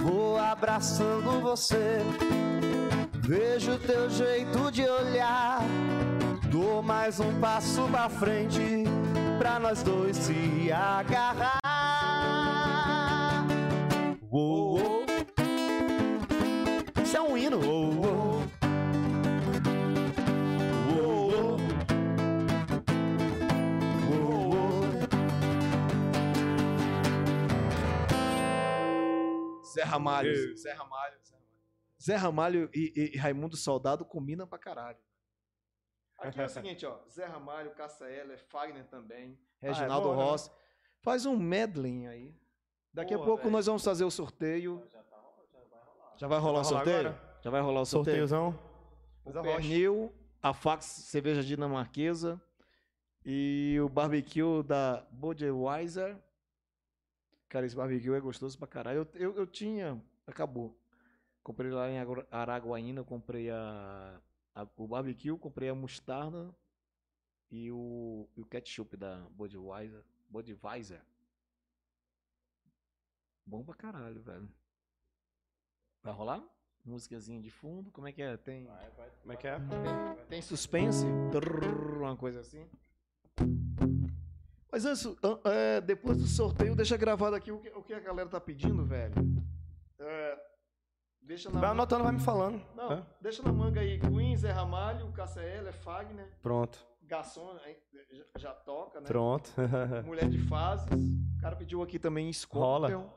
[0.07, 1.99] Vou abraçando você,
[3.12, 5.59] vejo teu jeito de olhar.
[6.49, 8.85] Dou mais um passo pra frente
[9.37, 11.59] pra nós dois se agarrar.
[14.31, 15.07] Uou, uou.
[17.03, 17.59] Isso é um hino.
[17.59, 18.15] Uou, uou.
[29.77, 30.57] Zé Ramalho.
[30.57, 31.19] Zé Ramalho.
[31.23, 31.57] Zé Ramalho,
[32.03, 34.98] Zé Ramalho e, e- e Raimundo Soldado combinam pra caralho.
[36.19, 36.98] Aqui é o seguinte, ó.
[37.09, 37.73] Zé Ramalho,
[38.03, 40.23] Heller, Fagner também, Reginaldo bom, né?
[40.24, 40.51] Rossi.
[41.03, 42.35] Faz um medley aí.
[42.93, 43.51] Daqui a pouco velho.
[43.51, 44.82] nós vamos fazer o sorteio.
[46.16, 46.98] Já vai rolar o Vai rolar sorteio?
[47.09, 47.39] agora?
[47.43, 48.27] Já vai rolar o sorteio?
[48.27, 48.59] Sorteiozão.
[49.24, 52.40] O pernil, a fax cerveja dinamarquesa
[53.24, 56.16] e o barbecue da Budweiser.
[57.48, 59.09] Cara, esse barbecue é gostoso pra caralho.
[59.14, 60.77] Eu, eu, eu tinha, acabou.
[61.43, 61.98] Comprei lá em
[62.31, 64.20] Araguaína, comprei a,
[64.55, 66.52] a- o barbecue, comprei a mostarda
[67.51, 70.02] e o, e o ketchup da Budweiser.
[70.28, 71.01] Budweiser.
[73.47, 74.48] Bom pra caralho, velho.
[76.02, 76.43] Vai rolar?
[76.85, 78.36] Músicazinha de fundo, como é que é?
[78.36, 78.68] Tem...
[79.23, 79.56] Como é que é?
[80.28, 81.05] Tem suspense?
[81.32, 82.68] Trrr, uma coisa assim.
[84.77, 87.98] Mas antes, an- é, depois do sorteio, deixa gravado aqui o que, o que a
[88.01, 89.15] galera tá pedindo, velho.
[89.98, 90.39] É,
[91.23, 91.81] deixa na Vai manga.
[91.81, 92.62] anotando, vai me falando.
[92.74, 93.07] Não, Hã?
[93.19, 93.98] deixa na manga aí.
[93.98, 96.86] Queen, Zé Ramalho, Cassaela, Fagner, Pronto.
[97.05, 97.57] Garçom
[98.12, 99.07] já, já toca, né?
[99.07, 99.51] Pronto.
[100.05, 100.90] Mulher de fases.
[100.93, 102.98] O cara pediu aqui também Scorpion.
[102.98, 103.15] Rola.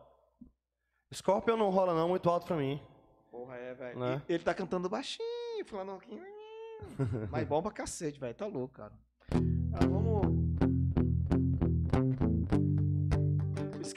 [1.14, 2.82] Scorpion não rola não, muito alto pra mim.
[3.30, 4.00] Porra, é, velho.
[4.00, 4.22] Né?
[4.30, 6.00] Ele tá cantando baixinho, falando.
[7.30, 8.34] Mas bom pra cacete, velho.
[8.34, 8.94] Tá louco, cara.
[9.74, 10.09] Ah, vamos.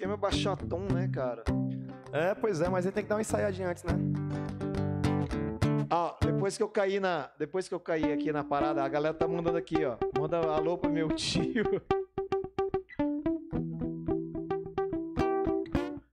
[0.03, 1.45] Esquema é baixar tom, né, cara?
[2.13, 3.93] É, pois é, mas ele tem que dar uma ensaiadinha antes, né?
[5.89, 7.31] Ah, depois que eu caí na.
[7.39, 9.97] Depois que eu caí aqui na parada, a galera tá mandando aqui, ó.
[10.19, 11.63] Manda alô pro meu tio.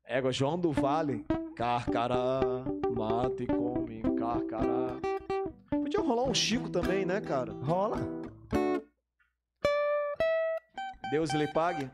[0.05, 1.25] Égua, João do Vale.
[1.55, 2.41] Carcará,
[2.95, 4.99] mate e come, carcará.
[5.71, 7.53] Podia rolar um Chico também, né, cara?
[7.53, 7.97] Rola.
[11.11, 11.89] Deus lhe pague.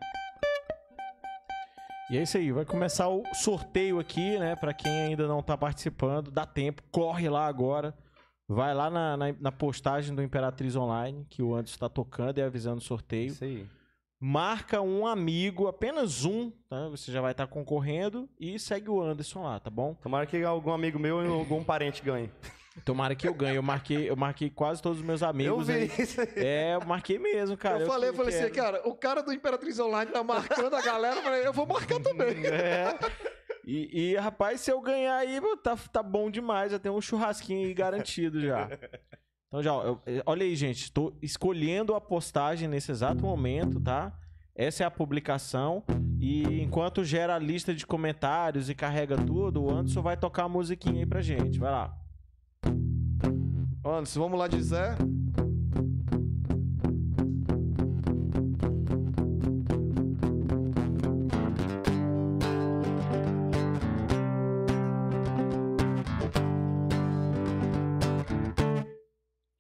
[2.09, 4.55] E é isso aí, vai começar o sorteio aqui, né?
[4.55, 7.95] Pra quem ainda não tá participando, dá tempo, corre lá agora.
[8.47, 12.43] Vai lá na, na, na postagem do Imperatriz Online, que o Anderson tá tocando e
[12.43, 13.29] avisando o sorteio.
[13.29, 13.65] Isso aí.
[14.19, 16.87] Marca um amigo, apenas um, tá?
[16.89, 19.95] Você já vai estar concorrendo e segue o Anderson lá, tá bom?
[19.95, 22.29] Tomara que algum amigo meu ou algum parente ganhe.
[22.83, 23.55] Tomara que eu ganhe.
[23.55, 25.67] Eu marquei, eu marquei quase todos os meus Eu amigos.
[25.67, 25.91] vi aí.
[25.97, 26.27] isso aí.
[26.35, 27.79] É, eu marquei mesmo, cara.
[27.79, 28.55] eu falei, eu falei assim, quero.
[28.77, 31.99] cara, o cara do Imperatriz Online tá marcando a galera, eu falei, eu vou marcar
[32.01, 32.35] também.
[32.45, 32.97] É.
[33.67, 36.71] E, e, rapaz, se eu ganhar aí, tá, tá bom demais.
[36.71, 38.69] Já tem um churrasquinho aí garantido já.
[39.47, 40.91] Então já, eu- olha aí, gente.
[40.91, 44.13] Tô escolhendo a postagem nesse exato momento, tá?
[44.53, 45.83] Essa é a publicação.
[46.19, 50.49] E enquanto gera a lista de comentários e carrega tudo, o Anderson vai tocar a
[50.49, 51.57] musiquinha aí pra gente.
[51.57, 51.91] Vai lá.
[53.85, 54.95] Anderson, vamos lá de Zé.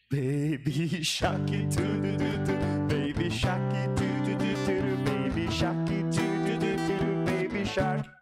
[0.09, 3.61] Baby shark do do do do baby shark
[3.95, 8.14] do do do do baby shark do do do do baby shark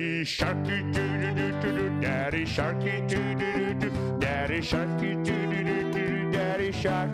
[0.00, 5.14] Daddy shark do do do do daddy shark do do do do daddy shark do
[5.22, 7.10] do do do daddy shark.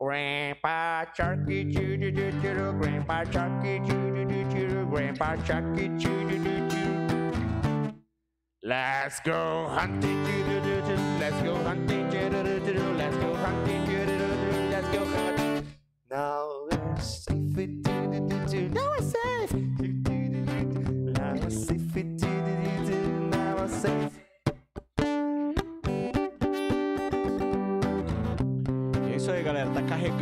[0.00, 6.28] Grandpa Sharky choo doo doo doo Grandpa Sharky choo doo doo doo Grandpa Sharky choo
[6.28, 7.94] doo doo doo
[8.64, 13.16] Let's go hunting choo doo doo doo Let's go hunting choo doo doo doo Let's
[13.18, 15.66] go hunting choo doo doo doo Let's go hunting.
[16.10, 16.55] Now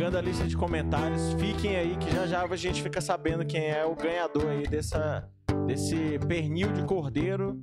[0.05, 1.33] Carregando a lista de comentários.
[1.33, 5.27] Fiquem aí que já já a gente fica sabendo quem é o ganhador aí dessa,
[5.65, 7.59] desse pernil de cordeiro,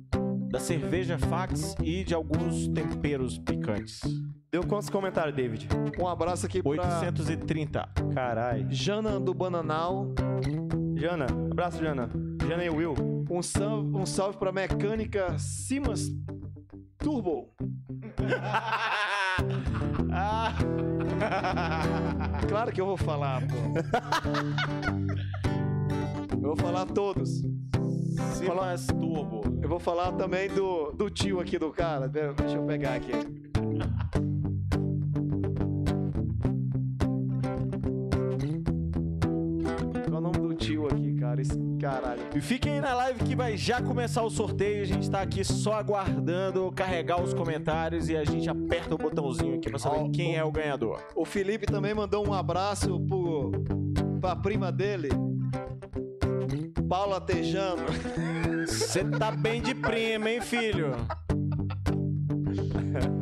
[0.49, 4.01] da cerveja fax e de alguns temperos picantes.
[4.51, 5.69] Deu quantos comentários, David?
[5.97, 7.89] Um abraço aqui pra 830.
[8.13, 8.67] Carai.
[8.69, 10.13] Jana do Bananal.
[10.95, 12.09] Jana, abraço, Jana.
[12.45, 12.93] Jana e Will.
[13.31, 16.09] Um salve, um salve pra mecânica Simas
[16.97, 17.55] Turbo.
[20.15, 20.53] Ah!
[22.47, 23.57] Claro que eu vou falar, pô.
[26.33, 27.41] Eu vou falar todos.
[28.33, 29.43] Simas Turbo.
[29.61, 32.07] Eu vou falar também do, do tio aqui do cara.
[32.07, 33.11] Deixa eu pegar aqui.
[41.83, 42.21] Caralho.
[42.33, 44.81] E fiquem aí na live que vai já começar o sorteio.
[44.83, 49.55] A gente tá aqui só aguardando carregar os comentários e a gente aperta o botãozinho
[49.55, 51.01] aqui pra saber Ó, quem é o ganhador.
[51.13, 53.51] O Felipe também mandou um abraço pro,
[54.21, 55.09] pra prima dele,
[56.87, 57.83] Paula Tejano.
[58.65, 60.91] Você tá bem de prima, hein, filho?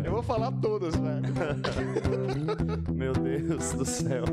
[0.04, 1.34] Eu vou falar todos, velho.
[2.94, 4.26] Meu Deus do céu.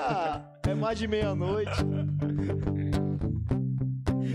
[0.00, 1.70] Ah, é mais de meia-noite.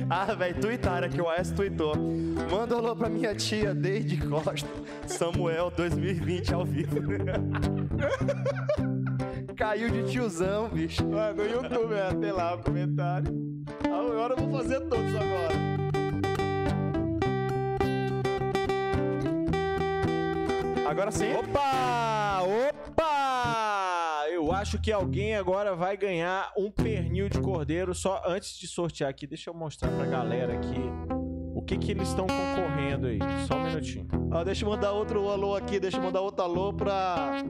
[0.07, 1.95] Ah, velho, tuitaram aqui, o AS tweetou.
[2.51, 4.67] Manda alô pra minha tia Deide Costa,
[5.07, 6.97] Samuel 2020 ao vivo.
[9.57, 11.01] Caiu de tiozão, bicho.
[11.17, 13.33] Ah, no YouTube, é, tem lá o comentário.
[13.89, 15.55] Ah, Agora eu vou fazer todos agora.
[20.87, 21.33] Agora sim.
[21.33, 22.41] Opa!
[22.43, 23.94] Opa!
[24.29, 27.93] Eu acho que alguém agora vai ganhar um pernil de cordeiro.
[27.93, 30.79] Só antes de sortear aqui, deixa eu mostrar pra galera aqui
[31.53, 33.19] o que que eles estão concorrendo aí.
[33.47, 34.07] Só um minutinho.
[34.31, 37.43] Ah, deixa eu mandar outro alô aqui, deixa eu mandar outro alô pra.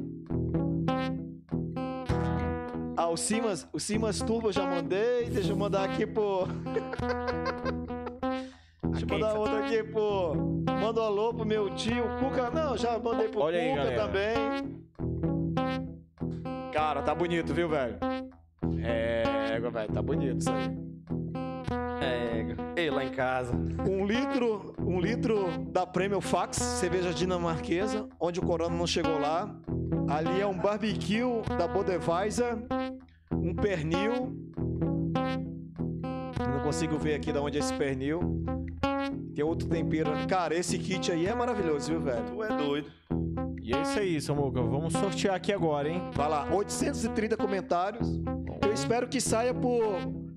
[2.98, 5.26] Ah, o Simas, o Simas Turbo eu já mandei.
[5.30, 6.48] Deixa eu mandar aqui pro.
[8.92, 10.36] Deixa eu mandar outro aqui pro.
[10.80, 12.50] Manda um alô pro meu tio, Cuca.
[12.50, 14.02] Não, já mandei pro Olha aí, Cuca galera.
[14.06, 14.86] também.
[16.76, 17.96] Cara, tá bonito, viu, velho?
[18.84, 20.78] É, velho, tá bonito isso aí.
[22.02, 23.56] É, ei, lá em casa.
[23.90, 29.56] Um litro, um litro da Premium Fax, cerveja dinamarquesa, onde o Corona não chegou lá.
[30.10, 31.22] Ali é um barbecue
[31.58, 32.58] da Budweiser,
[33.32, 34.38] um pernil.
[36.38, 38.44] Eu não consigo ver aqui de onde é esse pernil.
[39.34, 40.12] Tem outro tempero.
[40.28, 42.26] Cara, esse kit aí é maravilhoso, viu, velho?
[42.26, 42.92] Tu é doido.
[43.66, 44.62] E é isso aí, Samuca.
[44.62, 46.00] Vamos sortear aqui agora, hein?
[46.14, 48.08] Vai lá, 830 comentários.
[48.64, 49.82] Eu espero que saia pro,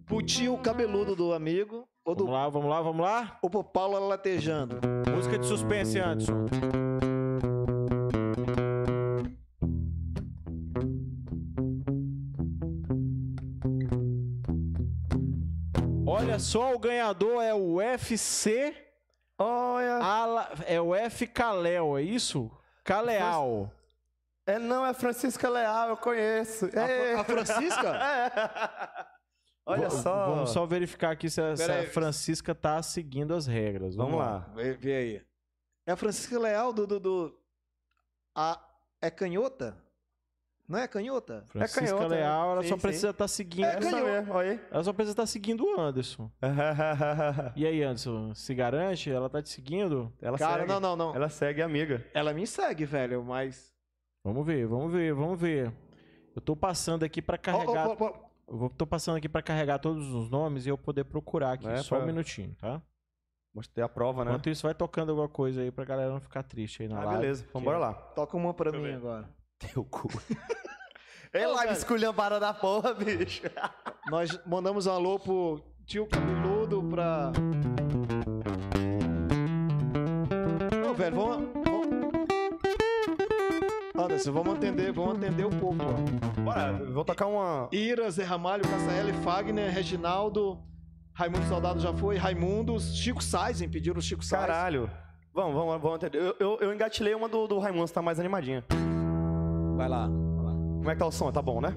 [0.07, 3.39] pro tio cabeludo do amigo, ou, do, Vamos lá, vamos lá, vamos lá.
[3.43, 4.81] ou pro Paulo latejando.
[5.15, 6.47] Música de suspense, Anderson.
[16.07, 18.75] Olha só, o ganhador é o FC
[19.39, 19.99] Olha.
[19.99, 22.51] Ala, é o F Kalel, é isso?
[22.89, 23.71] Kaleal.
[24.47, 26.67] É, não, é Francisca Leal, eu conheço.
[26.75, 27.15] É.
[27.15, 27.93] A Francisca?
[29.67, 30.31] Olha V- só.
[30.31, 31.87] Vamos só verificar aqui se a, se a.
[31.91, 33.95] Francisca tá seguindo as regras.
[33.95, 34.39] Vamos lá.
[34.55, 35.27] Vê, vê aí.
[35.87, 36.87] É a Francisca Leal do.
[36.87, 37.39] do, do-
[38.35, 38.59] a,
[39.03, 39.77] é canhota?
[40.69, 41.45] Não é canhota?
[41.49, 42.09] Francisca canhota, é.
[42.19, 42.81] Leal, ela Sim, só sim.
[42.83, 43.65] precisa estar seguindo.
[43.65, 44.61] É essa mesmo, olha aí.
[44.71, 46.31] Ela só precisa estar seguindo o Anderson.
[47.57, 49.11] E aí, Anderson, se garante?
[49.11, 50.13] Ela tá te seguindo?
[50.21, 50.69] Ela Cara, segue.
[50.73, 51.09] não, não, não.
[51.11, 51.17] Ela...
[51.17, 52.05] Ela segue amiga.
[52.35, 53.73] me segue, velho, mas.
[54.23, 55.73] Vamos ver, vamos ver, vamos ver.
[56.37, 57.89] Eu tô passando aqui pra carregar.
[57.89, 58.29] Ó, ó, ó.
[58.47, 61.67] Eu vou, tô passando aqui pra carregar todos os nomes e eu poder procurar aqui.
[61.69, 62.81] É, só um pra- minutinho, tá?
[63.55, 64.31] Mostrei a prova, né?
[64.31, 67.05] Enquanto isso, vai tocando alguma coisa aí pra galera não ficar triste aí na Ah,
[67.05, 67.21] live.
[67.21, 67.47] beleza.
[67.53, 67.93] Vambora lá.
[67.95, 69.29] Toca uma pra mim agora.
[69.59, 70.09] Teu cu.
[71.35, 71.79] Ei, Ô, live velho.
[71.79, 73.43] esculhambada da porra, bicho.
[74.09, 77.33] Nós mandamos um alô pro tio cabeludo pra.
[80.89, 81.49] Ô, velho, vamos.
[81.65, 81.89] vamos...
[83.95, 86.41] Anderson, vamos atender, vamos atender um pouco, ó.
[86.41, 87.69] Bora, vou tocar uma.
[87.73, 90.59] Ira, Zé Ramalho, Cassaele, Fagner, Reginaldo,
[91.13, 94.47] Raimundo Soldado já foi, Raimundos, Chico Sainz, pediram o Chico Sainz.
[94.47, 94.89] Caralho.
[95.35, 96.19] Vamos, vamos, vamos entender.
[96.19, 98.65] Eu, eu, eu engatilhei uma do, do Raimundo, tá mais animadinha.
[99.79, 100.09] Vai lá.
[100.09, 101.31] Como é que tá o som?
[101.31, 101.69] Tá bom, né?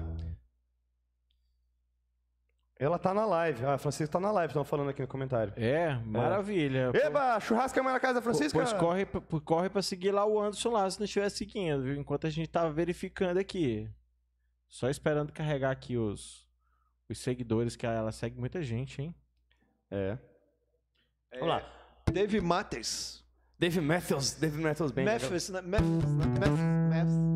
[2.76, 3.64] Ela tá na live.
[3.64, 5.52] Ah, a Francisca tá na live, estão falando aqui no comentário.
[5.56, 6.90] É, maravilha.
[6.94, 8.58] Eba, churrasco é mais na casa da Francisca?
[8.58, 11.94] Pois corre, pra- corre pra seguir lá o Anderson lá, se não estiver seguindo, viu?
[11.94, 13.88] Enquanto a gente tá verificando aqui.
[14.68, 16.44] Só esperando carregar aqui os,
[17.08, 19.14] os seguidores, que ela segue muita gente, hein?
[19.88, 20.18] É.
[21.34, 21.62] Vamos lá.
[22.12, 23.24] Dave Matters.
[23.60, 24.34] Dave Matthews.
[24.34, 25.04] Dave Matthews bem.
[25.04, 25.60] Memphis, né?
[25.62, 26.26] Memphis, né?
[26.26, 27.31] Memphis, Memphis.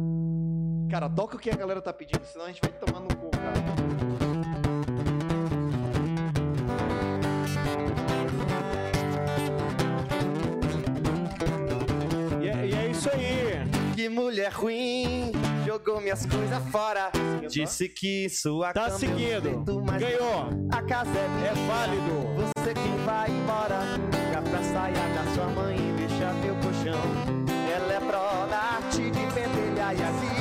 [0.90, 3.30] Cara, toca o que a galera tá pedindo, senão a gente vai tomar no cu,
[3.30, 3.56] cara.
[12.42, 15.32] É, é que mulher ruim
[15.66, 17.10] jogou minhas coisas fora.
[17.48, 19.64] Disse que sua tá seguindo.
[19.98, 20.48] Ganhou.
[20.72, 22.52] A casa é, é válido.
[22.56, 23.80] Você que vai embora.
[24.12, 27.00] Fica pra saia da sua mãe e deixa meu colchão.
[27.74, 30.35] Ela é pró da arte de pendelhar e assim.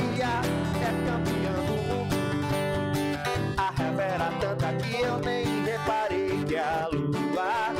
[4.46, 7.74] Tanta que eu nem reparei que a lua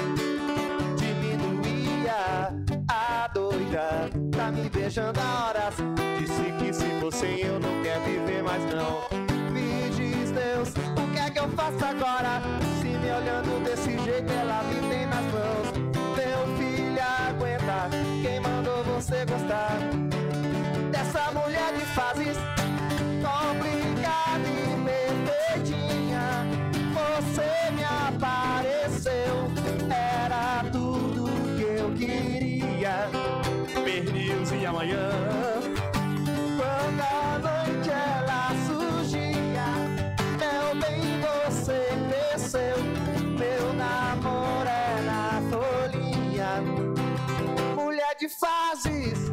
[0.97, 2.53] diminuía.
[2.89, 5.75] A doida tá me beijando a horas.
[6.19, 9.03] Disse que se fosse eu não quer viver mais não.
[9.53, 12.43] Me diz Deus, o que é que eu faço agora?
[12.81, 15.73] Se me olhando desse jeito ela me tem nas mãos.
[16.17, 17.91] Meu filho aguenta,
[18.23, 19.79] quem mandou você gostar?
[20.91, 22.56] Dessa mulher de fases
[34.07, 35.11] Pernil's e amanhã.
[36.57, 39.67] Quando a noite ela surgia,
[40.39, 42.77] meu bem, você cresceu.
[43.37, 46.63] Meu namoro é na folhinha.
[47.75, 49.33] Mulher de fases.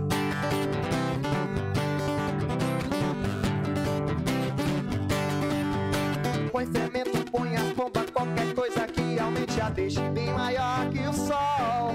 [6.51, 11.13] Põe fermento, põe as bombas, qualquer coisa que aumente a deixe bem maior que o
[11.13, 11.93] sol.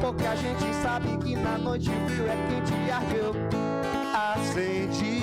[0.00, 3.34] Pouca gente sabe que na noite frio é quente e ardeu.
[4.32, 5.20] Acendi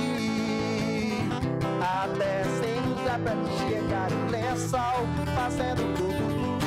[1.82, 6.58] até sem usar pra chegar o lençol, fazendo tudo.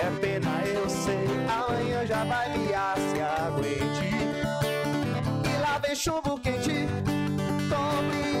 [0.00, 4.14] É pena, eu sei, amanhã já vai me se aguente.
[5.44, 6.86] E lá vem chumbo quente,
[7.68, 8.33] complicada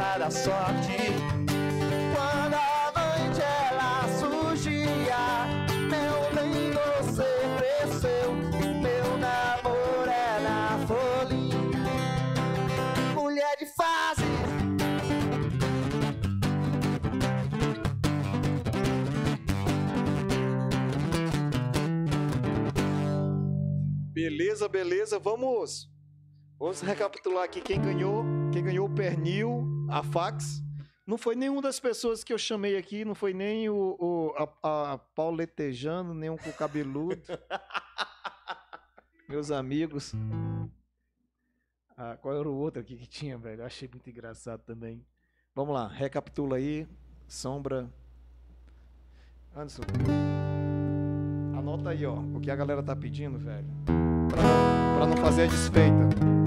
[0.00, 0.96] Estrela da sorte.
[2.14, 5.44] Quando a noite ela surgia,
[5.90, 7.28] meu bem, você
[7.58, 8.32] cresceu.
[8.80, 10.78] Meu namoro é na.
[13.14, 14.24] Mulher de fase.
[24.14, 25.18] Beleza, beleza.
[25.18, 25.90] Vamos,
[26.58, 28.24] vamos recapitular aqui quem ganhou.
[28.50, 30.62] Quem ganhou o pernil, a fax.
[31.06, 34.94] Não foi nenhuma das pessoas que eu chamei aqui, não foi nem o, o a,
[34.94, 35.00] a
[36.14, 37.20] nem o com cabeludo.
[39.28, 40.12] Meus amigos.
[41.96, 43.62] Ah, qual era o outro aqui que tinha, velho?
[43.62, 45.04] Eu achei muito engraçado também.
[45.54, 46.86] Vamos lá, recapitula aí.
[47.26, 47.90] Sombra.
[49.54, 49.82] Anderson.
[51.56, 53.66] Anota aí, ó, o que a galera tá pedindo, velho.
[54.28, 56.39] Pra pra não fazer a desfeita.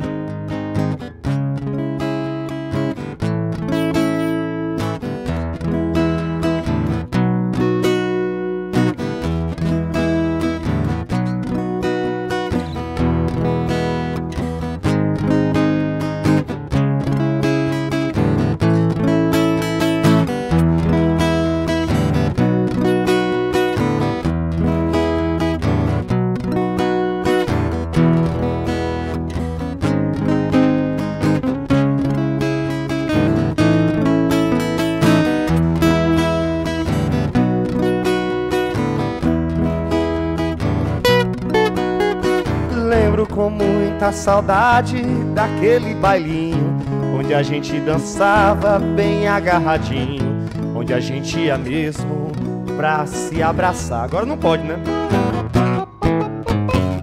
[44.13, 45.01] Saudade
[45.33, 46.77] daquele bailinho
[47.17, 50.45] onde a gente dançava bem agarradinho,
[50.75, 52.31] onde a gente ia mesmo
[52.75, 54.03] pra se abraçar.
[54.03, 54.75] Agora não pode, né?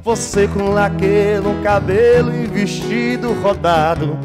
[0.03, 4.19] Você com laque no cabelo e vestido rodado,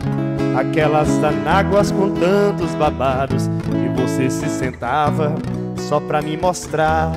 [0.57, 5.36] aquelas anáguas com tantos babados, e você se sentava
[5.78, 7.12] só pra me mostrar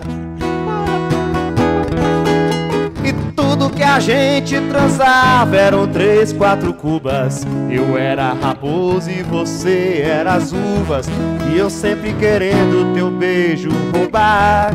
[3.78, 7.46] que a gente transava eram três, quatro cubas.
[7.70, 11.08] Eu era raposo e você era as uvas.
[11.48, 14.72] E eu sempre querendo teu beijo roubar.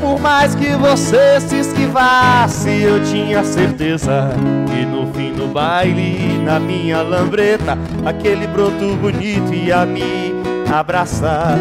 [0.00, 4.30] Por mais que você se esquivasse, eu tinha certeza
[4.66, 10.34] que no fim do baile, na minha lambreta, aquele broto bonito ia me
[10.74, 11.56] abraçar.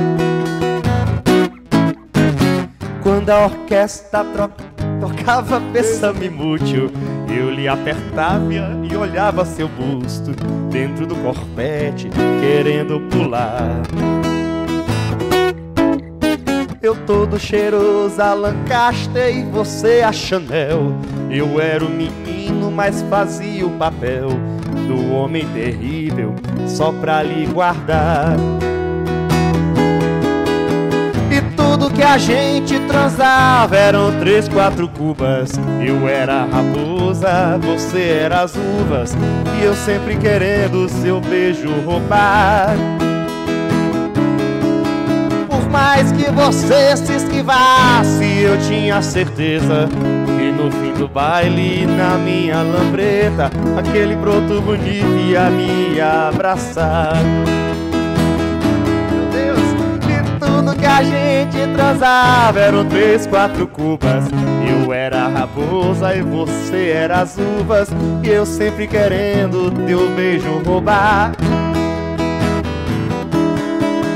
[3.02, 4.26] Quando a orquestra
[5.00, 6.92] tocava Pensa-me Mútil,
[7.30, 8.54] eu lhe apertava
[8.90, 10.32] e olhava seu busto
[10.70, 12.10] dentro do corpete,
[12.42, 13.82] querendo pular.
[16.82, 20.94] Eu todo cheiroso a Lancaster e você a Chanel.
[21.30, 24.30] Eu era o menino, mas fazia o papel
[24.88, 26.34] do homem terrível
[26.68, 28.36] só pra lhe guardar.
[31.80, 35.54] Tudo que a gente transava eram três, quatro cubas.
[35.82, 39.16] Eu era a raposa, você era as uvas,
[39.58, 42.76] e eu sempre querendo seu beijo roubar.
[45.48, 49.88] Por mais que você se esquivasse, eu tinha certeza
[50.38, 57.14] que no fim do baile, na minha lambreta, aquele broto bonito ia me abraçar.
[60.50, 64.26] Tudo que a gente transava eram três, quatro cubas.
[64.68, 67.90] Eu era a raposa e você era as uvas,
[68.24, 71.34] e eu sempre querendo teu beijo roubar.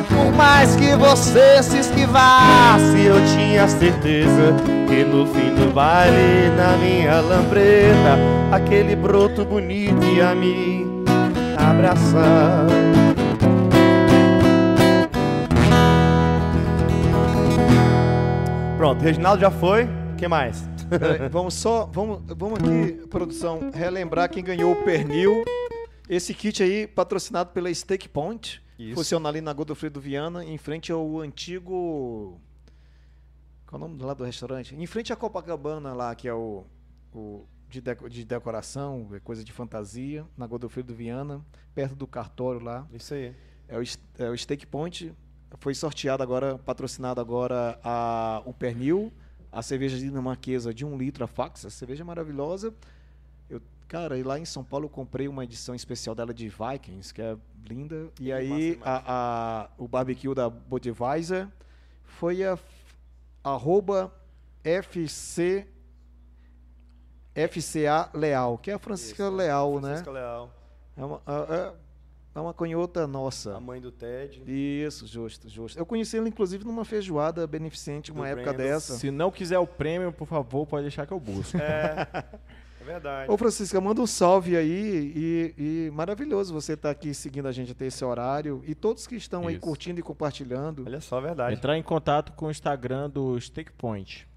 [0.10, 4.56] Por mais que você se esquivasse, eu tinha certeza
[4.88, 8.18] que no fim do baile, na minha lambreta,
[8.52, 10.86] aquele broto bonito ia me
[11.58, 12.66] abraçar.
[18.84, 19.88] Pronto, Reginaldo já foi.
[20.18, 20.62] Quem mais?
[20.90, 25.46] Peraí, vamos só, vamos, vamos aqui, produção, relembrar quem ganhou o pernil.
[26.10, 28.62] Esse kit aí, patrocinado pela Steak Point.
[28.78, 28.96] Isso.
[28.96, 32.42] Funciona ali na Godofredo Viana, em frente ao antigo.
[33.66, 34.76] Qual é o nome lá do restaurante?
[34.76, 36.66] Em frente à Copacabana lá, que é o.
[37.14, 41.42] o de, deco- de decoração, é coisa de fantasia, na Godofredo Viana,
[41.74, 42.86] perto do cartório lá.
[42.92, 43.34] Isso aí.
[43.66, 43.84] É o,
[44.20, 45.14] é o Steak Point.
[45.60, 49.12] Foi sorteado agora, patrocinado agora a, o pernil,
[49.52, 52.74] a cerveja dinamarquesa de um litro, a Fax, a cerveja é maravilhosa.
[53.50, 57.14] Eu, cara, e lá em São Paulo eu comprei uma edição especial dela de Vikings,
[57.14, 58.10] que é linda.
[58.20, 59.04] E É, aí a,
[59.66, 61.48] a- o barbecue da Budweiser
[62.04, 62.58] foi a
[63.44, 64.12] arroba
[64.64, 65.68] FC
[67.36, 70.20] FCA Leal, que é a Francisca Isso, Leal, Francisca né?
[70.20, 70.52] Leal,
[70.96, 71.74] É uma, é,
[72.36, 73.56] é uma canhota nossa.
[73.56, 74.42] a mãe do Ted.
[74.48, 75.78] Isso, justo, justo.
[75.78, 78.66] Eu conheci ele, inclusive, numa feijoada beneficente, uma Do época Brandos.
[78.66, 78.98] dessa.
[78.98, 81.58] Se não quiser o prêmio, por favor, pode deixar que eu busco.
[81.58, 82.08] É,
[82.82, 83.32] é verdade.
[83.32, 87.72] Ô, Francisca, manda um salve aí e, e maravilhoso você estar aqui seguindo a gente
[87.72, 89.62] até esse horário e todos que estão aí Isso.
[89.64, 90.86] curtindo e compartilhando.
[90.88, 91.56] Olha só, é verdade.
[91.56, 94.28] Entrar em contato com o Instagram do Steak Point.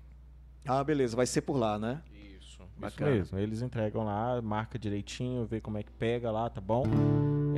[0.66, 2.02] Ah, beleza, vai ser por lá, né?
[2.12, 2.46] Isso.
[2.46, 3.10] Isso Bacana.
[3.10, 3.38] mesmo.
[3.38, 6.84] Eles entregam lá, marca direitinho, vê como é que pega lá, tá bom?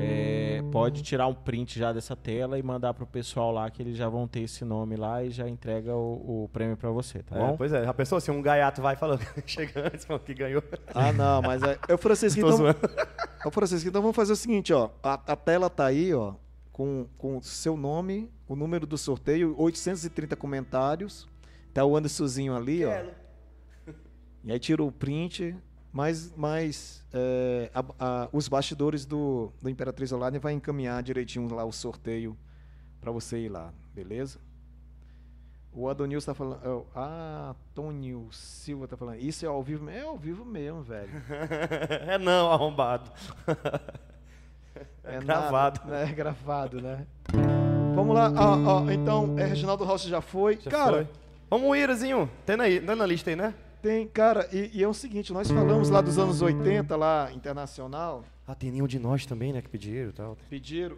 [0.00, 3.96] É, pode tirar um print já dessa tela e mandar pro pessoal lá que eles
[3.96, 7.36] já vão ter esse nome lá e já entrega o, o prêmio pra você, tá
[7.36, 7.56] É, bom?
[7.56, 10.62] pois é, já pensou se um gaiato vai falando, chega antes, falando que ganhou.
[10.94, 11.78] Ah, não, mas é.
[11.92, 12.52] Ô, Francisco, então.
[12.56, 12.78] zoando.
[13.44, 14.90] Ô, Francisco, então vamos fazer o seguinte, ó.
[15.02, 16.34] A, a tela tá aí, ó,
[16.72, 21.28] com com o seu nome, o número do sorteio, 830 comentários.
[21.74, 22.92] Tá o Andersonzinho ali, ó.
[24.44, 25.54] E aí tira o print,
[25.98, 31.64] mas, mas é, a- a- os bastidores do, do Imperatriz Online vai encaminhar direitinho lá
[31.64, 32.38] o sorteio
[33.00, 34.38] para você ir lá, beleza?
[35.72, 36.60] O Adonil está falando.
[36.64, 39.18] oh, Ah, Antônio Silva está falando.
[39.18, 40.00] Isso é ao vivo mesmo?
[40.00, 41.10] É ao vivo mesmo, velho.
[42.06, 43.10] é não, arrombado.
[45.02, 45.94] É, nada, gravado.
[45.94, 47.06] É gravado, né?
[47.96, 48.30] Vamos lá.
[48.36, 50.58] ó, ó, então, é, Reginaldo Rossi já foi.
[50.60, 51.08] Já cara, foi.
[51.50, 52.30] Vamos, Irazinho.
[52.46, 53.52] Tem na, tem na lista aí, né?
[53.82, 54.06] Tem.
[54.08, 58.24] Cara, e, e é o seguinte: nós falamos lá dos anos 80, lá, internacional.
[58.46, 59.60] Ah, tem nenhum de nós também, né?
[59.62, 60.36] Que pediram e tal.
[60.48, 60.96] Pediram.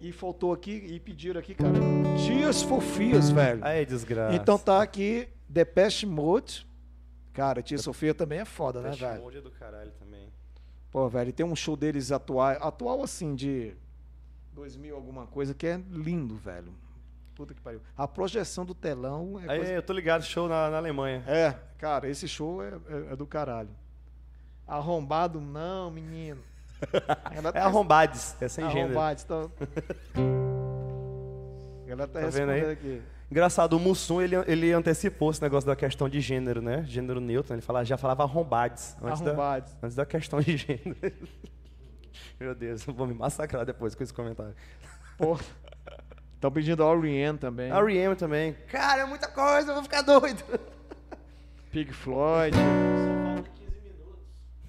[0.00, 1.72] E faltou aqui, e pediram aqui, cara.
[2.16, 3.64] Dias fofias, velho.
[3.64, 4.36] Aí, desgraça.
[4.36, 6.66] Então tá aqui, Depeche Mode.
[7.32, 9.22] Cara, Tia Sofia também é foda, né, Depeche velho?
[9.22, 10.32] Mode é do caralho também.
[10.90, 13.74] Pô, velho, tem um show deles atual, atual assim, de
[14.54, 16.72] 2000 alguma coisa, que é lindo, velho.
[17.36, 17.80] Puta que pariu.
[17.96, 19.72] A projeção do telão é Aí, coisa...
[19.74, 21.22] eu tô ligado, show na, na Alemanha.
[21.28, 23.68] É, cara, esse show é, é- é do caralho.
[24.66, 26.40] Arrombado, não, menino.
[27.30, 28.86] Ela É tá- arrombades, é sem gênero.
[28.98, 29.52] Arrombado, então...
[31.86, 32.70] Ela tá, Tá vendo aí?
[32.72, 33.02] aqui.
[33.30, 36.84] Engraçado, o Mussum, ele, ele antecipou esse negócio da questão de gênero, né?
[36.86, 38.96] Gênero neutro, ele fala, já falava arrombades.
[39.02, 39.70] Antes da, Arrombado.
[39.82, 40.96] antes da questão de gênero.
[42.40, 44.54] Meu Deus, eu vou me massacrar depois com esse comentário.
[45.18, 45.38] Pô.
[46.36, 47.72] Estão pedindo a Oriane também.
[47.72, 48.14] A R.E.M.
[48.14, 48.52] também.
[48.68, 50.44] Cara, é muita coisa, eu vou ficar doido.
[51.72, 52.56] Pig Floyd.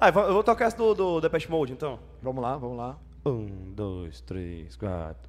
[0.00, 1.98] Ah, eu vou tocar essa do, do Depeche Mode, então.
[2.22, 2.96] Vamos lá, vamos lá.
[3.26, 5.28] Um, dois, três, quatro.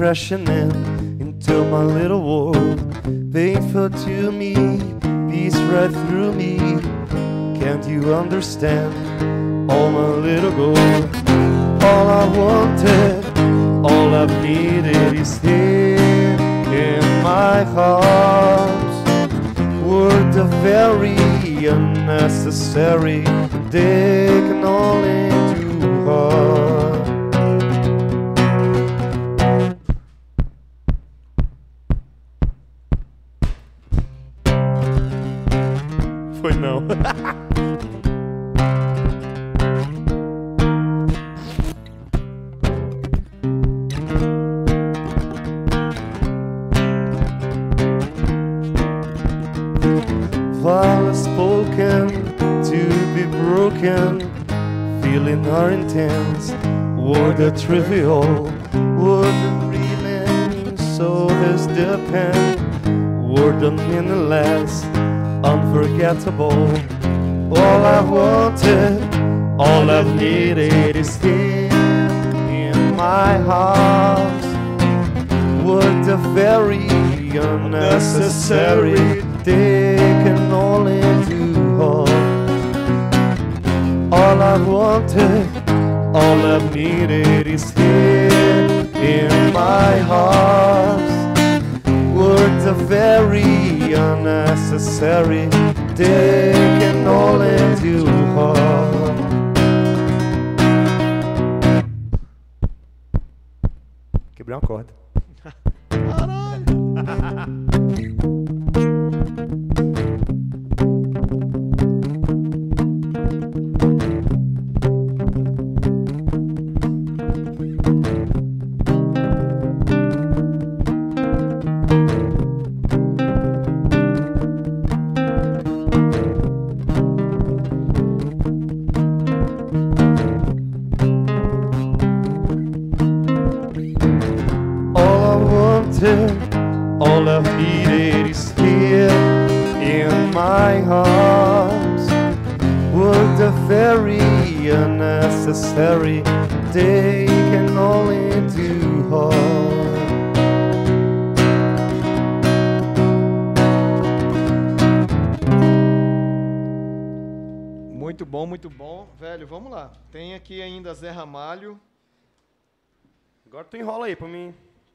[0.00, 0.70] Crashing in
[1.20, 2.80] into my little world.
[3.34, 4.54] Painful to me,
[5.30, 6.56] peace right through me.
[7.60, 9.09] Can't you understand?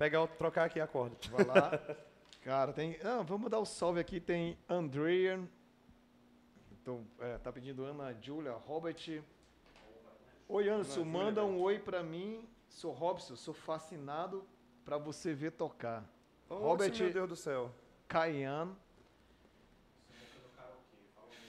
[0.05, 1.15] Pegar, trocar aqui a corda.
[1.31, 1.71] Vai lá.
[2.43, 2.97] Cara, tem.
[3.03, 4.19] Ah, vamos dar o salve aqui.
[4.19, 5.39] Tem Andrea.
[6.71, 9.23] Então, é, tá pedindo Ana Júlia, Robert.
[10.47, 12.47] Oi, Anderson, manda um oi pra mim.
[12.69, 14.45] Sou Robson, sou fascinado
[14.83, 16.03] pra você ver tocar.
[16.47, 17.71] Robert meu Deus do céu.
[18.07, 18.75] Caian.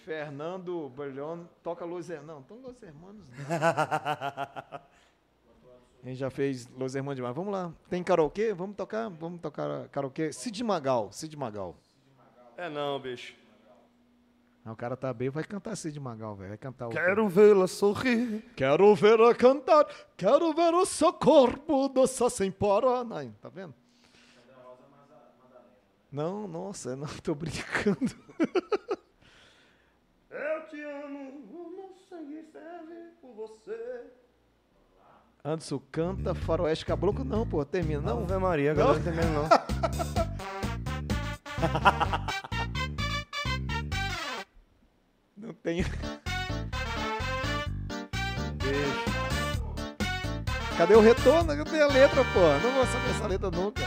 [0.04, 2.44] Fernando Berlion, toca Los Hermanos.
[2.48, 3.36] Não, então Los Hermanos não.
[6.06, 7.34] A gente já fez Los Hermanos demais.
[7.34, 7.74] Vamos lá.
[7.90, 8.54] Tem karaokê?
[8.54, 9.08] Vamos tocar?
[9.10, 10.32] Vamos tocar karaokê.
[10.32, 11.74] Cid Magal, Cid Magal.
[12.56, 13.34] É não, bicho.
[14.64, 16.50] Ah, o cara tá bem, vai cantar Cid Magal, velho.
[16.50, 16.90] Vai cantar o.
[16.90, 18.40] Quero vê-la sorrir.
[18.54, 19.84] Quero ver-a cantar,
[20.16, 23.02] quero ver o seu corpo dançar sem parar.
[23.02, 23.74] Não, tá vendo?
[26.12, 28.14] Não, nossa, eu não tô brincando.
[30.30, 34.15] Eu te amo, o meu sangue serve por você.
[35.46, 37.24] Anderson canta Faroeste Caboclo.
[37.24, 38.00] Não, pô, termina.
[38.00, 39.48] Não, Ave Maria, agora não mesmo não.
[45.36, 45.82] não tem.
[45.82, 45.90] Bicho.
[50.76, 51.56] Cadê o retorno?
[51.56, 52.40] Cadê a letra, pô?
[52.40, 53.82] Não vou saber essa letra nunca.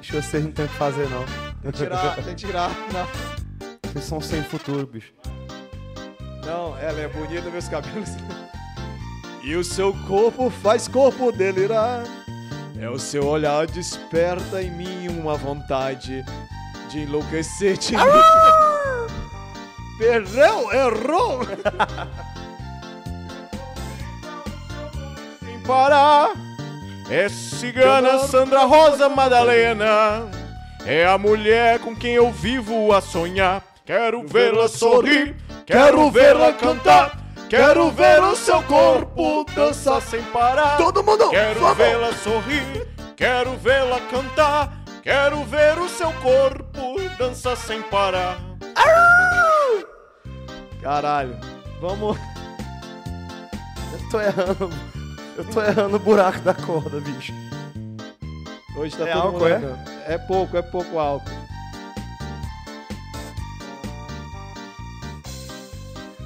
[0.00, 1.24] Deixa vocês não tem o que fazer não.
[1.62, 2.70] Tem que tirar, tem que tirar.
[2.92, 3.06] Não,
[3.92, 5.12] Vocês são sem futuro, bicho.
[6.44, 8.10] não ela é bonita, meus cabelos.
[9.42, 12.04] E o seu corpo faz corpo delirar.
[12.80, 16.24] É o seu olhar desperta em mim uma vontade
[16.88, 17.94] de enlouquecer de
[19.98, 21.40] Perdão, errou!
[25.44, 26.30] Sem parar.
[27.10, 30.30] É cigana Sandra Rosa Madalena.
[30.86, 33.62] É a mulher com quem eu vivo a sonhar.
[33.84, 35.36] Quero vê-la sorrir,
[35.66, 37.21] quero vê-la cantar.
[37.52, 40.78] Quero ver o seu corpo dançar sem parar.
[40.78, 41.28] Todo mundo!
[41.28, 44.82] Quero vê-la sorrir, quero vê-la cantar.
[45.02, 48.38] Quero ver o seu corpo dançar sem parar.
[50.80, 51.38] Caralho,
[51.78, 52.16] vamos.
[53.92, 54.70] Eu tô errando.
[55.36, 57.34] Eu tô errando o buraco da corda, bicho.
[58.74, 59.50] Hoje tá É todo álcool, mundo é?
[59.50, 59.90] errando.
[60.06, 61.30] É pouco, é pouco álcool.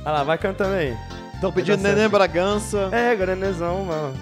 [0.05, 0.97] Ah lá, vai cantando aí.
[1.37, 1.83] Estão pedindo.
[1.83, 2.89] Neném Bragança.
[2.93, 4.17] É, Granezão, mano.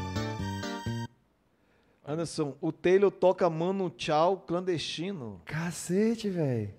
[2.07, 5.41] Anderson, o Taylor toca Mano Tchau clandestino.
[5.45, 6.74] Cacete, velho.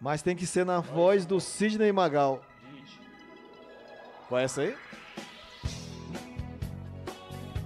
[0.00, 2.42] Mas tem que ser na voz do Sidney Magal.
[4.28, 4.74] Qual é essa aí?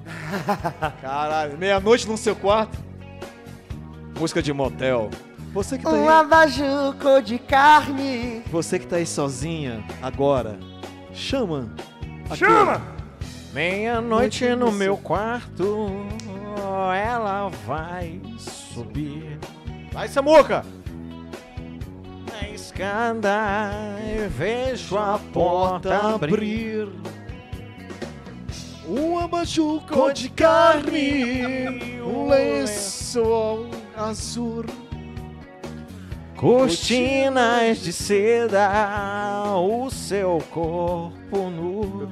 [1.01, 2.77] Caralho, meia-noite no seu quarto.
[4.19, 5.11] Música de motel.
[5.53, 8.43] Você que tá Um aí, abajur cor de carne.
[8.51, 10.59] você que tá aí sozinha agora,
[11.12, 11.69] chama.
[12.35, 12.81] Chama!
[13.53, 15.91] Meia-noite Noite no no meu quarto,
[16.97, 19.39] ela vai subir.
[19.93, 20.65] Vai, Samuca!
[22.31, 26.89] Na escada eu vejo a porta abrir.
[28.89, 34.65] Um abajur cor de carne, um lençol azul.
[36.43, 38.69] Cortinas de seda,
[39.55, 42.09] o seu corpo nu.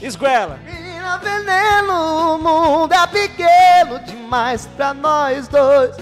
[0.00, 0.58] Esguela!
[0.64, 5.94] Menina veneno, o mundo é pequeno demais pra nós dois.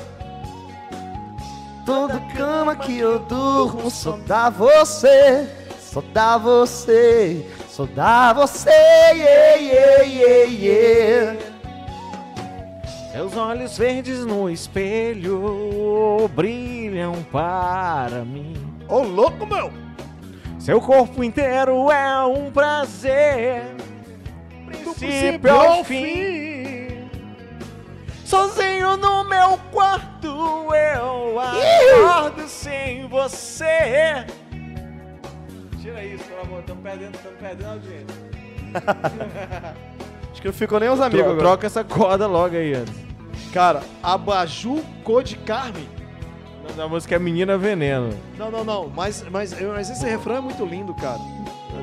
[1.84, 5.48] Toda cama que eu durmo só dá você,
[5.80, 8.70] só dá você, só dá você.
[8.70, 11.55] Yeah, yeah, yeah, yeah.
[13.16, 18.52] Seus olhos verdes no espelho brilham para mim.
[18.86, 19.72] Ô, louco, meu!
[20.58, 23.62] Seu corpo inteiro é um prazer,
[24.66, 27.08] princípio princípio ao fim.
[28.22, 30.26] Sozinho no meu quarto
[30.74, 34.26] eu acordo sem você.
[35.80, 38.16] Tira isso, pelo amor, estamos perdendo, estamos perdendo a audiência.
[40.32, 41.48] Acho que não ficou nem os amigos Tro- agora.
[41.48, 43.05] troca essa corda logo aí, antes.
[43.56, 48.10] Cara, abajur cor de nome da música é Menina Veneno.
[48.36, 48.90] Não, não, não.
[48.90, 51.18] Mas, mas, mas esse refrão é muito lindo, cara.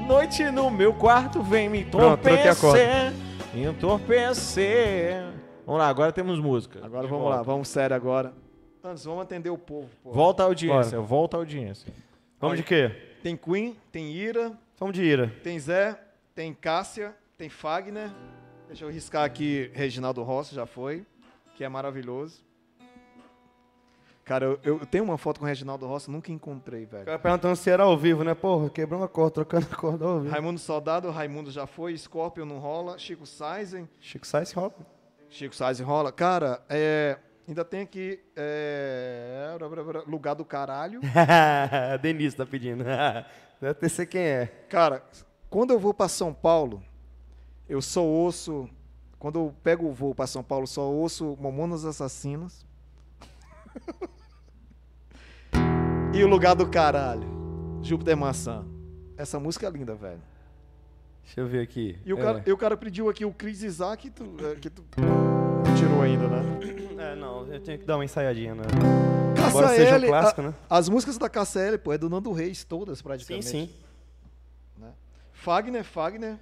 [0.08, 3.12] Noite no meu quarto vem me a entorpecer.
[3.56, 5.24] Entorpecer.
[5.66, 6.78] Vamos lá, agora temos música.
[6.86, 7.38] Agora vamos volta.
[7.38, 8.36] lá, vamos sério agora.
[8.84, 9.90] Antes, vamos atender o povo.
[10.04, 10.12] pô.
[10.12, 11.92] Volta a audiência, volta a audiência.
[12.40, 12.92] Vamos de quê?
[13.24, 15.34] Tem Queen, tem Ira, Vamos de ira.
[15.42, 16.00] tem Zé,
[16.36, 18.12] tem Cássia, tem Fagner.
[18.68, 21.04] Deixa eu riscar aqui Reginaldo Rossi, já foi,
[21.56, 22.44] que é maravilhoso.
[24.26, 27.06] Cara, eu, eu tenho uma foto com o Reginaldo Rossi, nunca encontrei, O velho.
[27.06, 28.34] cara perguntando se era ao vivo, né?
[28.34, 30.32] Porra, quebrou uma corda, trocando a corda ao vivo.
[30.32, 34.74] Raimundo Soldado, Raimundo já foi, Scorpion não rola, Chico Sainzen, Chico Sainz rola.
[35.30, 36.10] Chico Sainzen rola.
[36.10, 39.58] Cara, é, ainda tem aqui é,
[40.08, 41.02] Lugar do Caralho.
[42.02, 42.86] Denise tá pedindo.
[43.60, 44.46] Deve ter ser quem é.
[44.70, 45.04] Cara,
[45.50, 46.82] quando eu vou para São Paulo,
[47.68, 48.70] eu só ouço.
[49.24, 52.66] Quando eu pego o voo para São Paulo, só ouço Mamonas Assassinos.
[56.14, 57.26] e o lugar do caralho,
[57.82, 58.66] Júpiter Maçã.
[59.16, 60.20] Essa música é linda, velho.
[61.24, 61.98] Deixa eu ver aqui.
[62.06, 62.22] E o, É.
[62.22, 64.84] cara, e o cara pediu aqui o Chris Isaac, tu, é, que tu
[65.78, 66.42] tirou ainda, né?
[66.98, 68.64] É, não, eu tenho que dar uma ensaiadinha, né?
[69.48, 70.54] Embora seja um clássico, a- né?
[70.70, 73.48] As músicas da KCL, pô, é do Nando Reis, todas Sim, praticamente.
[73.48, 73.70] sim.
[74.78, 74.92] né?
[75.32, 76.38] Fagner, Fagner.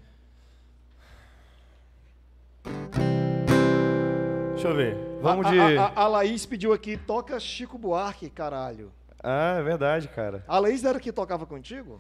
[4.52, 4.98] Deixa eu ver.
[5.22, 5.60] Vamos a, de.
[5.60, 8.92] A, a, a Laís pediu aqui, toca Chico Buarque, caralho.
[9.24, 10.44] Ah, é verdade, cara.
[10.48, 12.00] A Laís era que tocava contigo?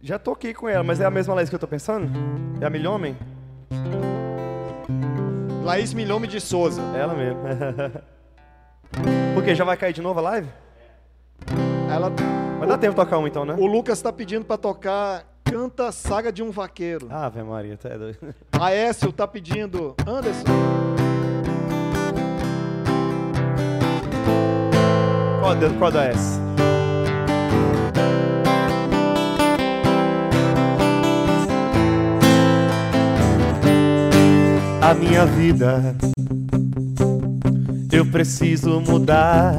[0.00, 2.08] Já toquei com ela, mas é a mesma Laís que eu tô pensando?
[2.60, 3.16] É a Milhomem?
[5.62, 6.80] Laís Milhome de Souza.
[6.96, 7.38] Ela mesmo.
[9.34, 9.54] Por quê?
[9.54, 10.48] Já vai cair de novo a live?
[11.88, 12.10] Ela,
[12.58, 13.54] Mas dá tempo de tocar um então, né?
[13.58, 15.24] o Lucas tá pedindo pra tocar
[15.60, 17.06] Canta Saga de um Vaqueiro.
[17.10, 18.34] Ave Maria, tá doido.
[18.58, 20.42] A Écio tá pedindo Anderson.
[25.38, 26.40] Qual, de- qual da S?
[34.80, 35.94] A minha vida
[37.92, 39.52] eu preciso mudar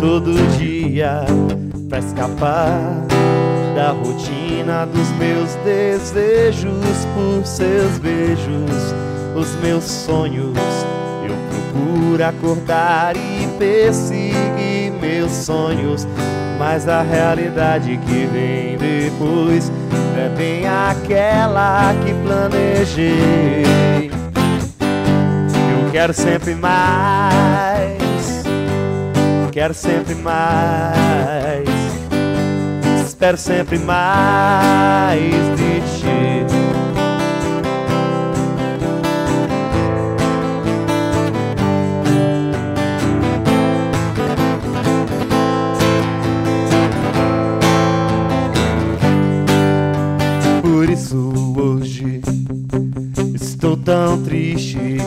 [0.00, 1.22] todo dia
[1.88, 2.78] pra escapar
[3.78, 8.92] da rotina dos meus desejos por seus beijos,
[9.36, 10.58] os meus sonhos.
[11.22, 16.08] Eu procuro acordar e perseguir meus sonhos,
[16.58, 19.70] mas a realidade que vem depois
[20.16, 24.10] é bem aquela que planejei.
[24.80, 28.42] Eu quero sempre mais,
[29.52, 31.77] quero sempre mais.
[33.18, 35.18] Espero sempre mais
[35.56, 36.46] de ti.
[50.62, 52.20] Por isso hoje
[53.34, 54.98] estou tão triste.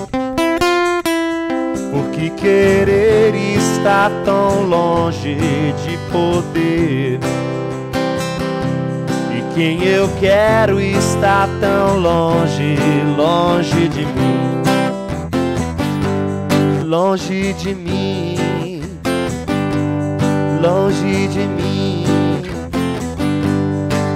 [1.94, 5.38] Porque querer está tão longe
[5.86, 7.20] de poder.
[9.54, 12.78] Quem eu quero está tão longe,
[13.18, 14.62] longe de mim.
[16.86, 18.38] Longe de mim.
[20.62, 22.06] Longe de mim.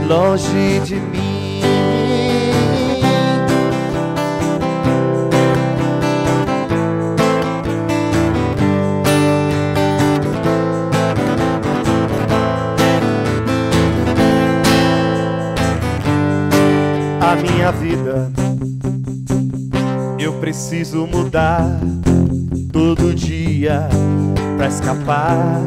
[0.08, 1.25] Longe de mim.
[17.36, 18.32] Minha vida.
[20.20, 21.80] Eu preciso mudar
[22.72, 23.88] todo dia
[24.58, 25.62] pra escapar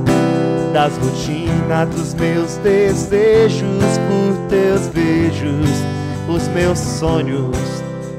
[0.73, 5.70] das rotinas dos meus desejos por teus beijos,
[6.28, 7.57] os meus sonhos.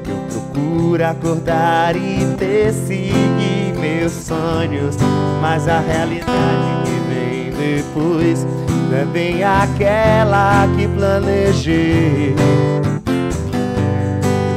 [0.08, 4.96] Eu procuro acordar e perseguir meus sonhos,
[5.40, 8.44] mas a realidade que vem depois
[8.90, 12.34] não é bem aquela que planejei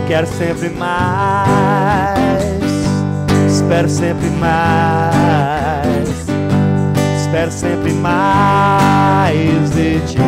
[0.07, 1.49] quero sempre mais,
[3.47, 6.09] espero sempre mais,
[7.21, 10.19] espero sempre mais de ti.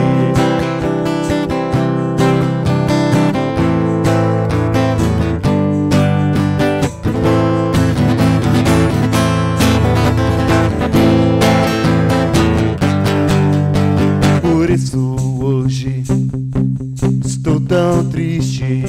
[14.42, 16.04] Por isso hoje
[17.26, 18.86] estou tão triste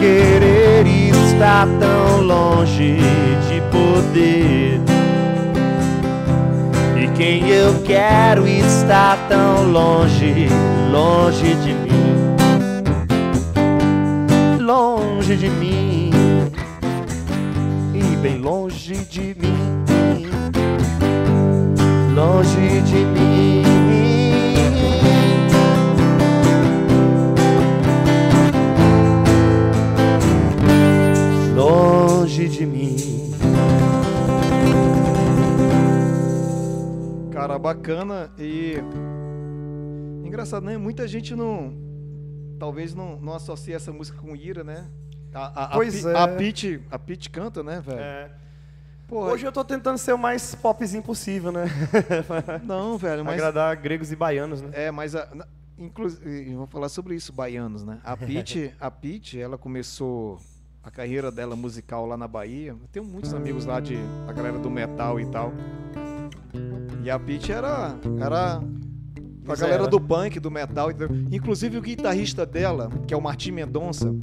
[0.00, 0.86] querer
[1.36, 2.96] está tão longe
[3.48, 4.80] de poder.
[6.96, 10.48] E quem eu quero está tão longe,
[10.90, 12.16] longe de mim.
[14.60, 16.10] Longe de mim.
[17.94, 19.84] E bem longe de mim.
[22.14, 23.35] Longe de mim.
[37.66, 38.76] Bacana e.
[40.24, 40.76] Engraçado, né?
[40.76, 41.74] Muita gente não.
[42.60, 44.88] Talvez não, não associe essa música com Ira, né?
[45.34, 46.16] A, a, Pois a, é.
[46.16, 48.00] a Pete, a Pete canta, né, velho?
[48.00, 48.30] É.
[49.10, 51.66] Hoje eu tô tentando ser o mais popzinho possível, né?
[52.64, 53.34] não, velho, mas.
[53.34, 54.70] Agradar gregos e baianos, né?
[54.72, 58.00] É, mas a, na- inclusive, eu vou falar sobre isso, baianos, né?
[58.04, 60.38] A Pete, a Pete, ela começou
[60.82, 62.70] a carreira dela musical lá na Bahia.
[62.70, 63.96] Eu tenho muitos amigos lá de
[64.28, 65.52] a galera do metal e tal.
[67.04, 68.60] E a Pete era era
[69.48, 69.88] a galera era.
[69.88, 70.88] do punk, do metal,
[71.30, 74.14] inclusive o guitarrista dela, que é o Martim Mendonça,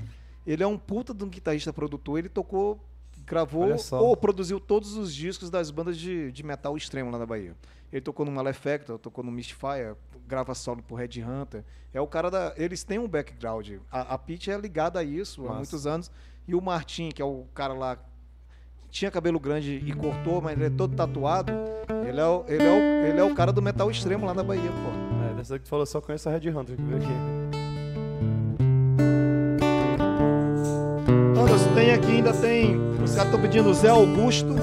[0.46, 2.80] ele é um puta de um guitarrista produtor, ele tocou
[3.26, 7.56] gravou ou produziu todos os discos das bandas de, de metal extremo lá na Bahia.
[7.92, 9.96] Ele tocou no Malefactor, tocou no Mystifier,
[10.28, 11.64] grava solo pro Red Hunter.
[11.94, 12.54] É o cara da.
[12.58, 13.70] Eles têm um background.
[13.92, 15.58] A, a Pitty é ligada a isso há Massa.
[15.58, 16.12] muitos anos.
[16.48, 17.98] E o Martin, que é o cara lá.
[18.94, 21.52] Tinha cabelo grande e cortou, mas ele é todo tatuado.
[22.08, 24.44] Ele é, o, ele, é o, ele é o cara do metal extremo lá na
[24.44, 25.32] Bahia, pô.
[25.32, 27.12] É, dessa que tu falou, só conheço a Red Hunter que veio aqui.
[31.36, 32.78] Anderson, tem aqui, ainda tem.
[33.04, 34.54] Os caras estão pedindo Zé Augusto.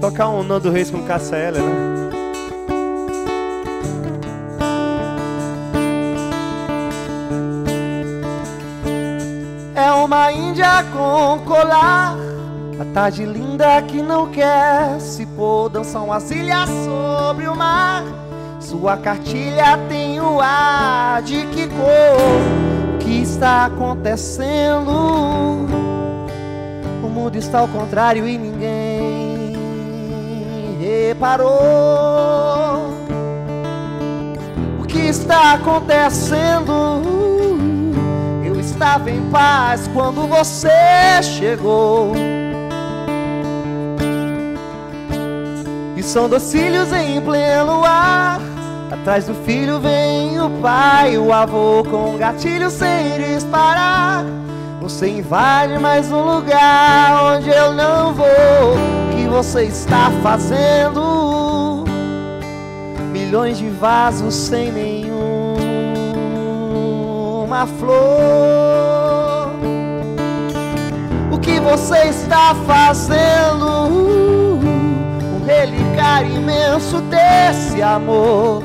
[0.00, 2.09] Tocar um Nando Reis com Cassia né?
[10.10, 12.16] Uma índia com colar
[12.80, 18.02] A tarde linda que não quer se pôr Dançam as ilhas sobre o mar
[18.58, 24.90] Sua cartilha tem o ar de que cor O que está acontecendo?
[27.04, 29.56] O mundo está ao contrário e ninguém
[30.80, 31.50] reparou.
[34.80, 37.29] O que está acontecendo?
[38.70, 40.70] Estava em paz quando você
[41.22, 42.12] chegou.
[45.96, 48.40] E são dois filhos em pleno ar.
[48.90, 54.24] Atrás do filho vem o pai, o avô com um gatilho sem disparar.
[54.80, 58.26] Você invade mais um lugar onde eu não vou.
[58.26, 61.84] O que você está fazendo?
[63.12, 64.70] Milhões de vasos sem
[67.50, 69.50] nenhuma flor.
[71.32, 73.88] O que você está fazendo?
[73.88, 78.62] Um relicário imenso desse amor.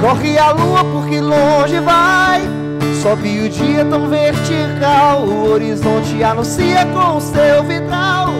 [0.00, 2.67] Corre a lua porque longe vai.
[3.02, 5.20] Sobe o dia tão vertical.
[5.22, 8.30] O horizonte anuncia com o seu vitral.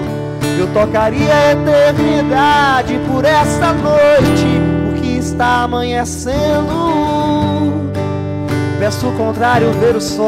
[0.58, 4.60] Eu tocaria a eternidade por esta noite,
[4.90, 6.74] porque está amanhecendo.
[8.80, 10.26] Peço o contrário, ver o sol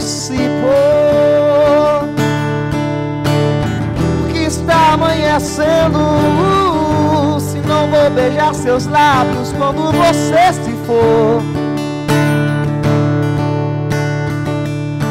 [0.00, 2.08] se pôr.
[4.22, 5.98] Porque está amanhecendo.
[7.38, 11.59] Se não vou beijar seus lábios quando você se for.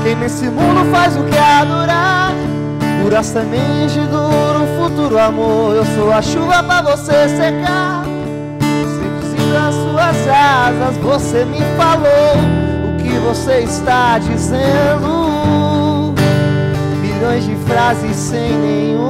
[0.10, 2.34] Quem nesse mundo faz o que adorar
[3.04, 5.76] Pura semente duro, futuro amor.
[5.76, 8.06] Eu sou a chuva pra você secar.
[8.60, 12.40] Seduzindo as suas asas Você me falou
[12.92, 16.16] O que você está dizendo.
[17.00, 19.04] Milhões de frases sem nenhuma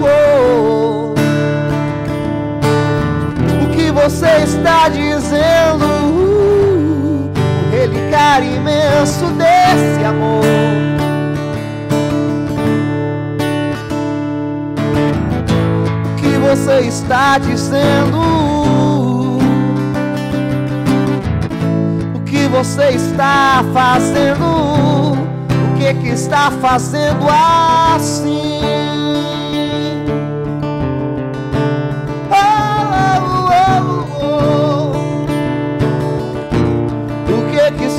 [0.00, 1.12] cor.
[3.62, 5.84] O que você está dizendo?
[5.84, 6.01] um
[8.22, 10.44] relicário imenso desse amor.
[16.06, 18.20] O que você está dizendo?
[22.14, 24.44] O que você está fazendo?
[25.14, 28.81] O que que está fazendo assim?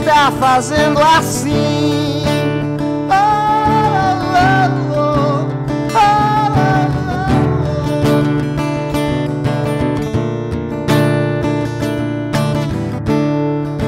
[0.04, 2.24] Está fazendo assim?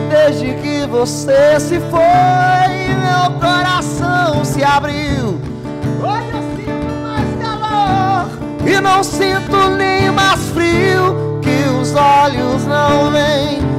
[0.09, 1.99] Desde que você se foi,
[2.95, 5.41] meu coração se abriu.
[6.01, 8.29] Hoje eu sinto mais calor
[8.65, 13.74] e não sinto nem mais frio que os olhos não veem.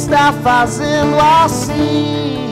[0.00, 2.50] Está fazendo assim?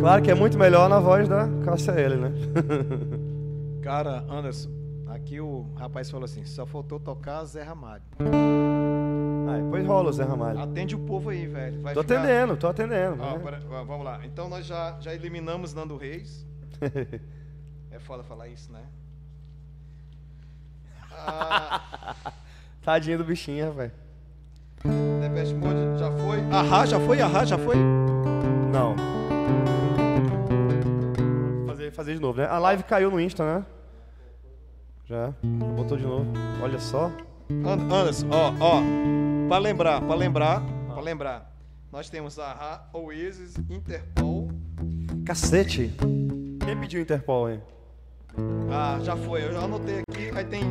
[0.00, 2.32] Claro que é muito melhor na voz da Cássia L, né?
[3.80, 4.70] Cara, Anderson,
[5.06, 8.02] aqui o rapaz falou assim: só faltou tocar Zé Ramalho.
[9.48, 10.58] Ah, depois rola o Zé Ramalho.
[10.60, 11.80] Atende o povo aí, velho.
[11.82, 13.16] Vai Tô ficar- atendendo, tô atendendo.
[13.16, 13.38] Né?
[13.42, 14.20] pera- ó, vamos lá.
[14.24, 16.44] Então nós já, já eliminamos Nando Reis.
[17.90, 18.82] é foda falar isso, né?
[21.12, 22.14] Ah,
[22.82, 23.92] Tadinho do bichinho, rapaz.
[25.20, 26.40] Depeche Mode já foi.
[26.52, 27.20] Ahá, já foi?
[27.20, 27.76] Ahá, já foi?
[28.72, 28.94] Não.
[31.66, 32.46] Fazer, fazer de novo, né?
[32.46, 33.66] A live caiu no Insta, né?
[35.06, 35.32] Já.
[35.76, 36.26] Botou de novo.
[36.62, 37.10] Olha só.
[37.50, 38.80] And- Anderson, ó, ó.
[39.48, 41.52] Pra lembrar, pra lembrar, pra lembrar.
[41.92, 44.48] Nós temos Ahá, Oasis, Interpol.
[45.24, 45.92] Cacete.
[46.64, 47.62] Quem pediu Interpol, hein?
[48.70, 50.30] Ah, já foi, eu já anotei aqui.
[50.36, 50.62] Aí tem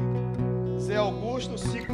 [0.80, 1.93] Zé Augusto, Chico,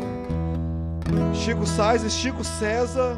[1.33, 3.17] Chico Sainz, Chico César,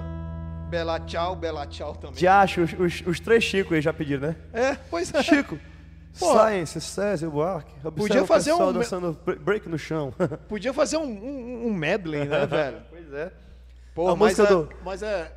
[0.69, 2.15] Bela Tchau, Bela Tchau também.
[2.17, 4.35] Te acho, os, os, os três Chico aí já pediram, né?
[4.53, 5.23] É, pois é.
[5.23, 5.57] Chico.
[6.19, 6.31] Pô.
[6.37, 7.73] Science, César Buarque.
[7.95, 10.13] Podia o fazer pessoal um- dançando bre- break no chão.
[10.47, 12.77] Podia fazer um, um, um medley, né, velho?
[12.91, 13.31] pois é.
[13.93, 15.31] Pô, A mas, é, do- mas é.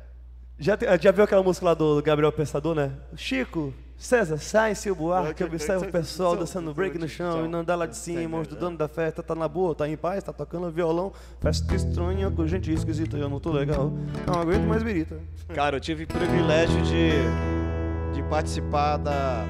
[0.59, 2.91] Já, já viu aquela música lá do Gabriel Pensador, né?
[3.15, 7.85] Chico, César, Science Buarque, observa o pessoal dançando break no chão e não dá lá
[7.85, 10.71] de cima, os do dono da festa tá na boa, tá em paz, tá tocando
[10.71, 13.91] violão, festa estranha com gente esquisita, eu não tô legal,
[14.25, 15.19] não aguento mais birita.
[15.53, 19.45] Cara, eu tive o privilégio de, de participar da.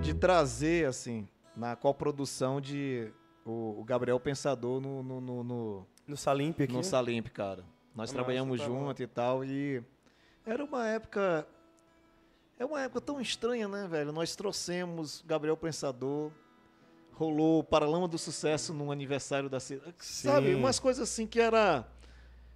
[0.00, 1.26] de trazer, assim,
[1.56, 3.08] na coprodução de
[3.44, 6.72] o, o Gabriel Pensador no, no, no, no, No Salimp aqui.
[6.72, 7.64] no Salimp, cara.
[7.94, 9.82] Nós Nossa, trabalhamos tá junto e tal, e
[10.46, 11.46] era uma época.
[12.58, 14.12] É uma época tão estranha, né, velho?
[14.12, 16.30] Nós trouxemos Gabriel Pensador,
[17.14, 19.94] rolou Paralama do Sucesso no aniversário da cidade.
[19.98, 21.86] Sabe, umas coisas assim que era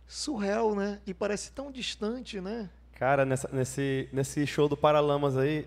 [0.07, 1.01] surreal, né?
[1.07, 2.69] E parece tão distante, né?
[2.93, 5.67] Cara, nessa- nesse, nesse show do Paralamas aí,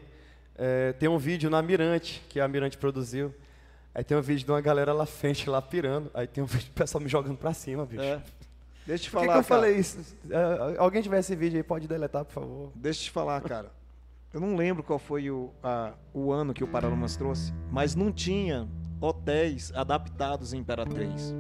[0.56, 3.34] é, tem um vídeo na Mirante, que a Mirante produziu.
[3.94, 6.12] Aí tem um vídeo de uma galera lá frente, lá pirando.
[6.14, 8.04] Aí tem um vídeo do pessoal me jogando pra cima, bicho.
[8.04, 8.22] É.
[8.88, 9.62] Deixa eu te Por que, falar, que eu cara.
[9.62, 10.16] falei isso?
[10.30, 12.72] É, alguém tiver esse vídeo aí, pode deletar, por favor.
[12.74, 13.72] Deixa eu te falar, cara.
[14.34, 18.12] Eu não lembro qual foi o, a- o ano que o Paralamas trouxe, mas não
[18.12, 18.68] tinha
[19.02, 21.34] hotéis adaptados em Imperatriz.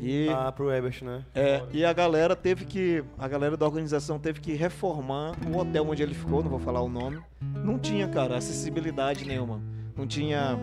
[0.00, 1.24] E, Ah, pro Ebert, né?
[1.34, 3.04] é, e a galera teve que.
[3.16, 6.80] A galera da organização teve que reformar o hotel onde ele ficou, não vou falar
[6.82, 7.20] o nome.
[7.40, 9.60] Não tinha, cara, acessibilidade nenhuma.
[9.96, 10.58] Não tinha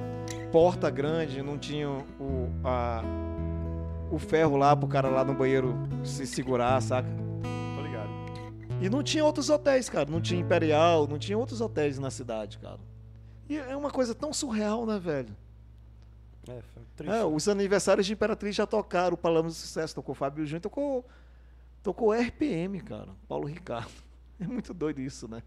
[0.52, 3.02] porta grande, não tinha o, a-
[4.12, 7.08] o ferro lá pro cara lá no banheiro se segurar, saca?
[7.76, 8.10] Tô ligado.
[8.82, 10.10] E não tinha outros hotéis, cara.
[10.10, 12.80] Não tinha Imperial, não tinha outros hotéis na cidade, cara.
[13.48, 15.36] E é uma coisa tão surreal, né, velho?
[16.48, 17.16] É, foi triste.
[17.16, 21.06] É, os aniversários de Imperatriz já tocaram, o Palavras do Sucesso tocou Fábio Júnior, tocou,
[21.84, 23.10] tocou RPM, cara.
[23.28, 23.92] Paulo Ricardo.
[24.42, 25.44] É muito doido isso, né?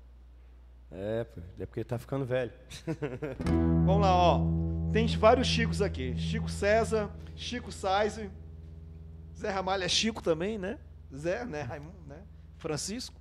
[0.90, 2.52] É, pô, é porque ele tá ficando velho.
[3.86, 4.40] Vamos lá, ó.
[4.92, 6.14] Tem vários Chicos aqui.
[6.18, 8.20] Chico César, Chico Sainz,
[9.42, 10.78] Zé Ramalho é Chico também, né?
[11.12, 11.62] Zé, né?
[11.62, 12.22] Raimundo, né?
[12.58, 13.20] Francisco.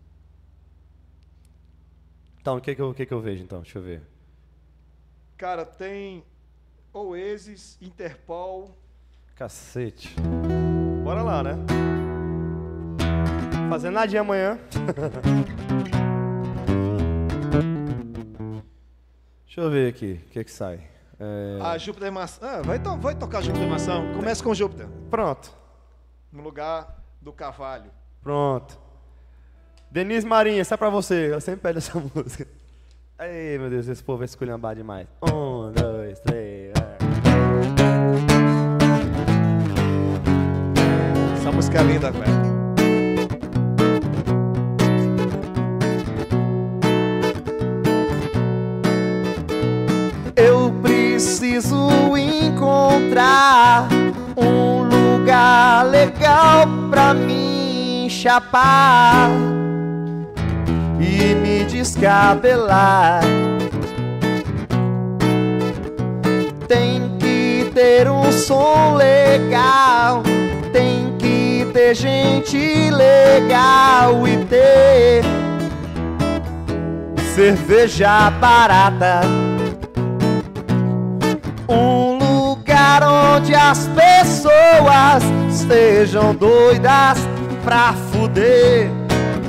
[2.39, 3.61] Então, o que que eu, o que que eu vejo, então?
[3.61, 4.03] Deixa eu ver.
[5.35, 6.23] Cara, tem
[6.93, 8.77] Oasis, Interpol,
[9.35, 10.15] Cacete.
[11.03, 11.55] Bora lá, né?
[13.67, 14.59] Fazendo nadinha amanhã.
[19.43, 20.87] Deixa eu ver aqui, o que que sai.
[21.19, 22.39] É, A Júpiter Maçã.
[22.45, 24.13] Ah, vai, to vai tocar Júpiter Maçã.
[24.13, 24.87] Começa com Júpiter.
[25.09, 25.51] Pronto,
[26.31, 27.91] No lugar do Carvalho.
[28.21, 28.79] pronto.
[29.89, 31.33] Denise Marinha, essa é pra você.
[31.33, 32.47] Eu sempre pede essa música.
[33.19, 35.05] Ai, meu Deus, esse povo vai esculhambar demais.
[35.21, 36.71] Um, dois, três.
[36.73, 36.97] vai.
[41.37, 42.51] Essa música é linda, velho.
[50.35, 53.87] Eu preciso encontrar
[55.83, 59.29] legal pra me chapar
[60.99, 63.21] e me descabelar.
[66.67, 70.23] Tem que ter um som legal,
[70.71, 75.23] tem que ter gente legal e ter
[77.35, 79.21] cerveja barata.
[81.67, 82.10] Um
[82.81, 87.19] lugar onde as pessoas estejam doidas
[87.63, 88.89] pra fuder.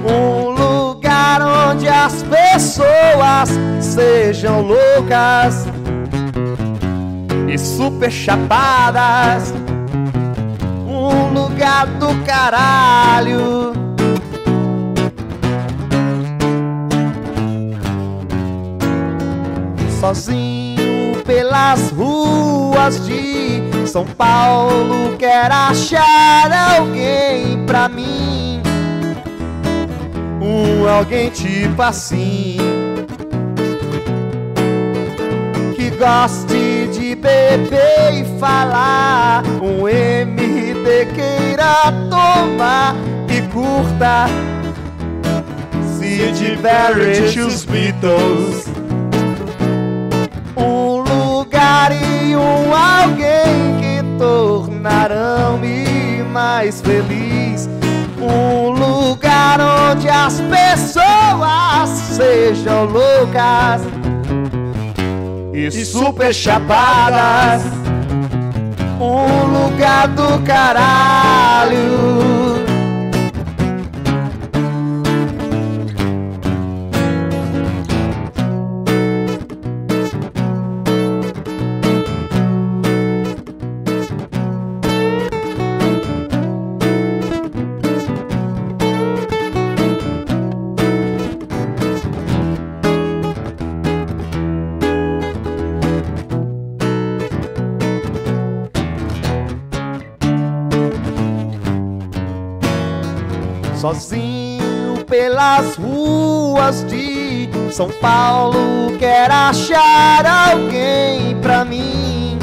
[0.05, 3.49] Um lugar onde as pessoas
[3.81, 5.67] sejam loucas
[7.49, 9.55] e super chapadas.
[10.87, 13.73] Um lugar do caralho.
[20.01, 20.62] Sozinho
[21.33, 28.61] pelas ruas de São Paulo, quero achar alguém pra mim.
[30.43, 32.59] Um alguém tipo assim
[35.75, 39.43] que goste de beber e falar.
[39.63, 42.95] Um MD queira tomar
[43.29, 44.27] e curta.
[45.97, 48.72] Sid Barrett e os Beatles.
[51.91, 57.69] E um alguém que tornarão-me mais feliz.
[58.21, 63.83] Um lugar onde as pessoas sejam loucas
[65.53, 67.65] e super chapadas.
[69.01, 72.62] Um lugar do caralho.
[103.83, 112.39] Sozinho pelas ruas de São Paulo, quero achar alguém pra mim.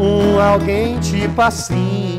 [0.00, 2.16] Um alguém tipo assim,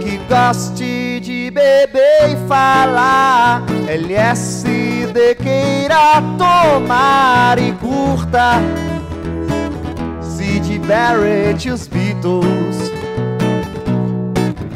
[0.00, 3.64] que goste de beber e falar.
[3.88, 8.62] LSD queira tomar e curta
[10.22, 12.57] Sid Barrett os Beatles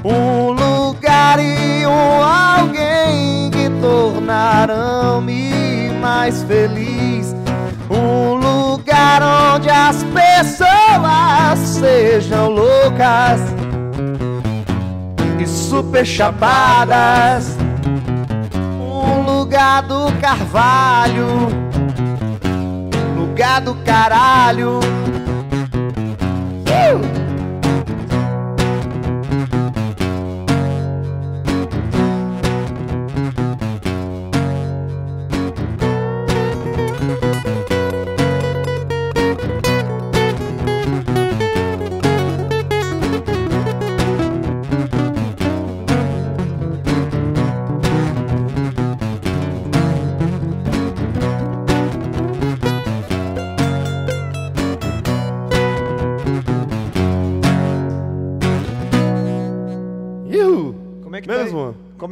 [0.04, 7.34] Um lugar e um alguém que tornarão-me mais feliz.
[7.88, 13.40] Um lugar onde as pessoas sejam loucas
[15.38, 17.56] e super chapadas
[18.80, 21.62] Um lugar do carvalho
[23.32, 24.78] Lugar do caralho.
[26.68, 27.21] Uh!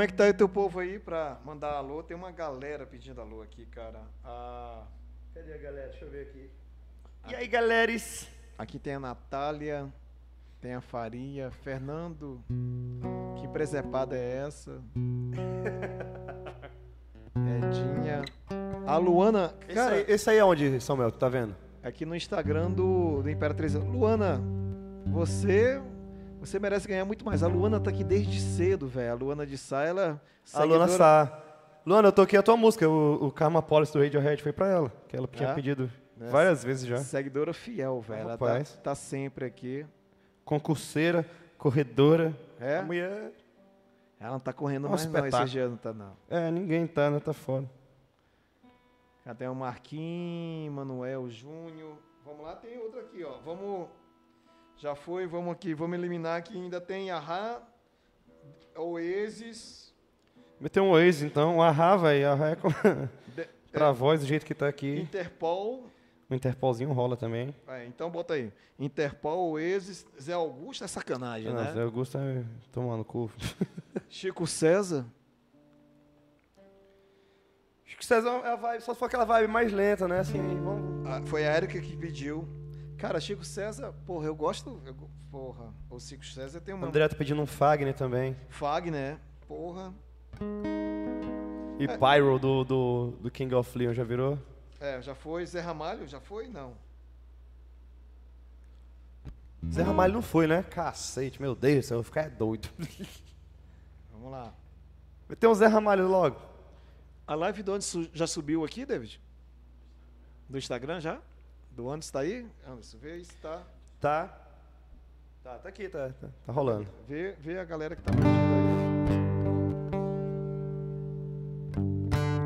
[0.01, 2.03] Como é que tá aí o teu povo aí pra mandar alô?
[2.03, 4.01] Tem uma galera pedindo alô aqui, cara.
[4.25, 4.85] Ah,
[5.35, 5.89] Cadê a galera?
[5.91, 6.51] Deixa eu ver aqui.
[7.29, 8.27] E aí, galeres?
[8.57, 9.93] aqui tem a Natália,
[10.59, 12.43] tem a Faria, Fernando.
[13.39, 14.81] Que presepada é essa?
[17.37, 18.23] Edinha.
[18.87, 21.13] A Luana, Esse, cara, aí, esse aí é onde, Samuel?
[21.13, 21.55] Tu tá vendo?
[21.83, 23.75] aqui no Instagram do, do Imperatriz.
[23.75, 24.41] Luana,
[25.05, 25.79] você
[26.41, 27.43] você merece ganhar muito mais.
[27.43, 29.13] A Luana tá aqui desde cedo, velho.
[29.13, 30.21] A Luana de Sá, ela
[30.53, 31.43] A Luana seguidora- Sá.
[31.87, 34.93] Luana, eu toquei a tua música, o, o Karma Police do Radiohead foi pra ela,
[35.09, 35.55] que ela tinha É?
[35.55, 36.99] pedido É, várias vezes já.
[36.99, 38.21] Seguidora fiel, velho.
[38.23, 38.79] Ela tá, Rapaz.
[38.83, 39.87] tá sempre aqui.
[40.45, 41.25] Concurseira,
[41.57, 42.37] corredora.
[42.61, 42.79] É?
[42.79, 43.33] A mulher.
[44.19, 45.43] Ela não tá correndo Um mais não, espetáculo.
[45.45, 46.13] esse dia não tá não.
[46.29, 47.19] É, ninguém tá, né?
[47.21, 47.67] Tá foda.
[49.25, 51.97] Até o Marquinhos, Manuel Júnior.
[52.25, 53.39] Vamos lá, tem outra aqui, ó.
[53.45, 53.89] Vamos.
[54.81, 56.57] Já foi, vamos aqui, vamos eliminar aqui.
[56.57, 57.61] Ainda tem Ahá,
[58.75, 59.93] Oasis.
[60.59, 62.31] Meteu um ex, então, um arra, velho.
[62.31, 62.69] Arra é com...
[63.37, 65.01] de- pra voz do jeito que tá aqui.
[65.01, 65.85] Interpol.
[66.31, 67.55] O Interpolzinho rola também.
[67.69, 68.51] É, então bota aí.
[68.79, 71.73] Interpol, Oasis, Zé Augusto é sacanagem, Não, né?
[71.75, 72.43] Zé Augusto é
[72.73, 73.31] tomando cu.
[74.09, 75.05] Chico César.
[77.99, 80.21] Que César é a vibe, só se for aquela vibe mais lenta, né?
[80.21, 81.07] Assim, vamos...
[81.07, 82.49] Ah, foi a Erika que pediu.
[83.01, 84.79] Cara, Chico César, porra, eu gosto.
[84.85, 84.95] eu
[85.31, 86.87] porra, o Chico César tem uma.
[86.87, 88.37] André tá pedindo um Fagner também.
[88.51, 89.95] Fagner, porra.
[91.79, 94.39] E Pyro do, do, do King of Leon já virou?
[94.79, 95.47] É, já foi.
[95.47, 96.47] Zé Ramalho, já foi?
[96.47, 96.77] Não.
[99.73, 100.63] Zé Ramalho não foi, né?
[100.63, 102.69] Cacete, meu Deus, eu vou ficar é doido.
[104.13, 104.53] Vamos lá.
[105.39, 106.37] Tem um Zé Ramalho logo.
[107.27, 109.19] A live do Anderson já subiu aqui, David?
[110.51, 111.23] Do Instagram já?
[111.71, 112.47] Do Anderson tá aí?
[112.67, 113.63] Anderson, vê se tá.
[114.01, 114.37] Tá.
[115.43, 116.87] Tá, tá aqui, tá, tá, tá rolando.
[117.09, 118.21] Vê, vê a galera que tá aí.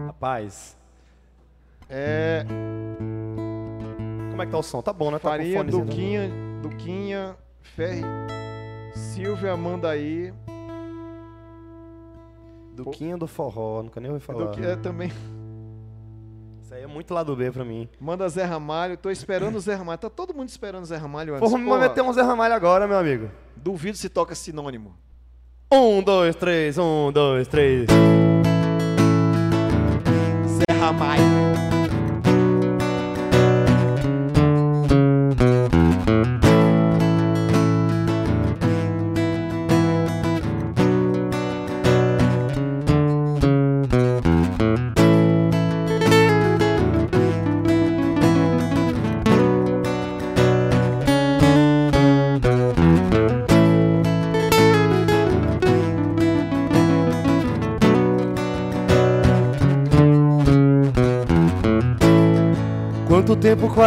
[0.07, 0.77] Rapaz,
[1.89, 2.44] É.
[4.31, 4.81] como é que tá o som?
[4.81, 5.19] Tá bom, né?
[5.19, 5.91] Tá com Faria, fonezinho, né?
[5.91, 6.31] Duquinha,
[6.62, 8.03] Duquinha, Ferri,
[8.94, 10.33] Silvia, manda aí.
[12.75, 14.47] Duquinha do forró, nunca nem ouvi falar.
[14.47, 15.11] Duquinha, é, também.
[16.75, 17.89] Isso aí é muito lado B pra mim.
[18.01, 18.97] Manda Zé Ramalho.
[18.97, 19.97] Tô esperando o Zé Ramalho.
[19.97, 21.49] Tá todo mundo esperando o Zé Ramalho antes.
[21.49, 23.31] Porra, mas vai ter um Zé Ramalho agora, meu amigo.
[23.55, 24.93] Duvido se toca sinônimo.
[25.73, 27.86] Um, dois, três, um, dois, três.
[30.49, 31.23] Zé Ramalho.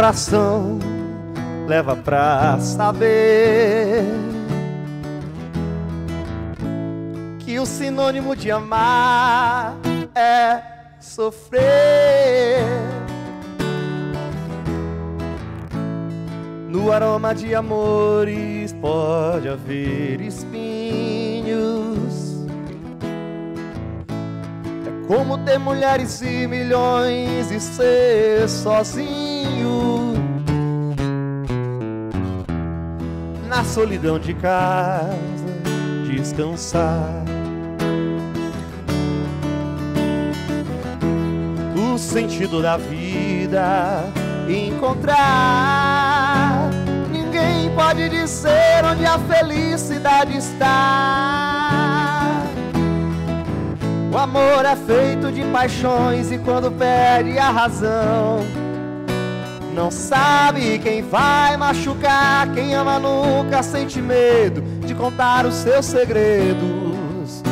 [0.08, 0.78] Coração
[1.66, 4.04] leva pra saber
[7.40, 9.76] que o sinônimo de amar
[10.14, 10.62] é
[10.98, 12.64] sofrer.
[16.70, 21.58] No aroma de amores pode haver espinhos.
[24.86, 29.27] É como ter mulheres e milhões e ser sozinho.
[33.58, 35.10] Na solidão de casa,
[36.06, 37.24] descansar.
[41.74, 44.04] o sentido da vida
[44.48, 45.10] encontrar.
[47.10, 51.72] Ninguém pode dizer onde a felicidade está.
[54.12, 58.38] O amor é feito de paixões e quando perde a razão,
[59.78, 62.52] não sabe quem vai machucar.
[62.52, 67.42] Quem ama nunca sente medo de contar os seus segredos.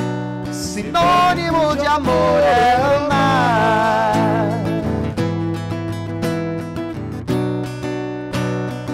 [0.51, 4.13] Sinônimo de amor é amar.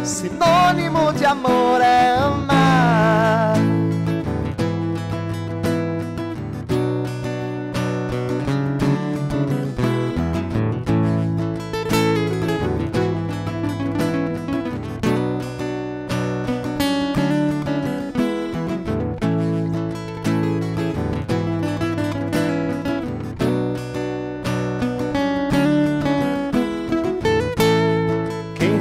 [0.04, 2.51] Sinônimo de amor é amar.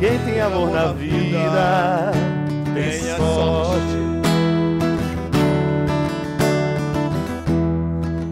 [0.00, 2.10] Quem tem amor na vida
[2.72, 4.00] tem sorte.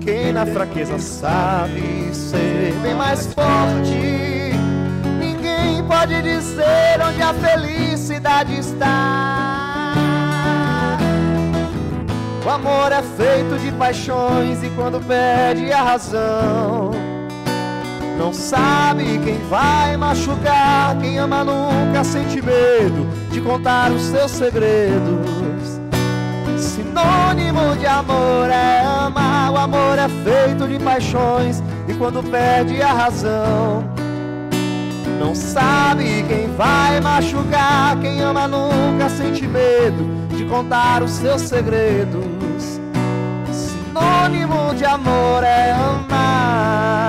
[0.00, 4.54] Quem na fraqueza sabe ser bem mais forte.
[5.20, 9.92] Ninguém pode dizer onde a felicidade está.
[12.46, 16.92] O amor é feito de paixões e quando perde a razão,
[18.18, 20.98] não sabe quem vai machucar.
[21.00, 25.80] Quem ama nunca sente medo de contar os seus segredos.
[26.58, 29.52] Sinônimo de amor é amar.
[29.52, 33.84] O amor é feito de paixões e quando perde a razão,
[35.18, 37.98] não sabe quem vai machucar.
[38.00, 40.04] Quem ama nunca sente medo
[40.36, 42.80] de contar os seus segredos.
[43.50, 47.07] Sinônimo de amor é amar.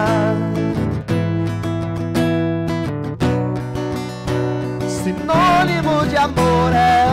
[5.30, 7.09] Sinônimo de amor é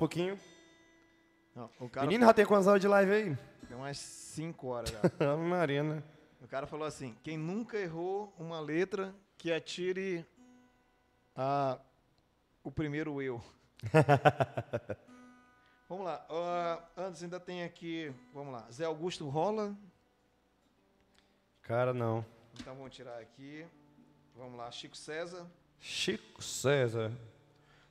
[0.00, 0.40] pouquinho.
[1.54, 3.36] Não, o cara Menino, já tem quantas horas de live aí?
[3.68, 5.00] tem umas 5 horas já.
[5.32, 6.02] Ave Maria, né?
[6.40, 10.24] O cara falou assim: quem nunca errou uma letra que atire
[11.36, 11.78] a,
[12.64, 13.42] o primeiro eu.
[15.86, 16.26] vamos lá.
[16.96, 18.10] antes ainda tem aqui.
[18.32, 18.66] Vamos lá.
[18.72, 19.76] Zé Augusto Rola.
[21.60, 22.24] Cara, não.
[22.58, 23.66] Então vamos tirar aqui.
[24.34, 24.70] Vamos lá.
[24.70, 25.46] Chico César.
[25.78, 27.12] Chico César.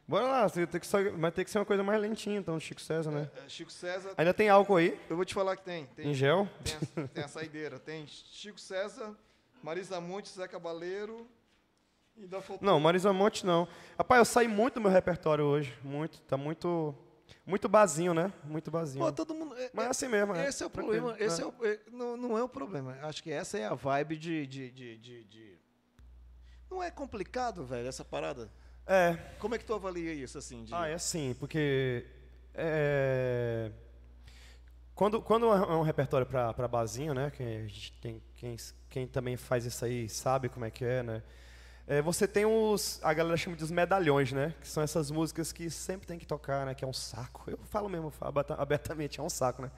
[0.09, 2.81] Bora lá, tem que só, vai ter que ser uma coisa mais lentinha, então, Chico
[2.81, 3.29] César, né?
[3.45, 4.11] Eh, Chico César.
[4.17, 4.99] Ainda tem álcool aí?
[5.07, 5.85] Eu vou te falar que tem.
[5.85, 6.49] Tem, Em gel?
[6.63, 7.77] tem, a, tem a saideira.
[7.77, 9.15] Tem Chico César,
[9.61, 11.27] Marisa Monte, Zé Cabaleiro.
[12.17, 12.65] E da faltou.
[12.67, 13.67] Não, Marisa Monte não.
[13.99, 15.77] Rapaz, eu saí muito do meu repertório hoje.
[15.83, 16.19] Muito.
[16.21, 16.95] Tá muito.
[17.45, 18.33] Muito basinho, né?
[18.43, 19.05] Muito basinho.
[19.05, 19.55] Pô, todo mundo.
[19.57, 20.47] é- Mas é assim mesmo, é.
[20.49, 21.23] Esse é o Tranquilo, problema.
[21.23, 22.97] Esse é o- é, não, não é o problema.
[23.03, 25.57] Acho que essa é a vibe de, de, de- de-
[26.69, 28.49] Não é complicado, velho, essa parada?
[28.89, 29.15] É.
[29.37, 30.63] Como é que tu avalia isso, assim?
[30.63, 32.05] de- Ah, é assim, porque.
[32.55, 33.71] É...
[34.95, 37.31] Quando, quando é um repertório para basinho, né?
[37.31, 38.57] Que a gente tem, quem,
[38.89, 41.23] quem também faz isso aí sabe como é que é, né?
[41.87, 42.99] É, você tem os.
[43.03, 44.53] A galera chama de os medalhões, né?
[44.59, 46.73] Que são essas músicas que sempre tem que tocar, né?
[46.75, 47.43] Que é um saco.
[47.49, 48.11] Eu falo mesmo
[48.57, 49.71] abertamente, é um saco, né?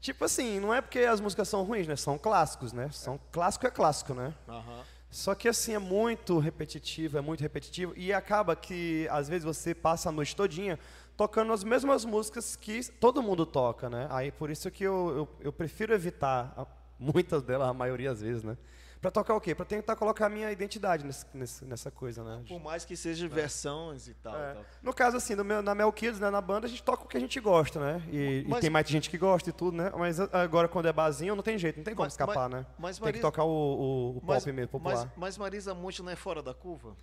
[0.00, 1.96] Tipo assim, não é porque as músicas são ruins, né?
[1.96, 2.90] São clássicos, né?
[2.92, 4.34] São clássico é clássico, né?
[4.46, 4.82] Aham.
[5.14, 9.72] Só que assim é muito repetitivo, é muito repetitivo e acaba que às vezes você
[9.72, 10.76] passa a noite todinha
[11.16, 14.08] tocando as mesmas músicas que todo mundo toca, né?
[14.10, 16.66] Aí por isso que eu, eu, eu prefiro evitar a-
[16.98, 18.56] Muitas delas, a maioria às vezes, né?
[19.04, 19.54] Pra tocar o quê?
[19.54, 22.42] Pra tentar colocar a minha identidade nesse, nessa coisa, né?
[22.48, 24.34] Por mais que seja versões e tal.
[24.34, 24.52] É.
[24.52, 24.64] e tal.
[24.82, 27.06] No caso, assim, no meu- na Mel Kids, né, na banda, a gente toca o
[27.06, 28.02] que a gente gosta, né?
[28.10, 29.92] E, e Mas- tem mais gente que gosta e tudo, né?
[29.94, 32.66] Mas agora, quando é barzinho, não tem jeito, não tem como Mas- escapar, mas- né?
[32.78, 35.12] mas tem que Marisa- tocar o, o, o pop mesmo, popular.
[35.18, 36.96] Mas, Marisa Monte não é fora da curva?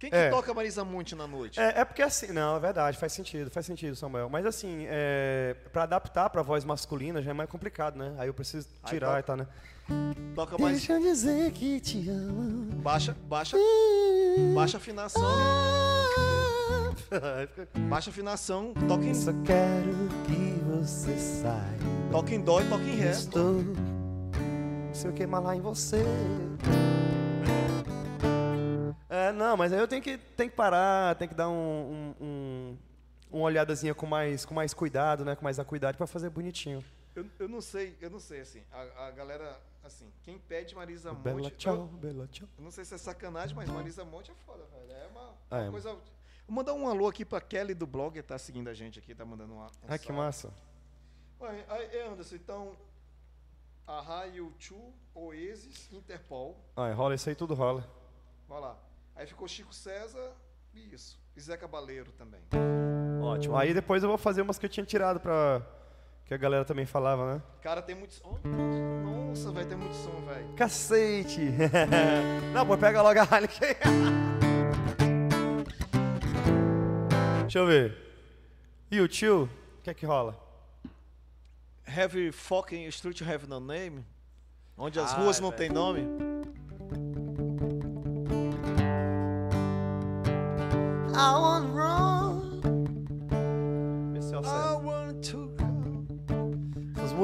[0.00, 0.28] Quem que É.
[0.30, 1.60] toca Marisa Monte na noite?
[1.60, 4.28] É, é porque assim, não, é verdade, faz sentido, faz sentido, Samuel.
[4.28, 8.16] Mas assim, é, para adaptar pra voz masculina já é mais complicado, né?
[8.18, 9.46] Aí eu preciso Aí tirar toca- e tal, né?
[10.34, 10.78] Toca mais.
[10.78, 12.66] Deixa eu dizer que te amo.
[12.82, 13.56] Baixa, baixa,
[14.54, 15.22] baixa afinação.
[17.88, 21.84] Baixa afinação, toca em, Só quero que você saiba.
[22.10, 23.10] toca em dó e toca em ré.
[23.10, 23.62] Estou.
[23.62, 26.04] Não sei o que mais lá em você.
[29.08, 32.14] É, não, mas aí eu tenho que, tenho que parar, tenho que dar um, um,
[32.24, 32.76] um-
[33.30, 35.34] uma olhadazinha com mais, com mais cuidado, né?
[35.36, 36.82] Com mais acuidade pra fazer bonitinho.
[37.16, 41.14] Eu, eu não sei, eu não sei, assim, a, a galera, assim, quem pede Marisa
[41.14, 41.56] Bela Monte...
[41.56, 42.46] tchau, Eu, bela tchau.
[42.58, 44.92] eu não sei se é sacanagem, mas Marisa Monte é foda, velho.
[44.92, 45.70] É uma, Ah, uma é.
[45.70, 45.92] coisa...
[46.46, 49.24] Vou mandar um alô aqui pra Kelly do blog, tá seguindo a gente aqui, tá
[49.24, 50.52] mandando um, um Ah, que massa.
[51.40, 52.76] Ué, aí, Anderson, então,
[53.86, 57.88] a Raio Chu, Oasis, Interpol, Ah, rola isso aí, tudo rola.
[58.46, 58.78] vai lá.
[59.14, 60.32] Aí ficou Chico César,
[60.74, 61.18] e isso.
[61.34, 62.42] E Zé Cabaleiro também.
[63.22, 63.56] Ótimo.
[63.56, 65.62] Aí depois eu vou fazer umas que eu tinha tirado pra.
[66.26, 67.42] Que a galera também falava, né?
[67.62, 68.36] Cara, tem muito som.
[69.28, 70.48] Nossa, vai ter muito som, velho.
[70.56, 71.52] Cacete!
[72.52, 73.76] Não, pô, pega logo a Heineken.
[77.42, 77.96] Deixa eu ver.
[78.90, 79.48] E o tio?
[79.78, 80.36] O que é que rola?
[81.86, 84.04] Heavy fucking Street Have No Name,
[84.76, 86.00] onde as Ah, ruas não tem nome.
[91.14, 92.15] I want run.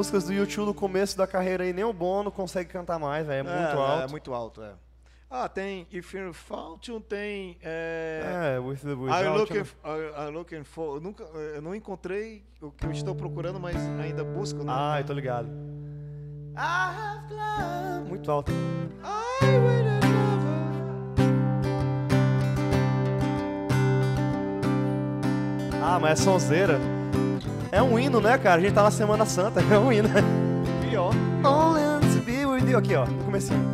[0.03, 3.49] Músicas do YouTube no começo da carreira aí, nem o Bono consegue cantar mais, velho.
[3.49, 4.03] É muito alto.
[4.03, 4.73] É muito alto, é.
[5.31, 7.57] Ah, tem If You're Fortune, tem.
[7.63, 9.63] É, É, with the I'm looking,
[10.19, 10.97] I'm looking for.
[10.97, 14.65] Eu, nunca, eu não encontrei o que eu estou procurando, mas ainda busco.
[14.65, 14.73] Né?
[14.75, 15.47] Ah, eu tô ligado.
[15.47, 18.09] I have climbed.
[18.09, 18.51] Muito alto.
[18.51, 20.03] I waited
[25.85, 27.02] Ah, mas é sonzeira.
[27.73, 28.61] É um hino, né, cara?
[28.61, 30.11] A gente tá na Semana Santa, é um hino.
[30.83, 31.15] Pior.
[31.43, 31.83] Only
[32.15, 32.77] to be with you.
[32.77, 33.65] Aqui, ó, no comecinho.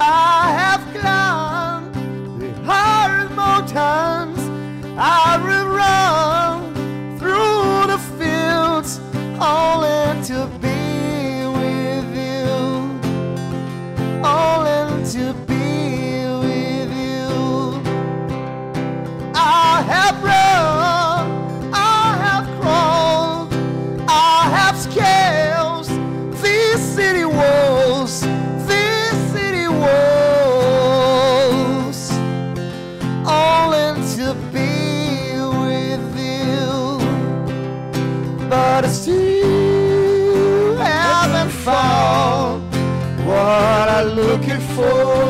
[0.00, 1.92] I have climbed
[2.40, 4.38] the hard mountains.
[4.96, 6.07] I will run
[44.78, 45.27] for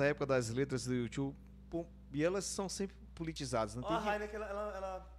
[0.00, 1.36] entender essa época das letras do YouTube,
[2.12, 5.10] e elas são sempre politizadas, não tem a que- Heineken, ela, ela, ela...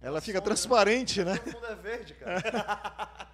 [0.00, 0.44] Ela fica som, né?
[0.46, 1.36] transparente, né?
[1.38, 2.42] Todo mundo é verde, cara.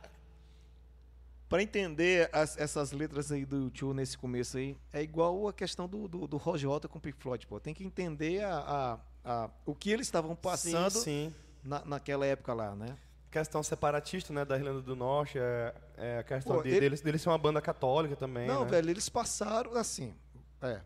[1.48, 5.88] Para entender as- essas letras aí do YouTube nesse começo aí, é igual a questão
[5.88, 7.58] do, do, do Roger Waters com o Pink Floyd, pô.
[7.58, 8.98] Tem que entender a, a-
[9.44, 11.34] a- o que eles estavam passando Sim, sim.
[11.64, 12.94] na- naquela época lá, né?
[13.30, 17.00] Questão separatista, né, da Irlanda do Norte, é, é a questão Pô, de, ele- deles,
[17.00, 18.70] deles ser uma banda católica também, Não, né?
[18.70, 20.14] velho, eles passaram assim,
[20.62, 20.80] é,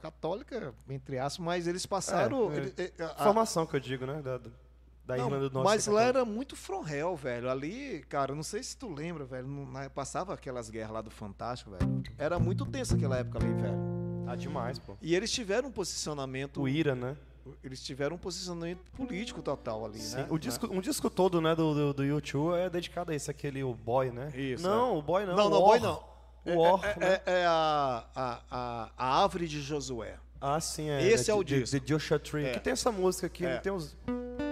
[0.00, 2.50] católica, entre aspas, mas eles passaram...
[2.52, 2.58] É, é.
[2.58, 5.66] ele- é, a- Formação que eu digo, né, da, da Não, Irlanda do Norte.
[5.66, 7.50] Mas lá era muito from hell, velho.
[7.50, 9.46] Ali, cara, não sei se tu lembra, velho.
[9.46, 12.02] não- passava aquelas guerras lá do Fantástico, velho.
[12.16, 13.78] Era muito tenso aquela época ali, velho.
[14.26, 14.96] Ah, demais, pô.
[15.02, 16.62] E eles tiveram um posicionamento.
[16.62, 17.16] O Ira, né?
[17.64, 20.16] Eles tiveram um posicionamento político total ali, Sim.
[20.16, 20.26] né?
[20.30, 23.64] O disco, um disco todo, né, do, do, do YouTube é dedicado a esse, aquele,
[23.64, 24.30] o Boy, né?
[24.36, 25.34] Isso, Não, o Boy não.
[25.34, 25.68] Não, o não, Or.
[25.70, 26.09] boy não.
[26.44, 27.06] O É- Or, é, né?
[27.26, 30.16] é- é a, a, a, a árvore de Josué.
[30.40, 31.02] Ah, sim, é.
[31.06, 31.78] Esse né, é o de- disco.
[31.80, 32.46] De Joshua Tree.
[32.46, 32.52] É.
[32.52, 33.54] Que tem essa música aqui, É.
[33.54, 33.96] não tem os...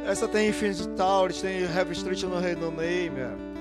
[0.07, 3.21] Essa tem Infinite Towers, tem Heavy Street no Reino Name.
[3.21, 3.59] é.